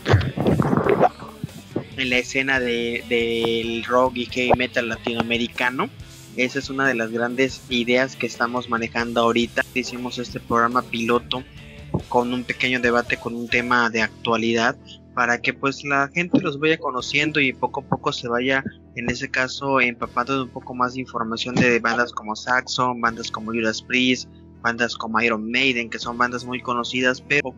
en 1.97 2.09
la 2.09 2.17
escena 2.17 2.59
del 2.59 3.07
de, 3.07 3.84
rock 3.88 4.17
y 4.17 4.26
heavy 4.26 4.51
metal 4.57 4.89
latinoamericano. 4.89 5.89
Esa 6.35 6.59
es 6.59 6.69
una 6.69 6.88
de 6.88 6.95
las 6.95 7.11
grandes 7.11 7.61
ideas 7.69 8.15
que 8.15 8.27
estamos 8.27 8.69
manejando 8.69 9.22
ahorita. 9.22 9.63
Hicimos 9.73 10.17
este 10.17 10.39
programa 10.39 10.81
piloto 10.81 11.43
con 12.09 12.34
un 12.34 12.43
pequeño 12.43 12.80
debate 12.80 13.17
con 13.17 13.35
un 13.35 13.47
tema 13.47 13.89
de 13.89 14.01
actualidad 14.01 14.76
para 15.13 15.39
que 15.39 15.53
pues 15.53 15.84
la 15.85 16.09
gente 16.13 16.41
los 16.41 16.59
vaya 16.59 16.77
conociendo 16.77 17.39
y 17.39 17.53
poco 17.53 17.80
a 17.80 17.84
poco 17.84 18.11
se 18.11 18.27
vaya 18.27 18.63
en 18.95 19.09
ese 19.09 19.30
caso 19.30 19.80
empapando 19.80 20.35
de 20.35 20.43
un 20.43 20.49
poco 20.49 20.76
más 20.76 20.93
de 20.93 21.01
información 21.01 21.55
de 21.55 21.80
bandas 21.80 22.11
como 22.11 22.35
Saxon, 22.35 22.99
bandas 22.99 23.31
como 23.31 23.51
Judas 23.51 23.81
Priest, 23.81 24.30
bandas 24.65 24.95
como 24.95 25.21
Iron 25.21 25.51
Maiden, 25.51 25.91
que 25.91 25.99
son 25.99 26.17
bandas 26.17 26.43
muy 26.43 26.59
conocidas, 26.59 27.21
pero 27.21 27.53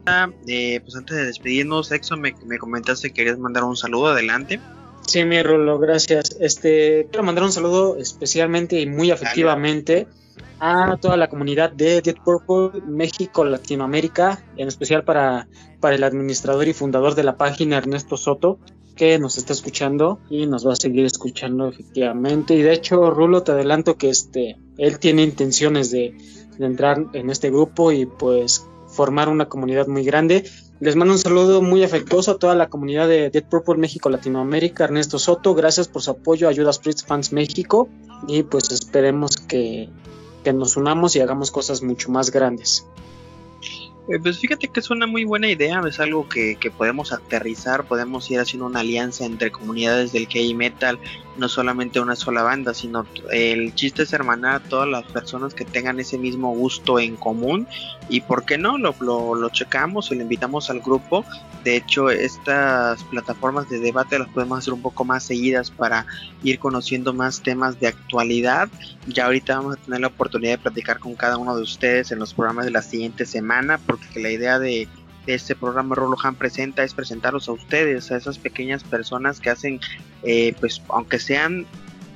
eh, 0.46 0.82
pues 0.82 0.96
antes 0.96 1.16
de 1.16 1.26
despedirnos, 1.26 1.92
Exo, 1.92 2.18
me, 2.18 2.36
me 2.46 2.58
comentaste 2.58 3.10
que 3.10 3.14
querías 3.16 3.40
mandar 3.40 3.64
un 3.64 3.78
saludo, 3.78 4.08
adelante. 4.08 4.60
Sí, 5.08 5.24
mi 5.24 5.42
Rulo, 5.42 5.80
gracias. 5.80 6.36
Este, 6.42 7.08
quiero 7.10 7.24
mandar 7.24 7.46
un 7.46 7.54
saludo 7.54 7.96
especialmente 7.98 8.82
y 8.82 8.88
muy 8.88 9.10
afectivamente 9.10 10.06
a 10.60 10.98
toda 11.00 11.16
la 11.16 11.30
comunidad 11.30 11.72
de 11.72 12.02
Dead 12.02 12.18
Purple 12.26 12.82
México, 12.86 13.46
Latinoamérica, 13.46 14.44
en 14.58 14.68
especial 14.68 15.06
para, 15.06 15.48
para 15.80 15.96
el 15.96 16.04
administrador 16.04 16.68
y 16.68 16.74
fundador 16.74 17.16
de 17.16 17.24
la 17.24 17.38
página 17.38 17.78
Ernesto 17.78 18.18
Soto, 18.18 18.60
que 18.98 19.18
nos 19.18 19.38
está 19.38 19.54
escuchando 19.54 20.20
y 20.30 20.46
nos 20.46 20.68
va 20.68 20.74
a 20.74 20.76
seguir 20.76 21.06
escuchando 21.06 21.70
efectivamente. 21.70 22.56
Y 22.56 22.62
de 22.62 22.74
hecho, 22.74 23.10
Rulo, 23.10 23.44
te 23.44 23.54
adelanto 23.54 23.96
que 23.96 24.10
este, 24.10 24.58
él 24.78 25.00
tiene 25.00 25.24
intenciones 25.24 25.90
de, 25.90 26.18
de 26.58 26.66
entrar 26.66 27.06
en 27.14 27.30
este 27.30 27.50
grupo 27.50 27.92
y 27.92 28.06
pues 28.06 28.68
formar 28.88 29.30
una 29.30 29.48
comunidad 29.48 29.88
muy 29.88 30.04
grande. 30.04 30.50
Les 30.80 30.96
mando 30.96 31.14
un 31.14 31.20
saludo 31.20 31.62
muy 31.62 31.84
afectuoso 31.84 32.32
a 32.32 32.38
toda 32.38 32.56
la 32.56 32.70
comunidad 32.70 33.08
de 33.08 33.30
Dead 33.30 33.44
Purple 33.44 33.78
México 33.78 34.10
Latinoamérica, 34.10 34.84
Ernesto 34.84 35.18
Soto, 35.18 35.56
gracias 35.56 35.88
por 35.88 36.02
su 36.02 36.12
apoyo, 36.12 36.48
ayuda 36.48 36.70
a 36.70 36.72
Spirit 36.72 37.04
Fans 37.06 37.34
México 37.34 37.90
y 38.28 38.44
pues 38.44 38.72
esperemos 38.72 39.38
que, 39.38 39.90
que 40.44 40.54
nos 40.54 40.78
unamos 40.78 41.16
y 41.16 41.20
hagamos 41.20 41.52
cosas 41.52 41.82
mucho 41.82 42.12
más 42.12 42.32
grandes. 42.32 42.86
Eh, 44.10 44.20
pues 44.20 44.40
fíjate 44.40 44.70
que 44.70 44.80
es 44.80 44.90
una 44.90 45.06
muy 45.06 45.26
buena 45.26 45.50
idea, 45.50 45.82
es 45.86 46.00
algo 46.00 46.30
que, 46.30 46.56
que, 46.56 46.72
podemos 46.72 47.12
aterrizar, 47.12 47.84
podemos 47.84 48.32
ir 48.32 48.40
haciendo 48.40 48.66
una 48.66 48.80
alianza 48.80 49.26
entre 49.26 49.52
comunidades 49.52 50.14
del 50.14 50.30
K 50.30 50.40
metal, 50.56 50.98
no 51.38 51.50
solamente 51.50 52.00
una 52.00 52.16
sola 52.16 52.42
banda, 52.42 52.74
sino 52.74 53.06
el 53.32 53.76
chiste 53.76 54.04
es 54.04 54.14
hermanar 54.14 54.56
a 54.56 54.60
todas 54.62 54.88
las 54.88 55.04
personas 55.06 55.54
que 55.54 55.66
tengan 55.66 56.00
ese 56.00 56.18
mismo 56.18 56.54
gusto 56.54 57.00
en 57.00 57.18
común 57.18 57.68
y 58.10 58.22
por 58.22 58.46
qué 58.46 58.58
no, 58.58 58.78
lo, 58.78 58.96
lo, 59.02 59.36
lo 59.36 59.50
checamos 59.50 60.12
y 60.12 60.16
lo 60.16 60.22
invitamos 60.22 60.70
al 60.70 60.80
grupo. 60.80 61.26
De 61.64 61.76
hecho, 61.76 62.10
estas 62.10 63.04
plataformas 63.04 63.70
de 63.70 63.80
debate 63.80 64.18
las 64.18 64.30
podemos 64.30 64.60
hacer 64.60 64.74
un 64.74 64.82
poco 64.82 65.04
más 65.04 65.24
seguidas 65.24 65.70
para 65.70 66.06
ir 66.44 66.60
conociendo 66.60 67.14
más 67.14 67.42
temas 67.42 67.80
de 67.80 67.88
actualidad. 67.88 68.70
Ya 69.08 69.26
ahorita 69.26 69.58
vamos 69.58 69.76
a 69.76 69.82
tener 69.82 70.00
la 70.00 70.08
oportunidad 70.08 70.54
de 70.54 70.58
platicar 70.60 71.00
con 71.00 71.16
cada 71.16 71.38
uno 71.38 71.56
de 71.56 71.64
ustedes 71.64 72.12
en 72.12 72.20
los 72.20 72.34
programas 72.34 72.66
de 72.66 72.72
la 72.72 72.82
siguiente 72.82 73.26
semana, 73.26 73.80
porque 73.98 74.20
la 74.20 74.30
idea 74.30 74.60
de 74.60 74.88
de 75.28 75.36
este 75.36 75.56
programa 75.56 75.94
Rolohan 75.94 76.36
Presenta 76.36 76.84
es 76.84 76.94
presentarlos 76.94 77.50
a 77.50 77.52
ustedes, 77.52 78.10
a 78.12 78.18
esas 78.18 78.40
pequeñas 78.40 78.84
personas 78.84 79.40
que 79.40 79.50
hacen, 79.50 79.80
eh, 80.24 80.56
pues 80.60 80.82
aunque 80.88 81.20
sean 81.20 81.68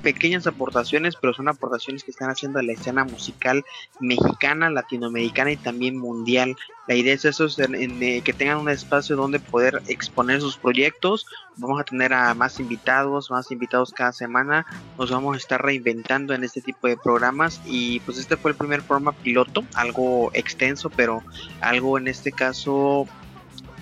pequeñas 0.02 0.46
aportaciones, 0.46 1.16
pero 1.16 1.32
son 1.32 1.48
aportaciones 1.48 2.04
que 2.04 2.10
están 2.10 2.30
haciendo 2.30 2.58
a 2.58 2.62
la 2.62 2.72
escena 2.72 3.04
musical 3.04 3.64
mexicana, 4.00 4.68
latinoamericana 4.68 5.52
y 5.52 5.56
también 5.56 5.96
mundial. 5.96 6.56
La 6.88 6.94
idea 6.94 7.14
es 7.14 7.24
eso, 7.24 7.46
en, 7.58 8.22
que 8.22 8.32
tengan 8.32 8.58
un 8.58 8.68
espacio 8.68 9.16
donde 9.16 9.38
poder 9.38 9.82
exponer 9.86 10.40
sus 10.40 10.56
proyectos. 10.56 11.26
Vamos 11.56 11.80
a 11.80 11.84
tener 11.84 12.12
a 12.12 12.34
más 12.34 12.58
invitados, 12.60 13.30
más 13.30 13.50
invitados 13.50 13.92
cada 13.92 14.12
semana. 14.12 14.66
Nos 14.98 15.10
vamos 15.10 15.34
a 15.34 15.38
estar 15.38 15.62
reinventando 15.62 16.34
en 16.34 16.44
este 16.44 16.60
tipo 16.60 16.88
de 16.88 16.96
programas 16.96 17.60
y 17.64 18.00
pues 18.00 18.18
este 18.18 18.36
fue 18.36 18.50
el 18.50 18.56
primer 18.56 18.82
programa 18.82 19.12
piloto, 19.12 19.64
algo 19.74 20.30
extenso, 20.34 20.90
pero 20.90 21.22
algo 21.60 21.98
en 21.98 22.08
este 22.08 22.32
caso 22.32 23.06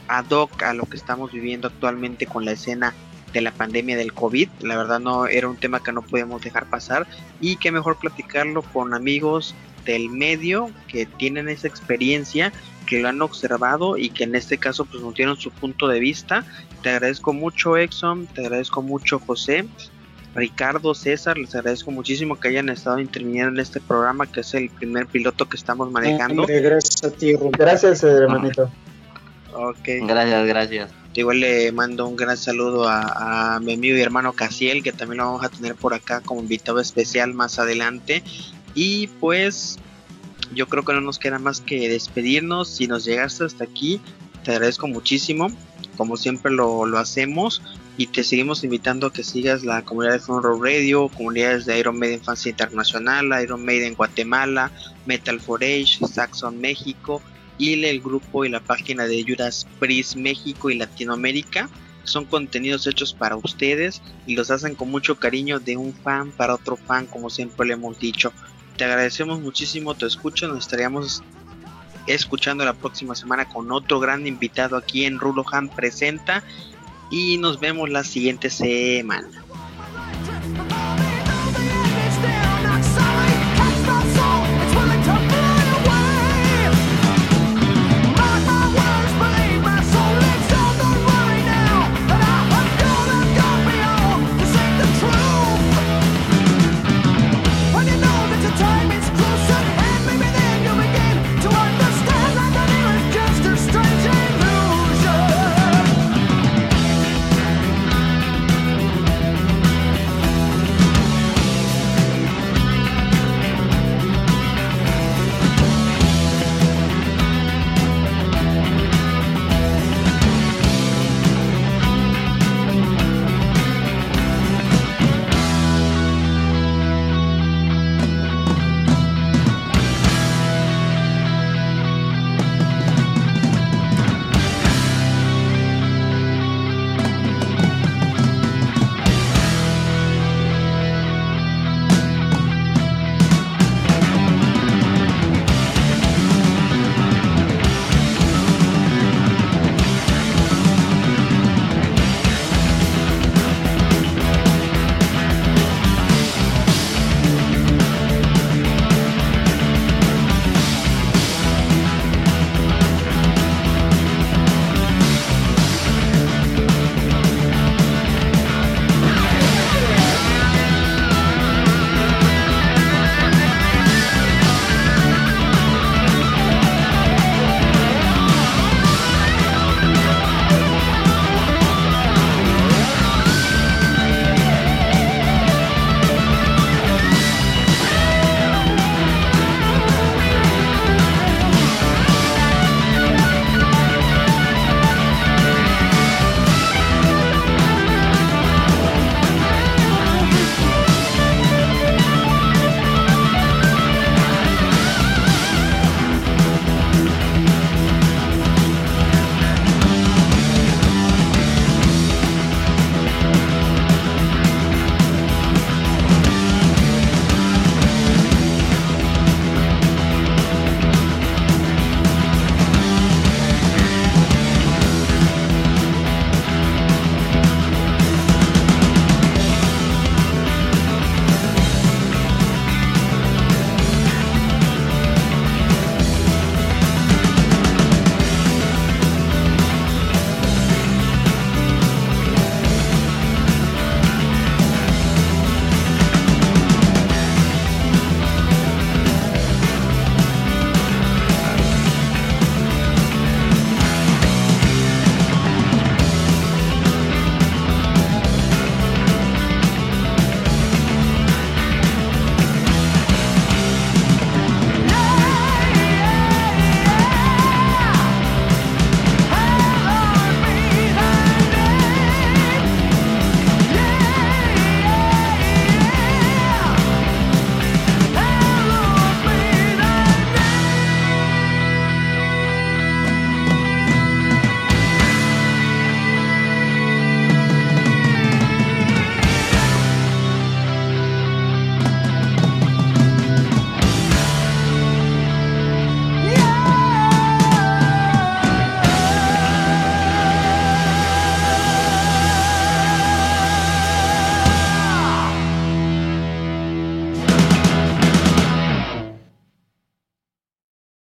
ad 0.09 0.29
hoc 0.31 0.63
a 0.65 0.75
lo 0.75 0.85
que 0.87 0.97
estamos 0.97 1.33
viviendo 1.33 1.69
actualmente 1.69 2.27
con 2.27 2.45
la 2.45 2.53
escena 2.53 2.95
de 3.33 3.41
la 3.41 3.53
pandemia 3.53 3.97
del 3.97 4.13
COVID. 4.13 4.49
La 4.61 4.77
verdad 4.77 5.01
no 5.01 5.27
era 5.27 5.49
un 5.49 5.57
tema 5.57 5.83
que 5.83 5.93
no 5.93 6.03
podíamos 6.03 6.43
dejar 6.43 6.69
pasar 6.69 7.07
y 7.41 7.57
que 7.57 7.73
mejor 7.73 7.99
platicarlo 7.99 8.63
con 8.63 8.95
amigos 8.95 9.55
del 9.85 10.11
medio 10.11 10.71
que 10.89 11.07
tienen 11.07 11.49
esa 11.49 11.69
experiencia, 11.69 12.53
que 12.87 13.01
lo 13.01 13.09
han 13.09 13.23
observado 13.23 13.97
y 13.97 14.11
que 14.11 14.25
en 14.25 14.35
este 14.35 14.59
caso 14.59 14.85
pues 14.85 15.03
nos 15.03 15.15
dieron 15.15 15.37
su 15.37 15.51
punto 15.51 15.89
de 15.89 16.01
vista. 16.01 16.45
Te 16.83 16.91
agradezco 16.91 17.33
mucho 17.33 17.77
Exxon, 17.77 18.27
te 18.27 18.43
agradezco 18.43 18.83
mucho 18.83 19.19
José, 19.19 19.67
Ricardo, 20.35 20.95
César, 20.95 21.39
les 21.39 21.55
agradezco 21.55 21.91
muchísimo 21.91 22.39
que 22.39 22.49
hayan 22.49 22.69
estado 22.69 23.01
interviniendo 23.01 23.51
en 23.51 23.61
este 23.61 23.81
programa 23.81 24.31
que 24.31 24.41
es 24.41 24.55
el 24.55 24.71
primer 24.71 25.07
piloto 25.07 25.49
que 25.49 25.57
estamos 25.57 25.91
manejando. 25.91 26.47
gracias 26.47 27.05
a 27.05 27.11
Gracias, 27.59 28.05
hermanito. 28.05 28.71
Ok. 29.55 29.89
Gracias, 30.07 30.47
gracias. 30.47 30.91
Igual 31.15 31.41
le 31.41 31.73
mando 31.73 32.07
un 32.07 32.15
gran 32.15 32.37
saludo 32.37 32.89
a, 32.89 33.59
mi 33.61 33.75
amigo 33.75 33.97
y 33.97 34.01
hermano 34.01 34.33
Casiel, 34.33 34.83
que 34.83 34.93
también 34.93 35.19
lo 35.19 35.27
vamos 35.27 35.45
a 35.45 35.49
tener 35.49 35.75
por 35.75 35.93
acá 35.93 36.21
como 36.21 36.41
invitado 36.41 36.79
especial 36.79 37.35
más 37.35 37.59
adelante. 37.59 38.23
Y 38.75 39.09
pues 39.19 39.79
yo 40.55 40.69
creo 40.69 40.85
que 40.85 40.93
no 40.93 41.01
nos 41.01 41.19
queda 41.19 41.41
más 41.41 41.61
que 41.61 41.89
despedirnos. 41.89 42.69
Si 42.69 42.87
nos 42.87 43.05
llegaste 43.05 43.45
hasta 43.45 43.65
aquí, 43.65 44.01
te 44.45 44.53
agradezco 44.53 44.87
muchísimo. 44.87 45.49
Como 45.97 46.17
siempre 46.17 46.53
lo, 46.53 46.87
hacemos. 46.97 47.61
Y 47.97 48.07
te 48.07 48.23
seguimos 48.23 48.63
invitando 48.63 49.09
a 49.09 49.13
que 49.13 49.25
sigas 49.25 49.65
la 49.65 49.83
comunidad 49.83 50.15
de 50.15 50.21
Fun 50.21 50.43
Radio, 50.63 51.09
comunidades 51.09 51.67
de 51.67 51.79
Iron 51.79 51.99
Maiden 51.99 52.23
Fans 52.23 52.47
Internacional, 52.47 53.31
Iron 53.43 53.65
Maiden 53.65 53.95
Guatemala, 53.95 54.71
Metal 55.07 55.41
for 55.41 55.63
Age, 55.63 55.99
Saxon 56.07 56.61
México 56.61 57.21
y 57.61 57.85
el 57.85 58.01
grupo 58.01 58.47
y 58.47 58.49
la 58.49 58.61
página 58.61 59.07
de 59.07 59.23
Judas 59.23 59.67
Priest 59.79 60.17
México 60.17 60.71
y 60.71 60.79
Latinoamérica. 60.79 61.69
Son 62.05 62.25
contenidos 62.25 62.87
hechos 62.87 63.13
para 63.13 63.37
ustedes 63.37 64.01
y 64.27 64.35
los 64.35 64.51
hacen 64.51 64.75
con 64.75 64.91
mucho 64.91 65.19
cariño 65.19 65.61
de 65.61 65.77
un 65.77 65.93
fan 65.93 66.31
para 66.33 66.55
otro 66.55 66.77
fan, 66.77 67.05
como 67.07 67.29
siempre 67.29 67.67
le 67.67 67.75
hemos 67.75 67.99
dicho. 67.99 68.33
Te 68.79 68.85
agradecemos 68.85 69.41
muchísimo 69.41 69.95
tu 69.95 70.07
escucha, 70.07 70.49
nos 70.49 70.61
estaríamos 70.61 71.23
escuchando 72.07 72.65
la 72.65 72.73
próxima 72.73 73.15
semana 73.15 73.47
con 73.47 73.71
otro 73.71 74.01
gran 74.01 74.27
invitado 74.27 74.79
aquí 74.79 75.05
en 75.05 75.19
Rulo 75.19 75.45
Han 75.53 75.69
Presenta 75.69 76.43
y 77.11 77.37
nos 77.37 77.61
vemos 77.61 77.91
la 77.91 78.05
siguiente 78.05 78.49
semana. 78.49 79.29